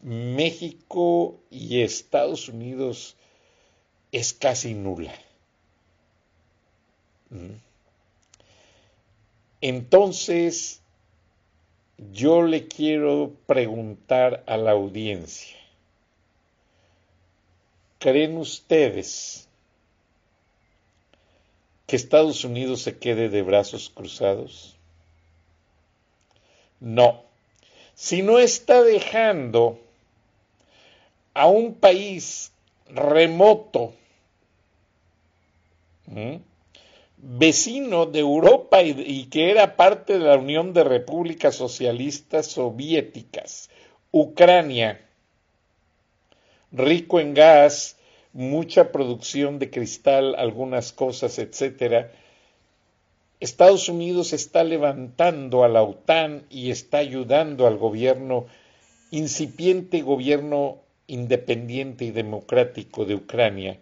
México 0.04 1.40
y 1.50 1.82
Estados 1.82 2.50
Unidos 2.50 3.16
es 4.12 4.34
casi 4.34 4.74
nula. 4.74 5.14
Entonces, 9.62 10.82
yo 11.98 12.44
le 12.44 12.68
quiero 12.68 13.34
preguntar 13.48 14.44
a 14.48 14.58
la 14.58 14.72
audiencia, 14.72 15.58
¿creen 18.00 18.38
ustedes 18.38 19.48
que 21.88 21.96
Estados 21.96 22.44
Unidos 22.44 22.82
se 22.82 22.98
quede 22.98 23.30
de 23.30 23.42
brazos 23.42 23.90
cruzados? 23.90 24.76
No. 26.80 27.24
Si 27.96 28.22
no 28.22 28.38
está 28.38 28.84
dejando 28.84 29.80
a 31.34 31.48
un 31.48 31.74
país 31.74 32.52
remoto, 32.90 33.94
vecino 37.18 38.06
de 38.06 38.20
Europa 38.20 38.84
y, 38.84 39.26
que 39.26 39.50
era 39.50 39.76
parte 39.76 40.14
de 40.14 40.26
la 40.26 40.38
Unión 40.38 40.74
de 40.74 40.84
Repúblicas 40.84 41.56
Socialistas 41.56 42.48
Soviéticas, 42.48 43.70
Ucrania, 44.12 45.02
rico 46.72 47.20
en 47.20 47.34
gas, 47.34 47.98
mucha 48.34 48.92
producción 48.92 49.58
de 49.58 49.70
cristal, 49.72 50.36
algunas 50.36 50.94
cosas, 50.94 51.40
etcétera. 51.40 52.12
Estados 53.40 53.90
Unidos 53.90 54.34
está 54.34 54.64
levantando 54.64 55.64
a 55.64 55.68
la 55.68 55.84
OTAN 55.84 56.46
y 56.50 56.72
está 56.72 57.00
ayudando 57.00 57.68
al 57.68 57.78
gobierno, 57.78 58.46
incipiente 59.12 60.02
gobierno 60.02 60.80
independiente 61.08 62.06
y 62.06 62.12
democrático 62.12 63.06
de 63.06 63.16
Ucrania. 63.16 63.80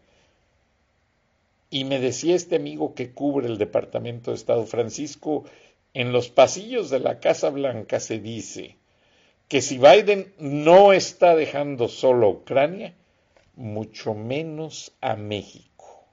Y 1.76 1.84
me 1.84 2.00
decía 2.00 2.38
este 2.38 2.56
amigo 2.56 2.96
que 2.96 3.12
cubre 3.12 3.48
el 3.48 3.58
Departamento 3.58 4.32
de 4.32 4.38
Estado 4.38 4.66
Francisco, 4.66 5.44
en 5.94 6.14
los 6.14 6.30
pasillos 6.30 6.90
de 6.90 7.02
la 7.02 7.20
Casa 7.20 7.50
Blanca 7.50 8.00
se 8.00 8.20
dice 8.20 8.78
que 9.50 9.62
si 9.62 9.78
Biden 9.78 10.34
no 10.40 10.94
está 10.94 11.36
dejando 11.36 11.90
solo 11.90 12.28
a 12.28 12.30
Ucrania, 12.30 12.94
mucho 13.58 14.14
menos 14.14 14.94
a 15.02 15.18
México. 15.18 16.06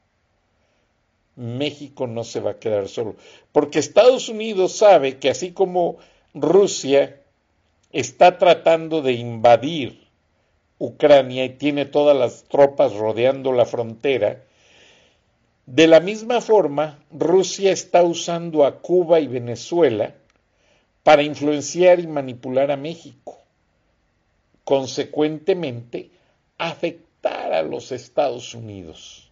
México 1.36 2.08
no 2.08 2.24
se 2.24 2.40
va 2.40 2.50
a 2.50 2.58
quedar 2.58 2.88
solo, 2.88 3.14
porque 3.52 3.78
Estados 3.78 4.28
Unidos 4.28 4.72
sabe 4.72 5.18
que 5.18 5.30
así 5.30 5.52
como 5.52 5.98
Rusia 6.34 7.20
está 7.92 8.36
tratando 8.36 9.00
de 9.00 9.12
invadir 9.12 10.08
Ucrania 10.80 11.44
y 11.44 11.50
tiene 11.50 11.84
todas 11.84 12.16
las 12.16 12.42
tropas 12.48 12.94
rodeando 12.94 13.52
la 13.52 13.64
frontera, 13.64 14.42
de 15.66 15.86
la 15.86 16.00
misma 16.00 16.40
forma, 16.40 16.98
Rusia 17.10 17.70
está 17.70 18.02
usando 18.02 18.64
a 18.64 18.80
Cuba 18.80 19.20
y 19.20 19.28
Venezuela 19.28 20.14
para 21.02 21.22
influenciar 21.22 22.00
y 22.00 22.06
manipular 22.06 22.70
a 22.70 22.76
México. 22.76 23.38
Consecuentemente, 24.64 26.10
afectar 26.58 27.52
a 27.52 27.62
los 27.62 27.92
Estados 27.92 28.54
Unidos. 28.54 29.30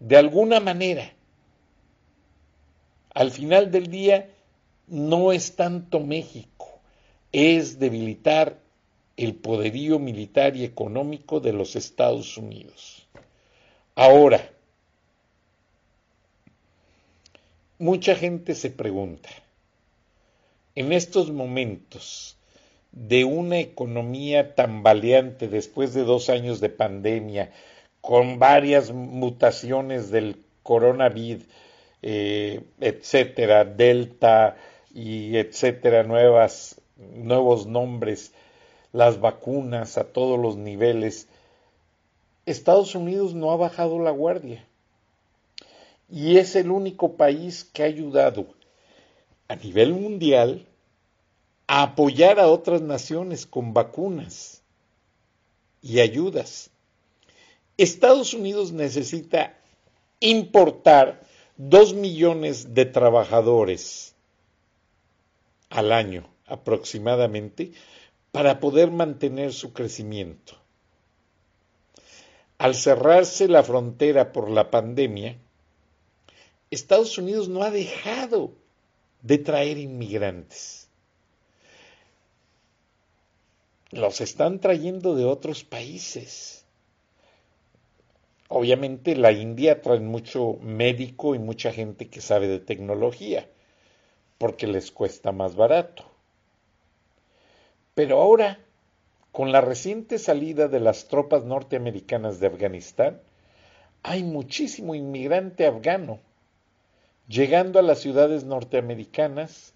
De 0.00 0.16
alguna 0.16 0.60
manera. 0.60 1.12
Al 3.12 3.30
final 3.30 3.70
del 3.70 3.88
día, 3.88 4.30
no 4.86 5.32
es 5.32 5.56
tanto 5.56 6.00
México, 6.00 6.80
es 7.32 7.78
debilitar 7.78 8.58
el 9.16 9.34
poderío 9.34 9.98
militar 9.98 10.56
y 10.56 10.64
económico 10.64 11.40
de 11.40 11.52
los 11.52 11.76
Estados 11.76 12.36
Unidos. 12.38 13.06
Ahora, 13.94 14.50
mucha 17.80 18.14
gente 18.14 18.54
se 18.54 18.68
pregunta, 18.68 19.30
en 20.74 20.92
estos 20.92 21.32
momentos 21.32 22.36
de 22.92 23.24
una 23.24 23.58
economía 23.58 24.54
tambaleante 24.54 25.48
después 25.48 25.94
de 25.94 26.04
dos 26.04 26.28
años 26.28 26.60
de 26.60 26.68
pandemia, 26.68 27.52
con 28.02 28.38
varias 28.38 28.92
mutaciones 28.92 30.10
del 30.10 30.36
coronavirus, 30.62 31.46
eh, 32.02 32.60
etcétera, 32.80 33.64
Delta 33.64 34.56
y 34.94 35.38
etcétera, 35.38 36.02
nuevas, 36.02 36.82
nuevos 37.14 37.66
nombres, 37.66 38.34
las 38.92 39.20
vacunas 39.20 39.96
a 39.96 40.04
todos 40.04 40.38
los 40.38 40.58
niveles, 40.58 41.28
Estados 42.44 42.94
Unidos 42.94 43.32
no 43.32 43.52
ha 43.52 43.56
bajado 43.56 43.98
la 44.00 44.10
guardia 44.10 44.66
y 46.10 46.38
es 46.38 46.56
el 46.56 46.70
único 46.70 47.16
país 47.16 47.64
que 47.64 47.82
ha 47.82 47.86
ayudado 47.86 48.46
a 49.48 49.56
nivel 49.56 49.94
mundial 49.94 50.66
a 51.66 51.82
apoyar 51.82 52.40
a 52.40 52.48
otras 52.48 52.82
naciones 52.82 53.46
con 53.46 53.72
vacunas 53.72 54.62
y 55.82 56.00
ayudas. 56.00 56.70
Estados 57.76 58.34
Unidos 58.34 58.72
necesita 58.72 59.56
importar 60.18 61.22
dos 61.56 61.94
millones 61.94 62.74
de 62.74 62.86
trabajadores 62.86 64.14
al 65.68 65.92
año 65.92 66.28
aproximadamente 66.46 67.72
para 68.32 68.60
poder 68.60 68.90
mantener 68.90 69.52
su 69.52 69.72
crecimiento. 69.72 70.54
Al 72.58 72.74
cerrarse 72.74 73.48
la 73.48 73.62
frontera 73.62 74.32
por 74.32 74.50
la 74.50 74.70
pandemia, 74.70 75.38
Estados 76.70 77.18
Unidos 77.18 77.48
no 77.48 77.64
ha 77.64 77.70
dejado 77.70 78.52
de 79.22 79.38
traer 79.38 79.76
inmigrantes. 79.76 80.88
Los 83.90 84.20
están 84.20 84.60
trayendo 84.60 85.16
de 85.16 85.24
otros 85.24 85.64
países. 85.64 86.64
Obviamente 88.48 89.16
la 89.16 89.32
India 89.32 89.82
trae 89.82 89.98
mucho 89.98 90.58
médico 90.62 91.34
y 91.34 91.40
mucha 91.40 91.72
gente 91.72 92.08
que 92.08 92.20
sabe 92.20 92.46
de 92.46 92.60
tecnología, 92.60 93.48
porque 94.38 94.68
les 94.68 94.92
cuesta 94.92 95.32
más 95.32 95.56
barato. 95.56 96.04
Pero 97.94 98.22
ahora, 98.22 98.60
con 99.32 99.50
la 99.50 99.60
reciente 99.60 100.20
salida 100.20 100.68
de 100.68 100.78
las 100.78 101.08
tropas 101.08 101.44
norteamericanas 101.44 102.38
de 102.38 102.46
Afganistán, 102.46 103.20
hay 104.04 104.22
muchísimo 104.22 104.94
inmigrante 104.94 105.66
afgano 105.66 106.20
llegando 107.30 107.78
a 107.78 107.82
las 107.82 108.00
ciudades 108.00 108.42
norteamericanas 108.42 109.72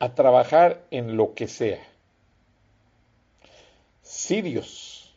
a 0.00 0.14
trabajar 0.14 0.84
en 0.90 1.16
lo 1.16 1.34
que 1.34 1.46
sea. 1.46 1.80
Sirios, 4.02 5.14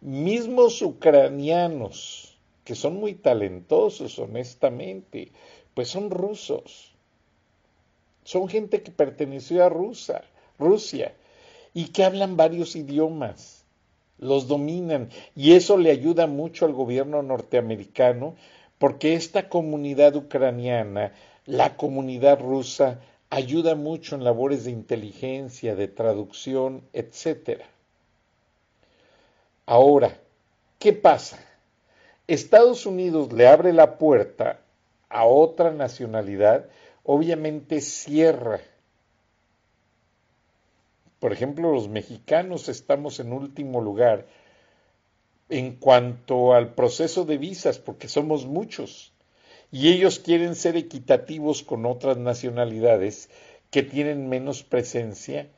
mismos 0.00 0.82
ucranianos, 0.82 2.36
que 2.64 2.74
son 2.74 2.96
muy 2.96 3.14
talentosos, 3.14 4.18
honestamente, 4.18 5.30
pues 5.74 5.88
son 5.88 6.10
rusos. 6.10 6.92
Son 8.24 8.48
gente 8.48 8.82
que 8.82 8.90
perteneció 8.90 9.64
a 9.64 9.68
Rusia, 9.68 10.24
Rusia 10.58 11.14
y 11.74 11.88
que 11.88 12.04
hablan 12.04 12.36
varios 12.36 12.74
idiomas, 12.74 13.64
los 14.18 14.48
dominan 14.48 15.10
y 15.36 15.52
eso 15.52 15.76
le 15.76 15.90
ayuda 15.90 16.26
mucho 16.26 16.64
al 16.64 16.72
gobierno 16.72 17.22
norteamericano 17.22 18.34
porque 18.82 19.14
esta 19.14 19.48
comunidad 19.48 20.16
ucraniana, 20.16 21.12
la 21.46 21.76
comunidad 21.76 22.40
rusa, 22.40 22.98
ayuda 23.30 23.76
mucho 23.76 24.16
en 24.16 24.24
labores 24.24 24.64
de 24.64 24.72
inteligencia, 24.72 25.76
de 25.76 25.86
traducción, 25.86 26.82
etc. 26.92 27.60
Ahora, 29.66 30.18
¿qué 30.80 30.92
pasa? 30.92 31.38
Estados 32.26 32.84
Unidos 32.84 33.32
le 33.32 33.46
abre 33.46 33.72
la 33.72 33.98
puerta 33.98 34.58
a 35.08 35.26
otra 35.26 35.70
nacionalidad, 35.70 36.66
obviamente 37.04 37.80
cierra 37.82 38.58
por 41.22 41.32
ejemplo, 41.32 41.72
los 41.72 41.88
mexicanos 41.88 42.68
estamos 42.68 43.20
en 43.20 43.32
último 43.32 43.80
lugar 43.80 44.26
en 45.58 45.76
cuanto 45.76 46.54
al 46.54 46.74
proceso 46.74 47.24
de 47.24 47.38
visas, 47.38 47.78
porque 47.78 48.08
somos 48.08 48.46
muchos, 48.46 49.12
y 49.70 49.92
ellos 49.92 50.18
quieren 50.18 50.54
ser 50.54 50.76
equitativos 50.76 51.62
con 51.62 51.86
otras 51.86 52.16
nacionalidades 52.16 53.30
que 53.70 53.82
tienen 53.82 54.28
menos 54.28 54.62
presencia 54.62 55.48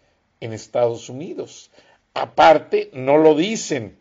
en 0.40 0.52
Estados 0.52 1.08
Unidos. 1.08 1.70
Aparte, 2.12 2.90
no 2.92 3.18
lo 3.18 3.34
dicen, 3.34 3.96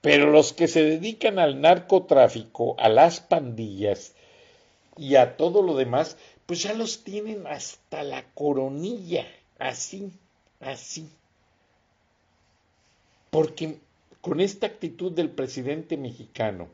pero 0.00 0.30
los 0.30 0.52
que 0.52 0.68
se 0.68 0.82
dedican 0.82 1.38
al 1.38 1.60
narcotráfico, 1.60 2.74
a 2.78 2.88
las 2.88 3.20
pandillas 3.20 4.14
y 4.96 5.16
a 5.16 5.36
todo 5.36 5.62
lo 5.62 5.76
demás, 5.76 6.16
pues 6.46 6.62
ya 6.62 6.74
los 6.74 7.04
tienen 7.04 7.46
hasta 7.46 8.02
la 8.02 8.24
coronilla, 8.34 9.26
así 9.58 10.10
así. 10.60 11.08
Porque 13.30 13.78
con 14.26 14.40
esta 14.40 14.66
actitud 14.66 15.12
del 15.12 15.30
presidente 15.30 15.96
mexicano, 15.96 16.66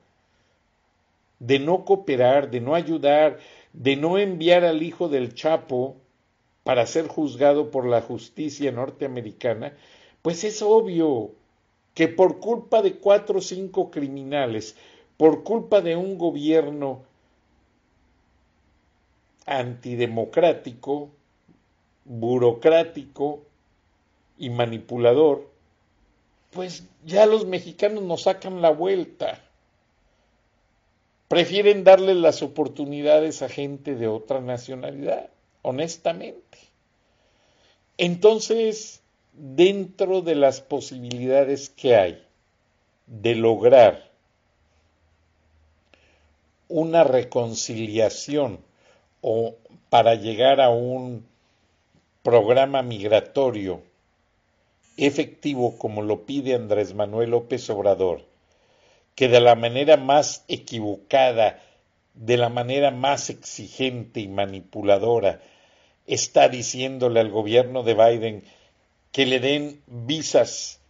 de 1.39 1.59
no 1.59 1.85
cooperar, 1.85 2.51
de 2.51 2.63
no 2.63 2.75
ayudar, 2.75 3.41
de 3.75 3.95
no 3.95 4.17
enviar 4.17 4.65
al 4.65 4.83
hijo 4.83 5.11
del 5.11 5.35
Chapo 5.35 5.97
para 6.65 6.87
ser 6.87 7.09
juzgado 7.09 7.71
por 7.71 7.85
la 7.85 8.01
justicia 8.01 8.73
norteamericana, 8.73 9.77
pues 10.23 10.45
es 10.45 10.63
obvio 10.63 11.33
que 11.93 12.09
por 12.09 12.41
culpa 12.41 12.81
de 12.81 12.95
cuatro 12.95 13.41
o 13.41 13.43
cinco 13.43 13.91
criminales, 13.91 14.75
por 15.19 15.45
culpa 15.45 15.83
de 15.83 15.95
un 15.95 16.17
gobierno 16.17 17.03
antidemocrático, 19.45 21.11
burocrático, 22.07 23.43
y 24.39 24.49
manipulador, 24.49 25.52
pues 26.53 26.85
ya 27.05 27.27
los 27.27 27.47
mexicanos 27.47 28.05
nos 28.05 28.23
sacan 28.23 28.63
la 28.63 28.71
vuelta. 28.71 29.41
Prefieren 31.29 31.83
darle 31.83 32.15
las 32.15 32.43
oportunidades 32.43 33.41
a 33.41 33.49
gente 33.49 33.95
de 33.95 34.07
otra 34.07 34.41
nacionalidad, 34.41 35.31
honestamente. 35.63 36.59
Entonces, 37.97 39.03
dentro 39.33 40.21
de 40.21 40.35
las 40.35 40.61
posibilidades 40.61 41.71
que 41.71 41.97
hay 41.97 42.27
de 43.07 43.35
lograr 43.35 44.11
una 46.69 47.03
reconciliación 47.03 48.61
o 49.23 49.57
para 49.89 50.17
llegar 50.17 50.61
a 50.61 50.69
un 50.69 51.27
programa 52.23 52.83
migratorio 52.83 53.83
efectivo 54.97 55.79
como 55.79 56.03
lo 56.03 56.27
pide 56.27 56.55
Andrés 56.55 56.95
Manuel 56.95 57.31
López 57.31 57.69
Obrador, 57.71 58.25
que 59.15 59.29
de 59.29 59.41
la 59.41 59.55
manera 59.55 59.97
más 59.97 60.45
equivocada, 60.49 61.61
de 62.15 62.37
la 62.37 62.49
manera 62.49 62.91
más 62.91 63.31
exigente 63.31 64.21
y 64.21 64.29
manipuladora, 64.29 65.41
está 66.07 66.49
diciéndole 66.49 67.21
al 67.21 67.31
gobierno 67.31 67.83
de 67.83 67.95
Biden 67.95 68.45
que 69.13 69.27
le 69.27 69.41
den 69.41 69.83
visas 69.87 70.81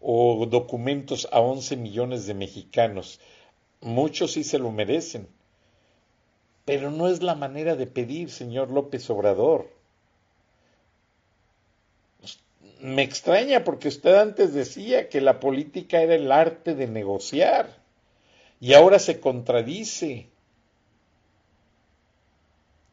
o 0.00 0.46
documentos 0.46 1.28
a 1.30 1.40
11 1.40 1.76
millones 1.76 2.26
de 2.26 2.34
mexicanos. 2.34 3.20
Muchos 3.80 4.32
sí 4.32 4.44
se 4.44 4.58
lo 4.58 4.70
merecen. 4.70 5.28
Pero 6.64 6.90
no 6.90 7.08
es 7.08 7.22
la 7.22 7.34
manera 7.34 7.76
de 7.76 7.86
pedir, 7.86 8.30
señor 8.30 8.70
López 8.70 9.08
Obrador. 9.10 9.79
Me 12.80 13.02
extraña 13.02 13.64
porque 13.64 13.88
usted 13.88 14.14
antes 14.14 14.54
decía 14.54 15.08
que 15.08 15.20
la 15.20 15.40
política 15.40 16.00
era 16.00 16.14
el 16.14 16.32
arte 16.32 16.74
de 16.74 16.86
negociar 16.86 17.80
y 18.60 18.74
ahora 18.74 18.98
se 18.98 19.20
contradice. 19.20 20.28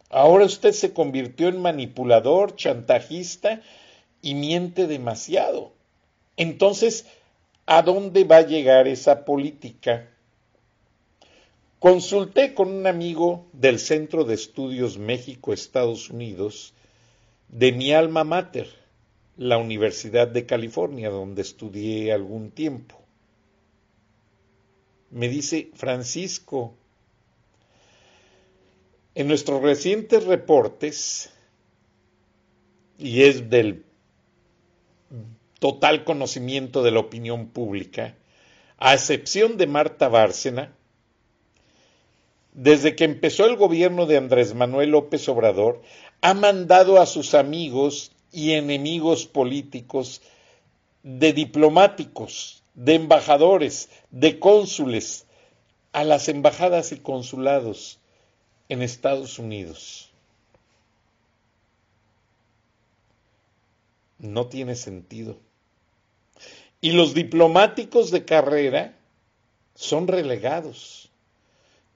Ahora 0.09 0.45
usted 0.45 0.71
se 0.71 0.93
convirtió 0.93 1.49
en 1.49 1.61
manipulador, 1.61 2.55
chantajista 2.55 3.61
y 4.21 4.35
miente 4.35 4.87
demasiado. 4.87 5.73
Entonces, 6.37 7.05
¿a 7.65 7.81
dónde 7.81 8.23
va 8.23 8.37
a 8.37 8.47
llegar 8.47 8.87
esa 8.87 9.25
política? 9.25 10.09
Consulté 11.79 12.53
con 12.53 12.69
un 12.69 12.87
amigo 12.87 13.45
del 13.53 13.79
Centro 13.79 14.23
de 14.23 14.33
Estudios 14.33 14.97
México-Estados 14.97 16.09
Unidos 16.09 16.73
de 17.49 17.71
mi 17.71 17.93
alma 17.93 18.23
mater, 18.23 18.67
la 19.37 19.57
Universidad 19.57 20.27
de 20.27 20.45
California, 20.45 21.09
donde 21.09 21.43
estudié 21.43 22.11
algún 22.11 22.51
tiempo. 22.51 22.99
Me 25.11 25.29
dice, 25.29 25.69
Francisco, 25.75 26.75
en 29.15 29.27
nuestros 29.27 29.61
recientes 29.61 30.25
reportes, 30.25 31.31
y 32.97 33.23
es 33.23 33.49
del 33.49 33.85
total 35.59 36.03
conocimiento 36.03 36.83
de 36.83 36.91
la 36.91 36.99
opinión 36.99 37.47
pública, 37.47 38.15
a 38.77 38.93
excepción 38.93 39.57
de 39.57 39.67
Marta 39.67 40.07
Bárcena, 40.07 40.73
desde 42.53 42.95
que 42.95 43.03
empezó 43.03 43.45
el 43.45 43.55
gobierno 43.55 44.07
de 44.07 44.17
Andrés 44.17 44.55
Manuel 44.55 44.89
López 44.91 45.29
Obrador, 45.29 45.81
ha 46.21 46.33
mandado 46.33 46.99
a 46.99 47.05
sus 47.05 47.35
amigos 47.35 48.11
y 48.31 48.53
enemigos 48.53 49.25
políticos 49.25 50.21
de 51.03 51.33
diplomáticos, 51.33 52.63
de 52.73 52.95
embajadores, 52.95 53.89
de 54.11 54.39
cónsules, 54.39 55.25
a 55.93 56.03
las 56.03 56.29
embajadas 56.29 56.91
y 56.91 56.97
consulados 56.97 57.99
en 58.69 58.81
Estados 58.81 59.39
Unidos. 59.39 60.11
No 64.19 64.47
tiene 64.47 64.75
sentido. 64.75 65.37
Y 66.81 66.91
los 66.91 67.13
diplomáticos 67.13 68.11
de 68.11 68.25
carrera 68.25 68.97
son 69.73 70.07
relegados. 70.07 71.09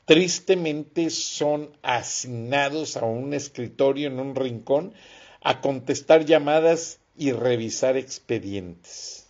Tristemente 0.05 1.09
son 1.09 1.69
asignados 1.83 2.97
a 2.97 3.05
un 3.05 3.33
escritorio 3.33 4.07
en 4.07 4.19
un 4.19 4.35
rincón 4.35 4.93
a 5.41 5.59
contestar 5.61 6.25
llamadas 6.25 6.99
y 7.15 7.31
revisar 7.31 7.97
expedientes. 7.97 9.27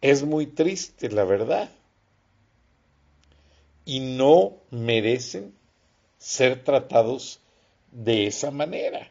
Es 0.00 0.22
muy 0.22 0.46
triste, 0.46 1.10
la 1.10 1.24
verdad. 1.24 1.70
Y 3.84 4.00
no 4.00 4.58
merecen 4.70 5.54
ser 6.18 6.62
tratados 6.62 7.40
de 7.90 8.26
esa 8.26 8.50
manera. 8.50 9.10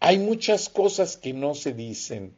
Hay 0.00 0.18
muchas 0.18 0.68
cosas 0.68 1.16
que 1.16 1.32
no 1.32 1.54
se 1.54 1.72
dicen 1.72 2.34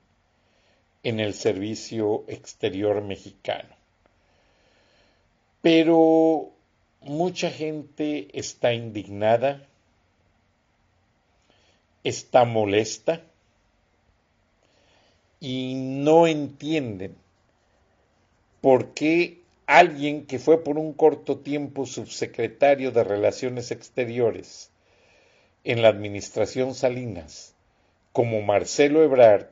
en 1.02 1.20
el 1.20 1.34
servicio 1.34 2.24
exterior 2.28 3.02
mexicano, 3.02 3.74
pero 5.60 6.52
mucha 7.00 7.50
gente 7.50 8.28
está 8.38 8.72
indignada, 8.72 9.68
está 12.05 12.44
molesta 12.44 13.22
y 15.40 15.74
no 15.74 16.26
entienden 16.26 17.16
por 18.61 18.94
qué 18.94 19.40
alguien 19.66 20.26
que 20.26 20.38
fue 20.38 20.62
por 20.62 20.78
un 20.78 20.92
corto 20.92 21.38
tiempo 21.38 21.86
subsecretario 21.86 22.92
de 22.92 23.05
Relaciones 23.05 23.70
Exteriores 23.70 24.70
en 25.64 25.82
la 25.82 25.88
administración 25.88 26.74
Salinas, 26.74 27.55
como 28.12 28.42
Marcelo 28.42 29.03
Ebrard, 29.03 29.46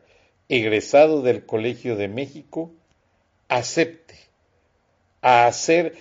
egresado 0.49 1.23
del 1.23 1.47
Colegio 1.47 1.97
de 1.97 2.09
México, 2.09 2.73
acepte 3.49 4.17
a 5.23 5.47
hacer 5.47 5.97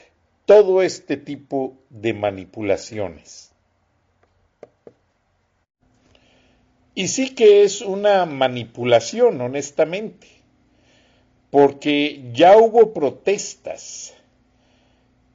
todo 0.45 0.81
este 0.81 1.17
tipo 1.17 1.77
de 1.89 2.13
manipulaciones. 2.13 3.48
Y 6.95 7.07
sí 7.07 7.35
que 7.35 7.63
es 7.63 7.81
una 7.81 8.25
manipulación, 8.25 9.39
honestamente, 9.41 10.27
porque 11.51 12.29
ya 12.33 12.57
hubo 12.57 12.93
protestas 12.93 14.13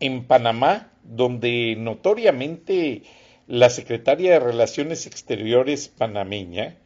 en 0.01 0.25
Panamá 0.25 0.91
donde 1.03 1.77
notoriamente 1.79 3.03
la 3.47 3.71
secretaria 3.71 4.33
de 4.33 4.41
Relaciones 4.41 5.07
Exteriores 5.07 5.89
panameña 5.89 6.77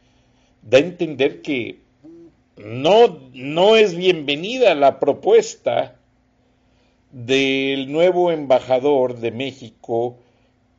da 0.62 0.78
a 0.78 0.80
entender 0.80 1.40
que 1.42 1.80
no, 2.56 3.20
no 3.32 3.76
es 3.76 3.94
bienvenida 3.94 4.74
la 4.74 4.98
propuesta 4.98 5.96
del 7.12 7.90
nuevo 7.92 8.32
embajador 8.32 9.18
de 9.20 9.30
México 9.30 10.18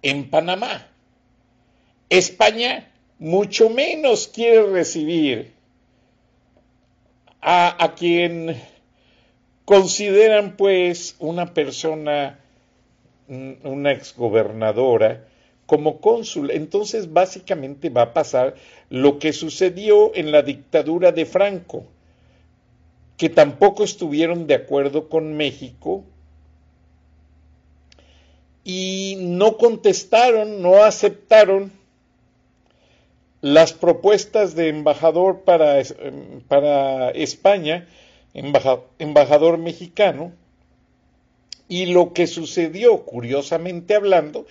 en 0.02 0.30
Panamá. 0.30 0.88
España 2.10 2.92
mucho 3.20 3.70
menos 3.70 4.28
quiere 4.28 4.64
recibir 4.64 5.52
a, 7.42 7.84
a 7.84 7.96
quien 7.96 8.56
consideran 9.66 10.56
pues 10.58 11.16
una 11.20 11.54
persona, 11.54 12.40
una 13.28 13.92
exgobernadora, 13.92 15.28
como 15.66 16.02
cónsul. 16.02 16.50
Entonces 16.50 17.14
básicamente 17.14 17.90
va 17.90 18.02
a 18.02 18.14
pasar 18.14 18.56
lo 18.90 19.20
que 19.20 19.34
sucedió 19.34 20.16
en 20.16 20.32
la 20.32 20.42
dictadura 20.42 21.12
de 21.12 21.28
Franco, 21.28 21.84
que 23.18 23.30
tampoco 23.30 23.84
estuvieron 23.84 24.48
de 24.48 24.56
acuerdo 24.56 25.10
con 25.10 25.38
México 25.38 26.04
y 28.64 29.18
no 29.20 29.58
contestaron, 29.58 30.62
no 30.62 30.84
aceptaron 30.84 31.79
las 33.42 33.74
propuestas 33.74 34.56
de 34.56 34.70
embajador 34.70 35.42
para, 35.42 35.82
para 36.48 37.10
España, 37.12 37.88
embajador 38.34 39.58
mexicano, 39.58 40.34
y 41.68 41.86
lo 41.86 42.14
que 42.14 42.28
sucedió, 42.28 43.06
curiosamente 43.06 43.96
hablando, 43.96 44.46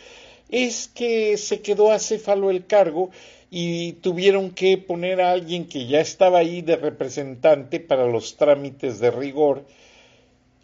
es 0.49 0.89
que 0.89 1.36
se 1.36 1.61
quedó 1.61 1.91
acéfalo 1.91 2.51
el 2.51 2.66
cargo 2.66 3.11
y 3.51 3.95
tuvieron 3.95 4.51
que 4.51 4.78
poner 4.78 5.20
a 5.20 5.32
alguien 5.32 5.68
que 5.68 5.86
ya 5.86 6.01
estaba 6.01 6.39
ahí 6.39 6.62
de 6.62 6.76
representante 6.76 7.80
para 7.80 8.07
los 8.07 8.36
trámites 8.36 9.01
de 9.01 9.11
rigor 9.11 9.64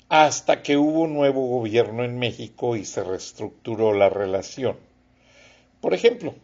hasta 0.09 0.63
que 0.63 0.77
hubo 0.77 1.07
nuevo 1.07 1.47
gobierno 1.49 2.05
en 2.05 2.19
México 2.19 2.77
y 2.77 2.85
se 2.85 3.03
reestructuró 3.03 3.93
la 3.93 4.09
relación. 4.09 4.77
Por 5.81 5.93
ejemplo, 5.93 6.35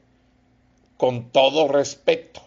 con 1.01 1.31
todo 1.31 1.67
respeto, 1.67 2.43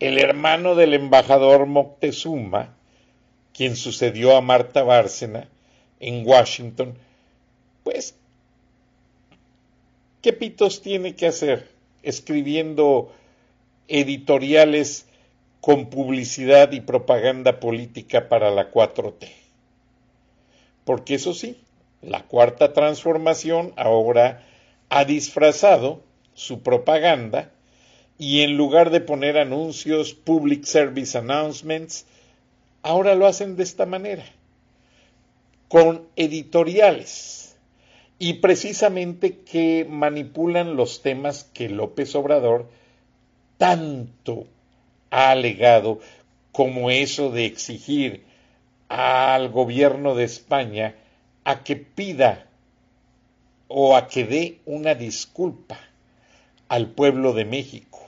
el 0.00 0.18
hermano 0.18 0.74
del 0.74 0.92
embajador 0.92 1.66
Moctezuma, 1.66 2.74
quien 3.54 3.76
sucedió 3.76 4.36
a 4.36 4.40
Marta 4.40 4.82
Bárcena 4.82 5.46
en 6.00 6.26
Washington, 6.26 6.98
pues, 7.84 8.16
¿qué 10.20 10.32
pitos 10.32 10.82
tiene 10.82 11.14
que 11.14 11.28
hacer 11.28 11.68
escribiendo 12.02 13.12
editoriales 13.86 15.06
con 15.60 15.90
publicidad 15.90 16.72
y 16.72 16.80
propaganda 16.80 17.60
política 17.60 18.28
para 18.28 18.50
la 18.50 18.72
4T? 18.72 19.28
Porque 20.84 21.14
eso 21.14 21.34
sí, 21.34 21.60
la 22.02 22.24
cuarta 22.24 22.72
transformación 22.72 23.74
ahora 23.76 24.44
ha 24.88 25.04
disfrazado 25.04 26.07
su 26.38 26.62
propaganda 26.62 27.50
y 28.16 28.42
en 28.42 28.56
lugar 28.56 28.90
de 28.90 29.00
poner 29.00 29.38
anuncios, 29.38 30.14
public 30.14 30.64
service 30.64 31.18
announcements, 31.18 32.06
ahora 32.82 33.16
lo 33.16 33.26
hacen 33.26 33.56
de 33.56 33.64
esta 33.64 33.86
manera, 33.86 34.24
con 35.68 36.06
editoriales. 36.14 37.56
Y 38.20 38.34
precisamente 38.34 39.38
que 39.38 39.84
manipulan 39.88 40.76
los 40.76 41.02
temas 41.02 41.44
que 41.52 41.68
López 41.68 42.14
Obrador 42.14 42.68
tanto 43.56 44.46
ha 45.10 45.30
alegado 45.30 46.00
como 46.52 46.90
eso 46.90 47.30
de 47.30 47.46
exigir 47.46 48.24
al 48.88 49.48
gobierno 49.50 50.14
de 50.14 50.24
España 50.24 50.94
a 51.44 51.64
que 51.64 51.76
pida 51.76 52.46
o 53.66 53.96
a 53.96 54.06
que 54.06 54.24
dé 54.24 54.58
una 54.66 54.94
disculpa 54.94 55.87
al 56.68 56.90
pueblo 56.90 57.32
de 57.32 57.44
México 57.44 57.98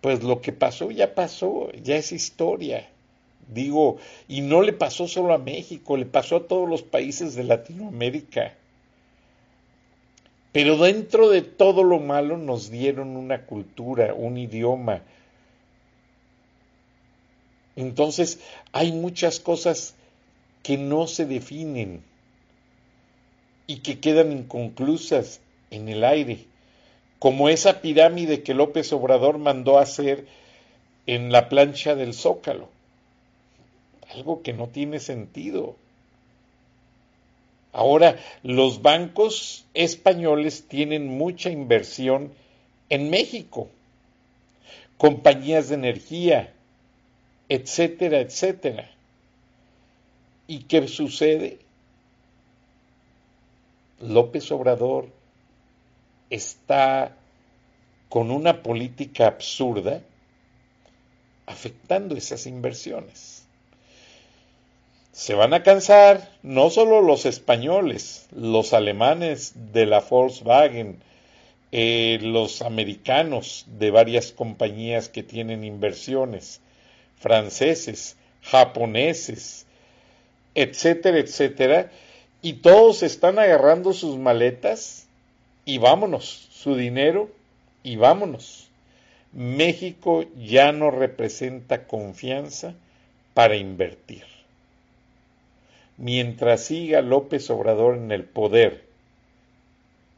pues 0.00 0.22
lo 0.22 0.40
que 0.40 0.52
pasó 0.52 0.90
ya 0.90 1.14
pasó, 1.14 1.70
ya 1.72 1.96
es 1.96 2.12
historia. 2.12 2.88
Digo, 3.52 3.98
y 4.28 4.42
no 4.42 4.62
le 4.62 4.72
pasó 4.72 5.08
solo 5.08 5.34
a 5.34 5.38
México, 5.38 5.96
le 5.96 6.06
pasó 6.06 6.36
a 6.36 6.46
todos 6.46 6.68
los 6.68 6.82
países 6.82 7.34
de 7.34 7.44
Latinoamérica. 7.44 8.54
Pero 10.52 10.78
dentro 10.78 11.28
de 11.28 11.42
todo 11.42 11.82
lo 11.84 11.98
malo 11.98 12.36
nos 12.36 12.70
dieron 12.70 13.16
una 13.16 13.46
cultura, 13.46 14.14
un 14.14 14.38
idioma. 14.38 15.02
Entonces 17.76 18.40
hay 18.72 18.92
muchas 18.92 19.40
cosas 19.40 19.94
que 20.62 20.76
no 20.76 21.06
se 21.06 21.26
definen 21.26 22.02
y 23.66 23.78
que 23.78 24.00
quedan 24.00 24.32
inconclusas 24.32 25.40
en 25.70 25.88
el 25.88 26.04
aire, 26.04 26.46
como 27.20 27.50
esa 27.50 27.82
pirámide 27.82 28.42
que 28.42 28.54
López 28.54 28.92
Obrador 28.94 29.36
mandó 29.36 29.78
hacer 29.78 30.26
en 31.06 31.30
la 31.30 31.50
plancha 31.50 31.94
del 31.94 32.14
Zócalo. 32.14 32.70
Algo 34.14 34.42
que 34.42 34.54
no 34.54 34.68
tiene 34.68 35.00
sentido. 35.00 35.76
Ahora, 37.74 38.16
los 38.42 38.80
bancos 38.80 39.66
españoles 39.74 40.64
tienen 40.66 41.08
mucha 41.08 41.50
inversión 41.50 42.32
en 42.88 43.10
México, 43.10 43.68
compañías 44.96 45.68
de 45.68 45.74
energía, 45.74 46.54
etcétera, 47.50 48.20
etcétera. 48.20 48.90
¿Y 50.48 50.60
qué 50.60 50.88
sucede? 50.88 51.58
López 54.00 54.50
Obrador 54.50 55.19
está 56.30 57.16
con 58.08 58.30
una 58.30 58.62
política 58.62 59.26
absurda 59.26 60.00
afectando 61.46 62.16
esas 62.16 62.46
inversiones. 62.46 63.44
Se 65.12 65.34
van 65.34 65.52
a 65.52 65.62
cansar 65.62 66.30
no 66.42 66.70
solo 66.70 67.02
los 67.02 67.26
españoles, 67.26 68.26
los 68.30 68.72
alemanes 68.72 69.52
de 69.72 69.86
la 69.86 70.00
Volkswagen, 70.00 71.02
eh, 71.72 72.18
los 72.22 72.62
americanos 72.62 73.64
de 73.78 73.90
varias 73.90 74.32
compañías 74.32 75.08
que 75.08 75.22
tienen 75.22 75.64
inversiones, 75.64 76.60
franceses, 77.16 78.16
japoneses, 78.42 79.66
etcétera, 80.54 81.18
etcétera, 81.18 81.90
y 82.42 82.54
todos 82.54 83.02
están 83.02 83.38
agarrando 83.38 83.92
sus 83.92 84.16
maletas 84.16 85.06
y 85.64 85.78
vámonos, 85.78 86.48
su 86.52 86.76
dinero 86.76 87.30
y 87.82 87.96
vámonos. 87.96 88.68
México 89.32 90.24
ya 90.36 90.72
no 90.72 90.90
representa 90.90 91.86
confianza 91.86 92.74
para 93.34 93.56
invertir 93.56 94.24
mientras 96.00 96.64
siga 96.64 97.02
López 97.02 97.50
Obrador 97.50 97.96
en 97.96 98.10
el 98.10 98.24
poder 98.24 98.84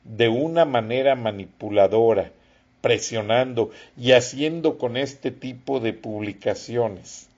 de 0.04 0.28
una 0.28 0.64
manera 0.64 1.16
manipuladora, 1.16 2.30
presionando 2.80 3.70
y 3.96 4.12
haciendo 4.12 4.78
con 4.78 4.96
este 4.96 5.32
tipo 5.32 5.80
de 5.80 5.92
publicaciones 5.92 7.28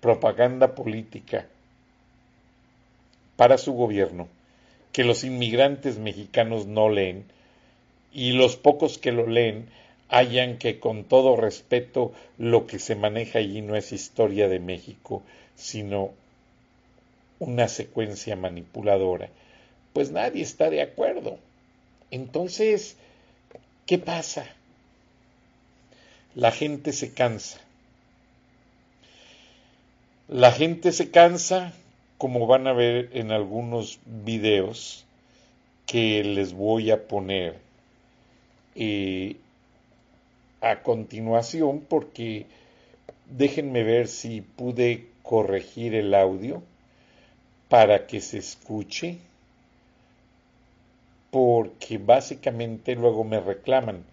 propaganda 0.00 0.74
política 0.74 1.46
para 3.36 3.58
su 3.58 3.72
gobierno 3.72 4.28
que 4.92 5.04
los 5.04 5.24
inmigrantes 5.24 5.98
mexicanos 5.98 6.66
no 6.66 6.88
leen 6.88 7.24
y 8.12 8.32
los 8.32 8.56
pocos 8.56 8.98
que 8.98 9.12
lo 9.12 9.26
leen 9.26 9.66
hayan 10.08 10.58
que 10.58 10.78
con 10.78 11.04
todo 11.04 11.36
respeto 11.36 12.12
lo 12.36 12.66
que 12.66 12.78
se 12.78 12.94
maneja 12.94 13.38
allí 13.38 13.62
no 13.62 13.76
es 13.76 13.92
historia 13.92 14.48
de 14.48 14.58
México, 14.58 15.22
sino 15.56 16.10
una 17.38 17.66
secuencia 17.68 18.36
manipuladora, 18.36 19.30
pues 19.94 20.10
nadie 20.10 20.42
está 20.42 20.70
de 20.70 20.82
acuerdo. 20.82 21.38
Entonces, 22.10 22.96
¿qué 23.86 23.98
pasa? 23.98 24.46
La 26.34 26.52
gente 26.52 26.92
se 26.92 27.12
cansa. 27.12 27.58
La 30.28 30.52
gente 30.52 30.92
se 30.92 31.10
cansa, 31.10 31.72
como 32.22 32.46
van 32.46 32.68
a 32.68 32.72
ver 32.72 33.10
en 33.14 33.32
algunos 33.32 33.98
videos 34.06 35.04
que 35.86 36.22
les 36.22 36.52
voy 36.52 36.92
a 36.92 37.08
poner 37.08 37.58
eh, 38.76 39.38
a 40.60 40.84
continuación, 40.84 41.80
porque 41.80 42.46
déjenme 43.28 43.82
ver 43.82 44.06
si 44.06 44.40
pude 44.40 45.08
corregir 45.24 45.96
el 45.96 46.14
audio 46.14 46.62
para 47.68 48.06
que 48.06 48.20
se 48.20 48.38
escuche, 48.38 49.18
porque 51.32 51.98
básicamente 51.98 52.94
luego 52.94 53.24
me 53.24 53.40
reclaman. 53.40 54.04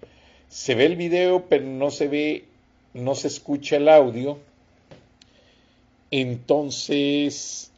Se 0.48 0.74
ve 0.74 0.88
el 0.88 0.96
video, 0.96 1.46
pero 1.48 1.66
no 1.66 1.92
se 1.92 2.08
ve, 2.08 2.46
no 2.96 3.14
se 3.14 3.28
escucha 3.28 3.76
el 3.76 3.88
audio. 3.88 4.40
Entonces 6.10 7.70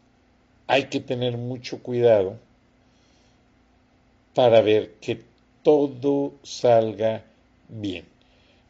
hay 0.72 0.86
que 0.86 1.02
tener 1.02 1.38
mucho 1.38 1.84
cuidado 1.84 2.40
para 4.34 4.62
ver 4.62 4.94
que 5.02 5.22
todo 5.64 6.36
salga 6.44 7.26
bien. 7.68 8.06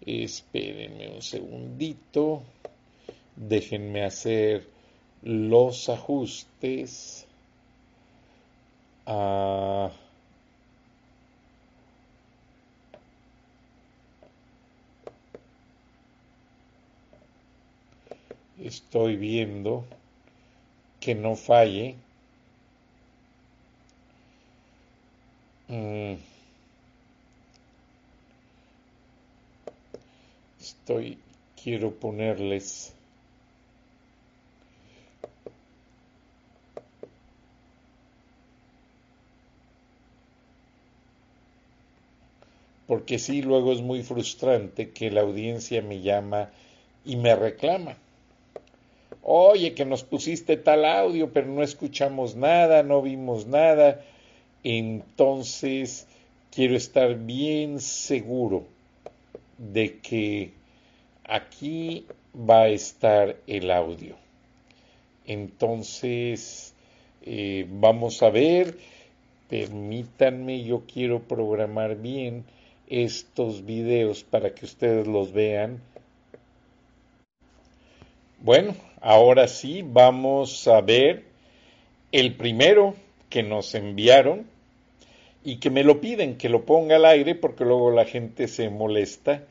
Espérenme 0.03 1.09
un 1.09 1.21
segundito. 1.21 2.41
Déjenme 3.35 4.03
hacer 4.03 4.67
los 5.21 5.89
ajustes 5.89 7.27
a 9.05 9.91
estoy 18.57 19.17
viendo 19.17 19.85
que 21.01 21.15
no 21.15 21.35
falle 21.35 21.95
mm. 25.67 26.15
estoy 30.59 31.17
quiero 31.61 31.91
ponerles 31.91 32.93
porque 42.91 43.19
sí, 43.19 43.41
luego 43.41 43.71
es 43.71 43.79
muy 43.79 44.03
frustrante 44.03 44.91
que 44.91 45.11
la 45.11 45.21
audiencia 45.21 45.81
me 45.81 46.01
llama 46.01 46.49
y 47.05 47.15
me 47.15 47.33
reclama. 47.37 47.95
Oye, 49.23 49.73
que 49.73 49.85
nos 49.85 50.03
pusiste 50.03 50.57
tal 50.57 50.83
audio, 50.85 51.31
pero 51.31 51.47
no 51.47 51.61
escuchamos 51.61 52.35
nada, 52.35 52.81
no 52.81 53.01
vimos 53.01 53.45
nada. 53.45 54.01
Entonces, 54.63 56.07
quiero 56.49 56.75
estar 56.75 57.15
bien 57.15 57.79
seguro 57.79 58.65
de 59.57 59.99
que 59.99 60.51
aquí 61.23 62.05
va 62.35 62.63
a 62.63 62.69
estar 62.69 63.37
el 63.47 63.69
audio. 63.69 64.15
Entonces, 65.27 66.73
eh, 67.21 67.67
vamos 67.69 68.23
a 68.23 68.31
ver, 68.31 68.77
permítanme, 69.49 70.63
yo 70.63 70.83
quiero 70.91 71.21
programar 71.21 71.95
bien 71.95 72.43
estos 72.87 73.65
videos 73.65 74.23
para 74.23 74.53
que 74.53 74.65
ustedes 74.65 75.07
los 75.07 75.31
vean. 75.31 75.79
Bueno, 78.43 78.75
ahora 79.01 79.47
sí 79.47 79.83
vamos 79.85 80.67
a 80.67 80.81
ver 80.81 81.25
el 82.11 82.33
primero 82.35 82.95
que 83.29 83.43
nos 83.43 83.75
enviaron 83.75 84.47
y 85.43 85.57
que 85.57 85.69
me 85.69 85.83
lo 85.83 86.01
piden 86.01 86.39
que 86.39 86.49
lo 86.49 86.65
ponga 86.65 86.95
al 86.95 87.05
aire 87.05 87.35
porque 87.35 87.65
luego 87.65 87.91
la 87.91 88.05
gente 88.05 88.47
se 88.47 88.71
molesta, 88.71 89.43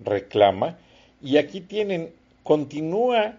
reclama. 0.00 0.78
Y 1.22 1.36
aquí 1.36 1.60
tienen, 1.60 2.10
continúa 2.42 3.36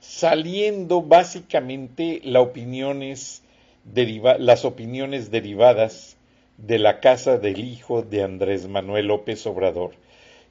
saliendo 0.00 1.00
básicamente 1.00 2.20
las 2.22 2.44
opiniones 2.44 3.42
derivadas 5.30 6.18
de 6.58 6.78
la 6.78 7.00
casa 7.00 7.38
del 7.38 7.64
hijo 7.64 8.02
de 8.02 8.24
Andrés 8.24 8.68
Manuel 8.68 9.06
López 9.06 9.46
Obrador. 9.46 9.92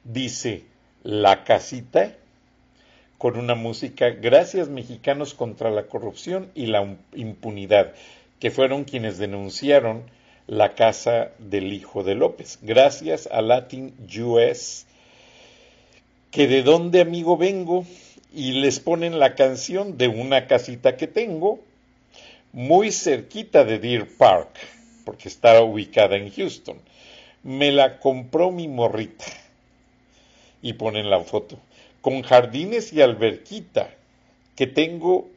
Dice, 0.02 0.64
La 1.04 1.44
casita, 1.44 2.16
con 3.22 3.38
una 3.38 3.54
música, 3.54 4.10
Gracias 4.10 4.68
mexicanos 4.68 5.32
contra 5.32 5.70
la 5.70 5.84
corrupción 5.84 6.50
y 6.56 6.66
la 6.66 6.96
impunidad, 7.14 7.92
que 8.40 8.50
fueron 8.50 8.82
quienes 8.82 9.16
denunciaron 9.16 10.02
la 10.48 10.74
casa 10.74 11.30
del 11.38 11.72
hijo 11.72 12.02
de 12.02 12.16
López. 12.16 12.58
Gracias 12.62 13.28
a 13.30 13.40
Latin 13.40 13.94
US 14.26 14.86
que 16.32 16.48
de 16.48 16.64
dónde 16.64 17.00
amigo 17.00 17.36
vengo 17.36 17.86
y 18.34 18.54
les 18.60 18.80
ponen 18.80 19.20
la 19.20 19.36
canción 19.36 19.96
de 19.96 20.08
una 20.08 20.48
casita 20.48 20.96
que 20.96 21.06
tengo 21.06 21.60
muy 22.52 22.90
cerquita 22.90 23.62
de 23.62 23.78
Deer 23.78 24.08
Park, 24.18 24.50
porque 25.04 25.28
está 25.28 25.62
ubicada 25.62 26.16
en 26.16 26.28
Houston. 26.28 26.78
Me 27.44 27.70
la 27.70 28.00
compró 28.00 28.50
mi 28.50 28.66
morrita. 28.66 29.26
Y 30.60 30.72
ponen 30.72 31.08
la 31.08 31.20
foto. 31.20 31.56
Con 32.02 32.20
jardines 32.22 32.92
y 32.92 33.00
alberquita 33.00 33.88
que 34.54 34.66
tengo 34.66 35.28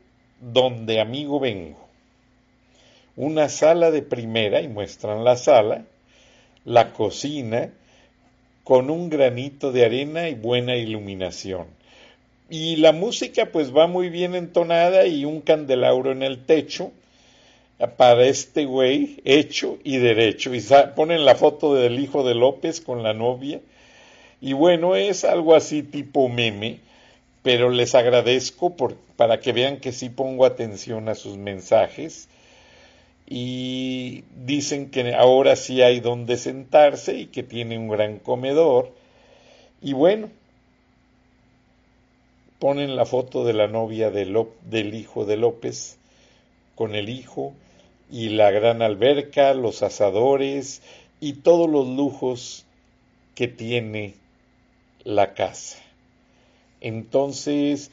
donde 0.41 0.99
amigo 0.99 1.39
vengo. 1.39 1.79
Una 3.15 3.47
sala 3.47 3.91
de 3.91 4.01
primera 4.01 4.61
y 4.61 4.67
muestran 4.67 5.23
la 5.23 5.37
sala, 5.37 5.85
la 6.65 6.91
cocina, 6.91 7.71
con 8.65 8.89
un 8.89 9.09
granito 9.09 9.71
de 9.71 9.85
arena 9.85 10.27
y 10.27 10.33
buena 10.33 10.75
iluminación. 10.75 11.67
Y 12.49 12.75
la 12.77 12.91
música 12.91 13.47
pues 13.51 13.75
va 13.75 13.87
muy 13.87 14.09
bien 14.09 14.35
entonada 14.35 15.05
y 15.05 15.23
un 15.23 15.41
candelabro 15.41 16.11
en 16.11 16.23
el 16.23 16.45
techo 16.45 16.91
para 17.97 18.25
este 18.25 18.65
güey 18.65 19.21
hecho 19.23 19.77
y 19.83 19.97
derecho. 19.97 20.53
Y 20.53 20.63
ponen 20.95 21.25
la 21.25 21.35
foto 21.35 21.75
del 21.75 21.99
hijo 21.99 22.23
de 22.23 22.35
López 22.35 22.81
con 22.81 23.03
la 23.03 23.13
novia. 23.13 23.61
Y 24.41 24.53
bueno, 24.53 24.95
es 24.95 25.23
algo 25.23 25.55
así 25.55 25.83
tipo 25.83 26.29
meme, 26.29 26.79
pero 27.43 27.69
les 27.69 27.95
agradezco 27.95 28.75
para 29.15 29.39
que 29.39 29.53
vean 29.53 29.79
que 29.79 29.91
sí 29.91 30.09
pongo 30.09 30.45
atención 30.45 31.09
a 31.09 31.15
sus 31.15 31.37
mensajes. 31.37 32.27
Y 33.27 34.23
dicen 34.45 34.91
que 34.91 35.15
ahora 35.15 35.55
sí 35.55 35.81
hay 35.81 35.99
donde 35.99 36.37
sentarse 36.37 37.17
y 37.17 37.25
que 37.27 37.43
tiene 37.43 37.77
un 37.77 37.87
gran 37.87 38.19
comedor. 38.19 38.91
Y 39.81 39.93
bueno, 39.93 40.29
ponen 42.59 42.95
la 42.95 43.05
foto 43.05 43.45
de 43.45 43.53
la 43.53 43.67
novia 43.67 44.11
de 44.11 44.25
del 44.63 44.93
hijo 44.93 45.25
de 45.25 45.37
López 45.37 45.97
con 46.75 46.95
el 46.95 47.09
hijo 47.09 47.53
y 48.11 48.29
la 48.29 48.51
gran 48.51 48.81
alberca, 48.81 49.53
los 49.53 49.81
asadores 49.81 50.81
y 51.19 51.33
todos 51.33 51.69
los 51.69 51.87
lujos 51.87 52.65
que 53.33 53.47
tiene 53.47 54.13
la 55.05 55.33
casa. 55.33 55.77
Entonces, 56.81 57.91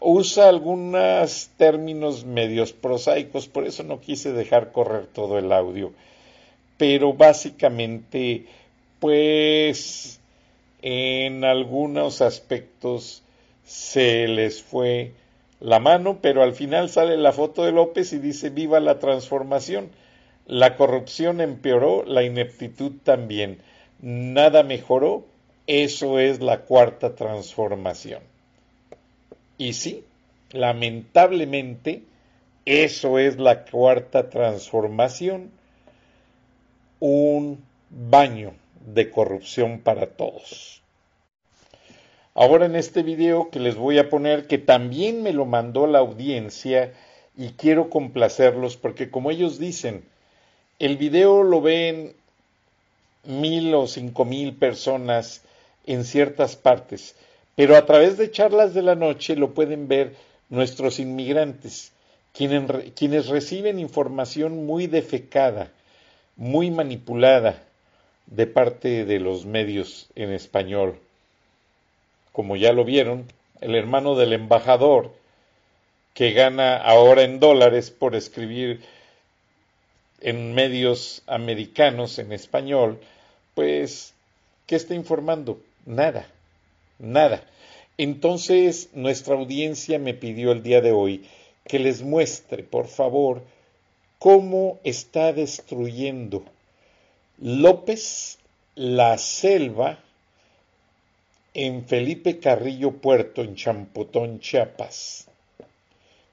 usa 0.00 0.48
algunos 0.48 1.50
términos 1.58 2.24
medios 2.24 2.72
prosaicos, 2.72 3.48
por 3.48 3.66
eso 3.66 3.82
no 3.82 4.00
quise 4.00 4.32
dejar 4.32 4.72
correr 4.72 5.06
todo 5.06 5.38
el 5.38 5.52
audio. 5.52 5.92
Pero 6.78 7.12
básicamente, 7.12 8.46
pues, 8.98 10.20
en 10.80 11.44
algunos 11.44 12.22
aspectos 12.22 13.22
se 13.64 14.26
les 14.26 14.62
fue 14.62 15.12
la 15.60 15.78
mano, 15.78 16.18
pero 16.20 16.42
al 16.42 16.54
final 16.54 16.88
sale 16.88 17.16
la 17.16 17.32
foto 17.32 17.64
de 17.64 17.72
López 17.72 18.12
y 18.12 18.18
dice 18.18 18.50
viva 18.50 18.80
la 18.80 18.98
transformación. 18.98 19.90
La 20.46 20.76
corrupción 20.76 21.40
empeoró, 21.40 22.04
la 22.04 22.24
ineptitud 22.24 22.92
también. 23.04 23.58
Nada 24.00 24.64
mejoró, 24.64 25.24
eso 25.80 26.18
es 26.18 26.40
la 26.40 26.60
cuarta 26.60 27.14
transformación. 27.14 28.22
Y 29.56 29.72
sí, 29.72 30.04
lamentablemente, 30.50 32.02
eso 32.66 33.18
es 33.18 33.38
la 33.38 33.64
cuarta 33.64 34.28
transformación, 34.28 35.50
un 37.00 37.64
baño 37.88 38.52
de 38.84 39.10
corrupción 39.10 39.78
para 39.78 40.08
todos. 40.08 40.82
Ahora 42.34 42.66
en 42.66 42.76
este 42.76 43.02
video 43.02 43.48
que 43.48 43.58
les 43.58 43.76
voy 43.76 43.98
a 43.98 44.10
poner, 44.10 44.46
que 44.46 44.58
también 44.58 45.22
me 45.22 45.32
lo 45.32 45.46
mandó 45.46 45.86
la 45.86 46.00
audiencia 46.00 46.92
y 47.34 47.52
quiero 47.52 47.88
complacerlos 47.88 48.76
porque 48.76 49.10
como 49.10 49.30
ellos 49.30 49.58
dicen, 49.58 50.04
el 50.78 50.98
video 50.98 51.42
lo 51.42 51.62
ven 51.62 52.14
mil 53.24 53.74
o 53.74 53.86
cinco 53.86 54.26
mil 54.26 54.54
personas 54.54 55.42
en 55.86 56.04
ciertas 56.04 56.56
partes, 56.56 57.14
pero 57.56 57.76
a 57.76 57.86
través 57.86 58.16
de 58.16 58.30
charlas 58.30 58.74
de 58.74 58.82
la 58.82 58.94
noche 58.94 59.36
lo 59.36 59.54
pueden 59.54 59.88
ver 59.88 60.14
nuestros 60.48 60.98
inmigrantes, 60.98 61.92
quienes, 62.32 62.92
quienes 62.94 63.28
reciben 63.28 63.78
información 63.78 64.66
muy 64.66 64.86
defecada, 64.86 65.70
muy 66.36 66.70
manipulada 66.70 67.62
de 68.26 68.46
parte 68.46 69.04
de 69.04 69.20
los 69.20 69.44
medios 69.44 70.08
en 70.14 70.32
español 70.32 70.98
como 72.32 72.56
ya 72.56 72.72
lo 72.72 72.84
vieron, 72.84 73.26
el 73.60 73.74
hermano 73.74 74.16
del 74.16 74.32
embajador, 74.32 75.12
que 76.14 76.32
gana 76.32 76.76
ahora 76.76 77.22
en 77.22 77.40
dólares 77.40 77.90
por 77.90 78.14
escribir 78.14 78.80
en 80.20 80.54
medios 80.54 81.22
americanos 81.26 82.18
en 82.18 82.32
español, 82.32 83.00
pues, 83.54 84.14
¿qué 84.66 84.76
está 84.76 84.94
informando? 84.94 85.60
Nada, 85.84 86.26
nada. 86.98 87.44
Entonces, 87.98 88.90
nuestra 88.94 89.34
audiencia 89.34 89.98
me 89.98 90.14
pidió 90.14 90.52
el 90.52 90.62
día 90.62 90.80
de 90.80 90.92
hoy 90.92 91.26
que 91.64 91.78
les 91.78 92.02
muestre, 92.02 92.62
por 92.62 92.86
favor, 92.86 93.42
cómo 94.18 94.78
está 94.84 95.32
destruyendo 95.32 96.44
López 97.38 98.38
la 98.76 99.18
selva 99.18 99.98
en 101.54 101.84
Felipe 101.84 102.38
Carrillo 102.38 102.92
Puerto, 102.92 103.42
en 103.42 103.56
Champotón, 103.56 104.40
Chiapas. 104.40 105.28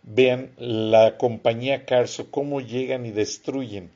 Vean 0.04 0.52
la 0.58 1.18
compañía 1.18 1.86
Carso, 1.86 2.32
cómo 2.32 2.62
llegan 2.62 3.06
y 3.06 3.12
destruyen 3.12 3.90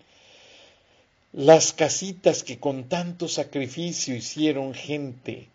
las 1.34 1.74
casitas 1.74 2.44
que 2.44 2.60
con 2.60 2.88
tanto 2.88 3.28
sacrificio 3.28 4.16
hicieron 4.16 4.74
gente 4.74 5.48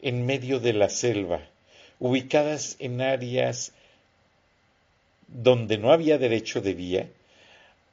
en 0.00 0.24
medio 0.26 0.60
de 0.60 0.72
la 0.72 0.88
selva, 0.88 1.40
ubicadas 1.98 2.76
en 2.78 3.00
áreas 3.00 3.72
donde 5.28 5.78
no 5.78 5.92
había 5.92 6.18
derecho 6.18 6.60
de 6.60 6.74
vía, 6.74 7.08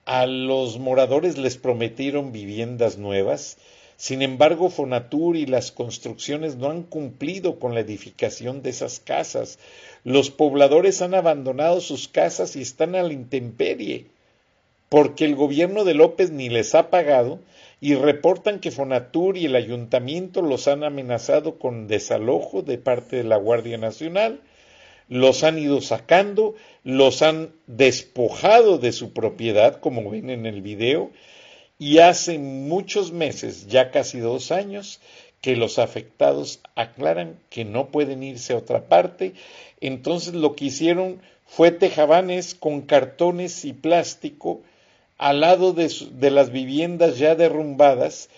a 0.05 0.26
los 0.26 0.80
moradores 0.80 1.38
les 1.38 1.57
prometieron 1.57 2.31
viviendas 2.31 2.97
nuevas 2.97 3.57
sin 3.99 4.22
embargo, 4.22 4.69
Fonatur 4.69 5.35
y 5.35 5.45
las 5.45 5.73
construcciones 5.73 6.55
no 6.55 6.69
han 6.69 6.84
cumplido 6.84 7.59
con 7.59 7.73
la 7.73 7.81
edificación 7.81 8.61
de 8.61 8.69
esas 8.69 9.01
casas. 9.01 9.59
Los 10.05 10.31
pobladores 10.31 11.01
han 11.01 11.14
abandonado 11.14 11.81
sus 11.81 12.07
casas 12.07 12.55
y 12.55 12.61
están 12.61 12.95
a 12.95 13.03
la 13.03 13.11
intemperie, 13.11 14.05
porque 14.90 15.26
el 15.26 15.36
gobierno 15.36 15.86
de 15.86 15.94
López 15.94 16.32
ni 16.32 16.49
les 16.49 16.74
ha 16.76 16.90
pagado 16.90 17.40
y 17.80 17.95
reportan 17.95 18.60
que 18.60 18.72
Fonatur 18.72 19.38
y 19.38 19.45
el 19.45 19.56
ayuntamiento 19.56 20.41
los 20.41 20.68
han 20.68 20.84
amenazado 20.84 21.60
con 21.60 21.88
desalojo 21.88 22.64
de 22.64 22.78
parte 22.78 23.18
de 23.18 23.24
la 23.24 23.38
Guardia 23.38 23.78
Nacional, 23.78 24.41
los 25.07 25.44
han 25.44 25.57
ido 25.57 25.80
sacando, 25.82 26.56
los 26.84 27.22
han 27.22 27.52
despojado 27.68 28.78
de 28.78 28.91
su 28.91 29.14
propiedad, 29.14 29.80
como 29.80 30.10
ven 30.10 30.30
en 30.30 30.45
el 30.45 30.61
video, 30.61 31.11
y 31.78 31.99
hace 31.99 32.38
muchos 32.38 33.14
meses, 33.14 33.68
ya 33.68 33.91
casi 33.91 34.20
dos 34.20 34.52
años, 34.52 34.99
que 35.41 35.56
los 35.56 35.80
afectados 35.80 36.60
aclaran 36.76 37.40
que 37.49 37.64
no 37.64 37.88
pueden 37.91 38.24
irse 38.24 38.52
a 38.52 38.57
otra 38.57 38.90
parte. 38.90 39.34
Entonces 39.80 40.34
lo 40.34 40.56
que 40.56 40.66
hicieron 40.66 41.22
fue 41.45 41.72
tejabanes 41.72 42.53
con 42.53 42.82
cartones 42.82 43.64
y 43.64 43.72
plástico 43.72 44.61
al 45.19 45.41
lado 45.41 45.73
de, 45.73 46.31
las 46.31 46.49
viviendas 46.49 47.19
ya 47.19 47.35
derrumbadas, 47.35 48.29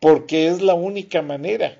porque 0.00 0.48
es 0.48 0.62
la 0.62 0.74
única 0.74 1.22
manera. 1.22 1.78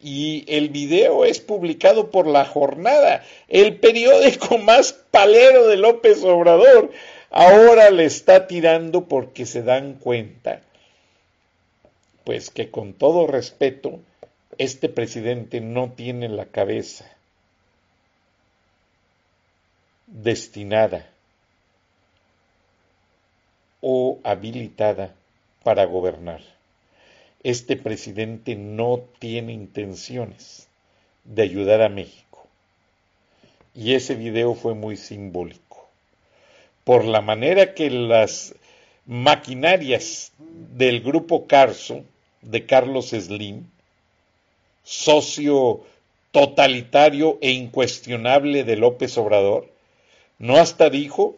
Y 0.00 0.44
el 0.48 0.68
video 0.68 1.24
es 1.24 1.40
publicado 1.40 2.10
por 2.10 2.26
La 2.26 2.44
Jornada, 2.44 3.24
el 3.48 3.76
periódico 3.80 4.58
más 4.58 4.92
palero 4.92 5.66
de 5.66 5.78
López 5.78 6.22
Obrador 6.22 6.92
ahora 7.30 7.90
le 7.90 8.04
está 8.04 8.46
tirando 8.46 9.06
porque 9.08 9.46
se 9.46 9.62
dan 9.62 9.94
cuenta, 9.94 10.60
pues 12.22 12.50
que 12.50 12.70
con 12.70 12.92
todo 12.92 13.26
respeto, 13.26 13.98
este 14.58 14.90
presidente 14.90 15.60
no 15.60 15.90
tiene 15.96 16.28
la 16.28 16.44
cabeza 16.44 17.10
destinada 20.06 21.13
o 23.86 24.18
habilitada 24.24 25.14
para 25.62 25.84
gobernar. 25.84 26.40
Este 27.42 27.76
presidente 27.76 28.56
no 28.56 29.02
tiene 29.18 29.52
intenciones 29.52 30.68
de 31.24 31.42
ayudar 31.42 31.82
a 31.82 31.90
México. 31.90 32.46
Y 33.74 33.92
ese 33.92 34.14
video 34.14 34.54
fue 34.54 34.72
muy 34.74 34.96
simbólico 34.96 35.86
por 36.84 37.04
la 37.04 37.20
manera 37.20 37.74
que 37.74 37.90
las 37.90 38.54
maquinarias 39.04 40.32
del 40.38 41.02
grupo 41.02 41.46
Carso, 41.46 42.04
de 42.40 42.64
Carlos 42.64 43.10
Slim, 43.10 43.66
socio 44.82 45.80
totalitario 46.30 47.38
e 47.40 47.50
incuestionable 47.52 48.64
de 48.64 48.76
López 48.76 49.16
Obrador? 49.18 49.68
¿No 50.38 50.56
hasta 50.56 50.90
dijo, 50.90 51.36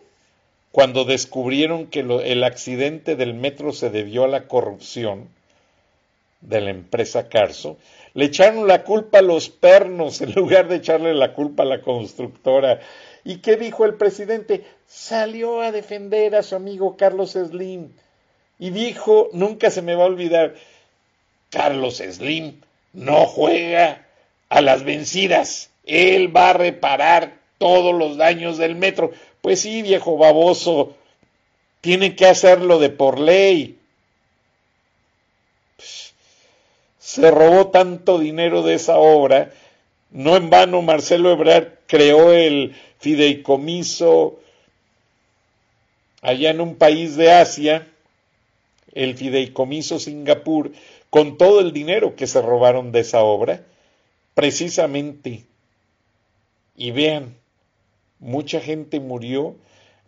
cuando 0.77 1.07
descubrieron 1.07 1.87
que 1.87 2.01
el 2.01 2.45
accidente 2.45 3.17
del 3.17 3.33
metro 3.33 3.73
se 3.73 3.89
debió 3.89 4.25
a 4.25 4.29
la 4.29 4.47
corrupción 4.47 5.31
de 6.43 6.61
la 6.61 6.69
empresa 6.69 7.31
Carso, 7.31 7.79
le 8.13 8.27
echaron 8.27 8.69
la 8.69 8.85
culpa 8.85 9.21
a 9.21 9.23
los 9.23 9.49
pernos 9.49 10.21
en 10.21 10.33
lugar 10.35 10.69
de 10.69 10.77
echarle 10.77 11.15
la 11.15 11.33
culpa 11.33 11.63
a 11.63 11.67
la 11.67 11.81
constructora. 11.81 12.81
¿Y 13.25 13.37
qué 13.37 13.57
dijo 13.57 13.87
el 13.87 13.95
presidente? 13.95 14.67
Salió 14.87 15.63
a 15.63 15.73
defender 15.73 16.35
a 16.35 16.43
su 16.43 16.57
amigo 16.57 16.99
Carlos 16.99 17.31
Slim 17.31 17.93
y 18.59 18.69
dijo, 18.69 19.31
nunca 19.33 19.71
se 19.71 19.81
me 19.81 19.95
va 19.95 20.03
a 20.03 20.09
olvidar, 20.09 20.57
Carlos 21.49 22.03
Slim 22.07 22.61
no 22.93 23.25
juega 23.25 24.07
a 24.51 24.61
las 24.61 24.85
vencidas, 24.85 25.71
él 25.87 26.37
va 26.37 26.51
a 26.51 26.53
reparar 26.53 27.39
todos 27.57 27.95
los 27.95 28.19
daños 28.19 28.59
del 28.59 28.75
metro. 28.75 29.13
Pues 29.47 29.61
sí, 29.61 29.83
viejo 29.83 30.17
baboso, 30.17 30.97
tiene 31.81 32.17
que 32.17 32.27
hacerlo 32.27 32.81
de 32.81 32.91
por 32.91 33.21
ley. 33.21 33.79
se 36.99 37.31
robó 37.31 37.69
tanto 37.69 38.19
dinero 38.19 38.63
de 38.65 38.75
esa 38.75 38.99
obra, 38.99 39.53
no 40.11 40.35
en 40.35 40.51
vano 40.51 40.83
Marcelo 40.83 41.31
Ebrard 41.31 41.69
creó 41.87 42.33
el 42.33 42.75
fideicomiso 42.99 44.41
allá 46.23 46.51
en 46.51 46.61
un 46.61 46.75
país 46.75 47.15
de 47.15 47.31
Asia, 47.31 47.87
el 48.95 49.17
fideicomiso 49.17 50.01
Singapur, 50.01 50.73
con 51.09 51.39
todo 51.39 51.61
el 51.61 51.73
dinero 51.73 52.17
que 52.17 52.27
se 52.27 52.43
robaron 52.43 52.91
de 52.91 52.99
esa 52.99 53.23
obra, 53.23 53.63
precisamente. 54.35 55.45
Y 56.77 56.91
vean, 56.91 57.37
mucha 58.19 58.61
gente 58.61 59.01
murió, 59.01 59.57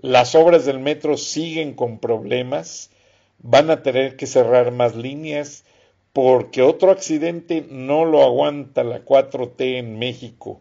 las 0.01 0.35
obras 0.35 0.65
del 0.65 0.79
metro 0.79 1.17
siguen 1.17 1.75
con 1.75 1.99
problemas, 1.99 2.91
van 3.39 3.71
a 3.71 3.83
tener 3.83 4.17
que 4.17 4.27
cerrar 4.27 4.71
más 4.71 4.95
líneas, 4.95 5.65
porque 6.13 6.63
otro 6.63 6.91
accidente 6.91 7.67
no 7.69 8.05
lo 8.05 8.23
aguanta 8.23 8.85
la 8.85 9.05
4T 9.05 9.79
en 9.79 9.99
México. 9.99 10.61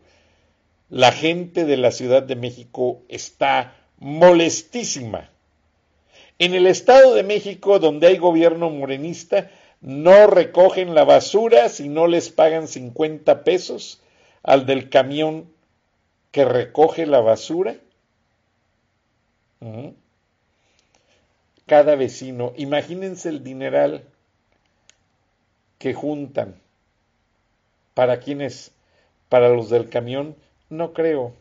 La 0.89 1.11
gente 1.11 1.65
de 1.65 1.77
la 1.77 1.91
Ciudad 1.91 2.23
de 2.23 2.35
México 2.35 3.01
está 3.09 3.75
molestísima. 3.99 5.29
En 6.39 6.53
el 6.53 6.67
Estado 6.67 7.15
de 7.15 7.23
México, 7.23 7.79
donde 7.79 8.07
hay 8.07 8.17
gobierno 8.17 8.69
morenista, 8.69 9.49
no 9.81 10.27
recogen 10.27 10.95
la 10.95 11.03
basura 11.03 11.69
si 11.69 11.89
no 11.89 12.07
les 12.07 12.29
pagan 12.29 12.67
50 12.67 13.43
pesos 13.43 14.01
al 14.43 14.65
del 14.65 14.89
camión 14.89 15.49
que 16.31 16.45
recoge 16.45 17.05
la 17.05 17.21
basura. 17.21 17.75
Cada 21.65 21.95
vecino, 21.95 22.53
imagínense 22.55 23.29
el 23.29 23.43
dineral 23.43 24.03
que 25.77 25.93
juntan. 25.93 26.55
¿Para 27.93 28.19
quiénes? 28.19 28.71
¿Para 29.29 29.49
los 29.49 29.69
del 29.69 29.89
camión? 29.89 30.35
No 30.69 30.93
creo. 30.93 31.33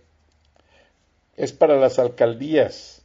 Es 1.36 1.52
para 1.52 1.76
las 1.76 1.98
alcaldías. 1.98 3.02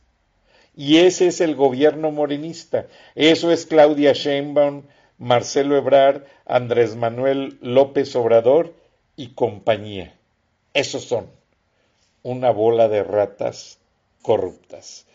Y 0.76 0.98
ese 1.00 1.28
es 1.28 1.42
el 1.42 1.56
gobierno 1.56 2.12
morenista. 2.12 2.88
Eso 3.14 3.52
es 3.52 3.66
Claudia 3.66 4.14
Sheinbaum, 4.14 4.84
Marcelo 5.18 5.78
Ebrard, 5.78 6.24
Andrés 6.46 6.96
Manuel 6.96 7.58
López 7.62 8.16
Obrador 8.16 8.74
y 9.18 9.34
compañía. 9.34 10.16
Esos 10.74 11.04
son 11.04 11.41
una 12.24 12.52
bola 12.52 12.88
de 12.88 13.04
ratas 13.04 13.80
corruptas. 14.22 15.06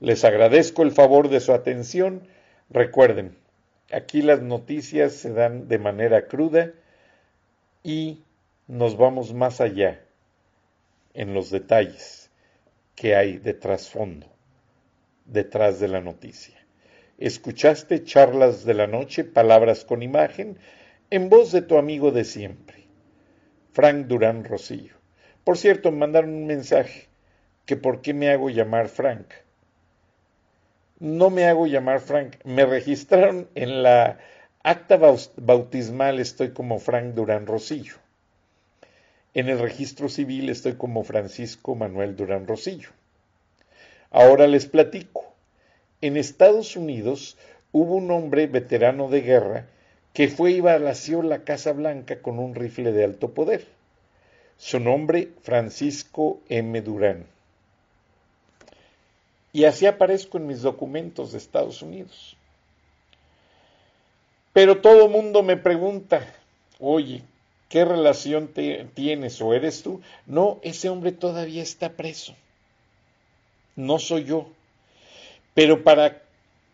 Les 0.00 0.24
agradezco 0.24 0.82
el 0.82 0.92
favor 0.92 1.28
de 1.28 1.40
su 1.40 1.52
atención. 1.52 2.26
Recuerden, 2.70 3.36
Aquí 3.94 4.22
las 4.22 4.40
noticias 4.40 5.12
se 5.12 5.32
dan 5.32 5.68
de 5.68 5.78
manera 5.78 6.26
cruda 6.26 6.72
y 7.82 8.24
nos 8.66 8.96
vamos 8.96 9.34
más 9.34 9.60
allá 9.60 10.00
en 11.12 11.34
los 11.34 11.50
detalles 11.50 12.30
que 12.96 13.14
hay 13.14 13.36
de 13.36 13.54
trasfondo, 13.54 14.26
detrás 15.26 15.80
de 15.80 15.88
la 15.88 16.00
noticia. 16.00 16.58
Escuchaste 17.18 18.02
charlas 18.02 18.64
de 18.64 18.74
la 18.74 18.86
noche, 18.86 19.22
palabras 19.22 19.84
con 19.84 20.02
imagen, 20.02 20.58
en 21.10 21.28
voz 21.28 21.52
de 21.52 21.62
tu 21.62 21.76
amigo 21.76 22.10
de 22.10 22.24
siempre, 22.24 22.88
Frank 23.72 24.06
Durán 24.06 24.44
Rosillo. 24.44 24.93
Por 25.44 25.58
cierto, 25.58 25.92
me 25.92 25.98
mandaron 25.98 26.30
un 26.30 26.46
mensaje 26.46 27.06
que 27.66 27.76
por 27.76 28.02
qué 28.02 28.14
me 28.14 28.30
hago 28.30 28.50
llamar 28.50 28.88
Frank 28.88 29.26
no 31.04 31.28
me 31.28 31.44
hago 31.44 31.66
llamar 31.66 32.00
Frank. 32.00 32.36
Me 32.44 32.64
registraron 32.64 33.48
en 33.54 33.82
la 33.82 34.18
acta 34.62 34.98
bautismal, 35.36 36.18
estoy 36.18 36.50
como 36.50 36.78
Frank 36.78 37.14
Durán 37.14 37.46
Rosillo. 37.46 37.96
En 39.34 39.48
el 39.48 39.58
registro 39.58 40.08
civil 40.08 40.48
estoy 40.48 40.74
como 40.74 41.02
Francisco 41.02 41.74
Manuel 41.74 42.16
Durán 42.16 42.46
Rosillo. 42.46 42.88
Ahora 44.10 44.46
les 44.46 44.66
platico. 44.66 45.34
En 46.00 46.16
Estados 46.16 46.76
Unidos 46.76 47.36
hubo 47.72 47.96
un 47.96 48.10
hombre 48.10 48.46
veterano 48.46 49.08
de 49.08 49.20
guerra 49.20 49.66
que 50.12 50.28
fue 50.28 50.52
y 50.52 50.60
balació 50.60 51.22
la 51.22 51.42
Casa 51.42 51.72
Blanca 51.72 52.22
con 52.22 52.38
un 52.38 52.54
rifle 52.54 52.92
de 52.92 53.04
alto 53.04 53.34
poder. 53.34 53.66
Su 54.64 54.80
nombre, 54.80 55.28
Francisco 55.42 56.40
M. 56.48 56.80
Durán 56.80 57.26
y 59.52 59.66
así 59.66 59.84
aparezco 59.84 60.38
en 60.38 60.46
mis 60.46 60.62
documentos 60.62 61.32
de 61.32 61.38
Estados 61.38 61.82
Unidos. 61.82 62.34
Pero 64.54 64.80
todo 64.80 65.10
mundo 65.10 65.42
me 65.42 65.58
pregunta, 65.58 66.26
oye, 66.80 67.20
¿qué 67.68 67.84
relación 67.84 68.54
tienes 68.94 69.42
o 69.42 69.52
eres 69.52 69.82
tú? 69.82 70.00
No, 70.24 70.60
ese 70.62 70.88
hombre 70.88 71.12
todavía 71.12 71.62
está 71.62 71.90
preso. 71.90 72.34
No 73.76 73.98
soy 73.98 74.24
yo. 74.24 74.48
Pero 75.52 75.84
para 75.84 76.22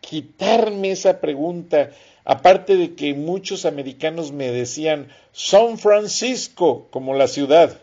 quitarme 0.01 0.91
esa 0.91 1.21
pregunta, 1.21 1.91
aparte 2.25 2.75
de 2.75 2.95
que 2.95 3.13
muchos 3.13 3.65
americanos 3.65 4.31
me 4.31 4.51
decían 4.51 5.07
San 5.31 5.77
Francisco 5.77 6.87
como 6.91 7.13
la 7.13 7.27
ciudad, 7.27 7.79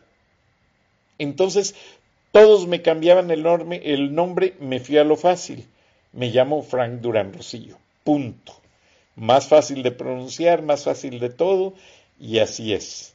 entonces 1.18 1.74
todos 2.32 2.66
me 2.66 2.82
cambiaban 2.82 3.30
el, 3.30 3.44
el 3.82 4.14
nombre, 4.14 4.54
me 4.60 4.80
fui 4.80 4.98
a 4.98 5.04
lo 5.04 5.16
fácil. 5.16 5.66
Me 6.12 6.30
llamo 6.30 6.62
Frank 6.62 7.00
Durán 7.00 7.32
Rosillo. 7.32 7.78
Punto. 8.04 8.54
Más 9.16 9.46
fácil 9.48 9.82
de 9.82 9.90
pronunciar, 9.90 10.62
más 10.62 10.84
fácil 10.84 11.18
de 11.18 11.30
todo, 11.30 11.74
y 12.20 12.38
así 12.38 12.72
es. 12.72 13.14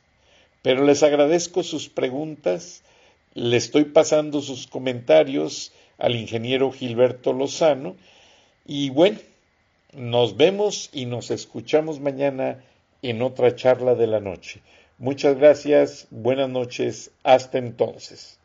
Pero 0.61 0.83
les 0.83 1.03
agradezco 1.03 1.63
sus 1.63 1.89
preguntas, 1.89 2.83
le 3.33 3.57
estoy 3.57 3.85
pasando 3.85 4.41
sus 4.41 4.67
comentarios 4.67 5.71
al 5.97 6.15
ingeniero 6.15 6.71
Gilberto 6.71 7.33
Lozano, 7.33 7.95
y 8.65 8.89
bueno, 8.89 9.19
nos 9.93 10.37
vemos 10.37 10.89
y 10.93 11.05
nos 11.05 11.31
escuchamos 11.31 11.99
mañana 11.99 12.63
en 13.01 13.21
otra 13.21 13.55
charla 13.55 13.95
de 13.95 14.07
la 14.07 14.19
noche. 14.19 14.61
Muchas 14.97 15.37
gracias, 15.37 16.07
buenas 16.09 16.49
noches, 16.49 17.11
hasta 17.23 17.57
entonces. 17.57 18.39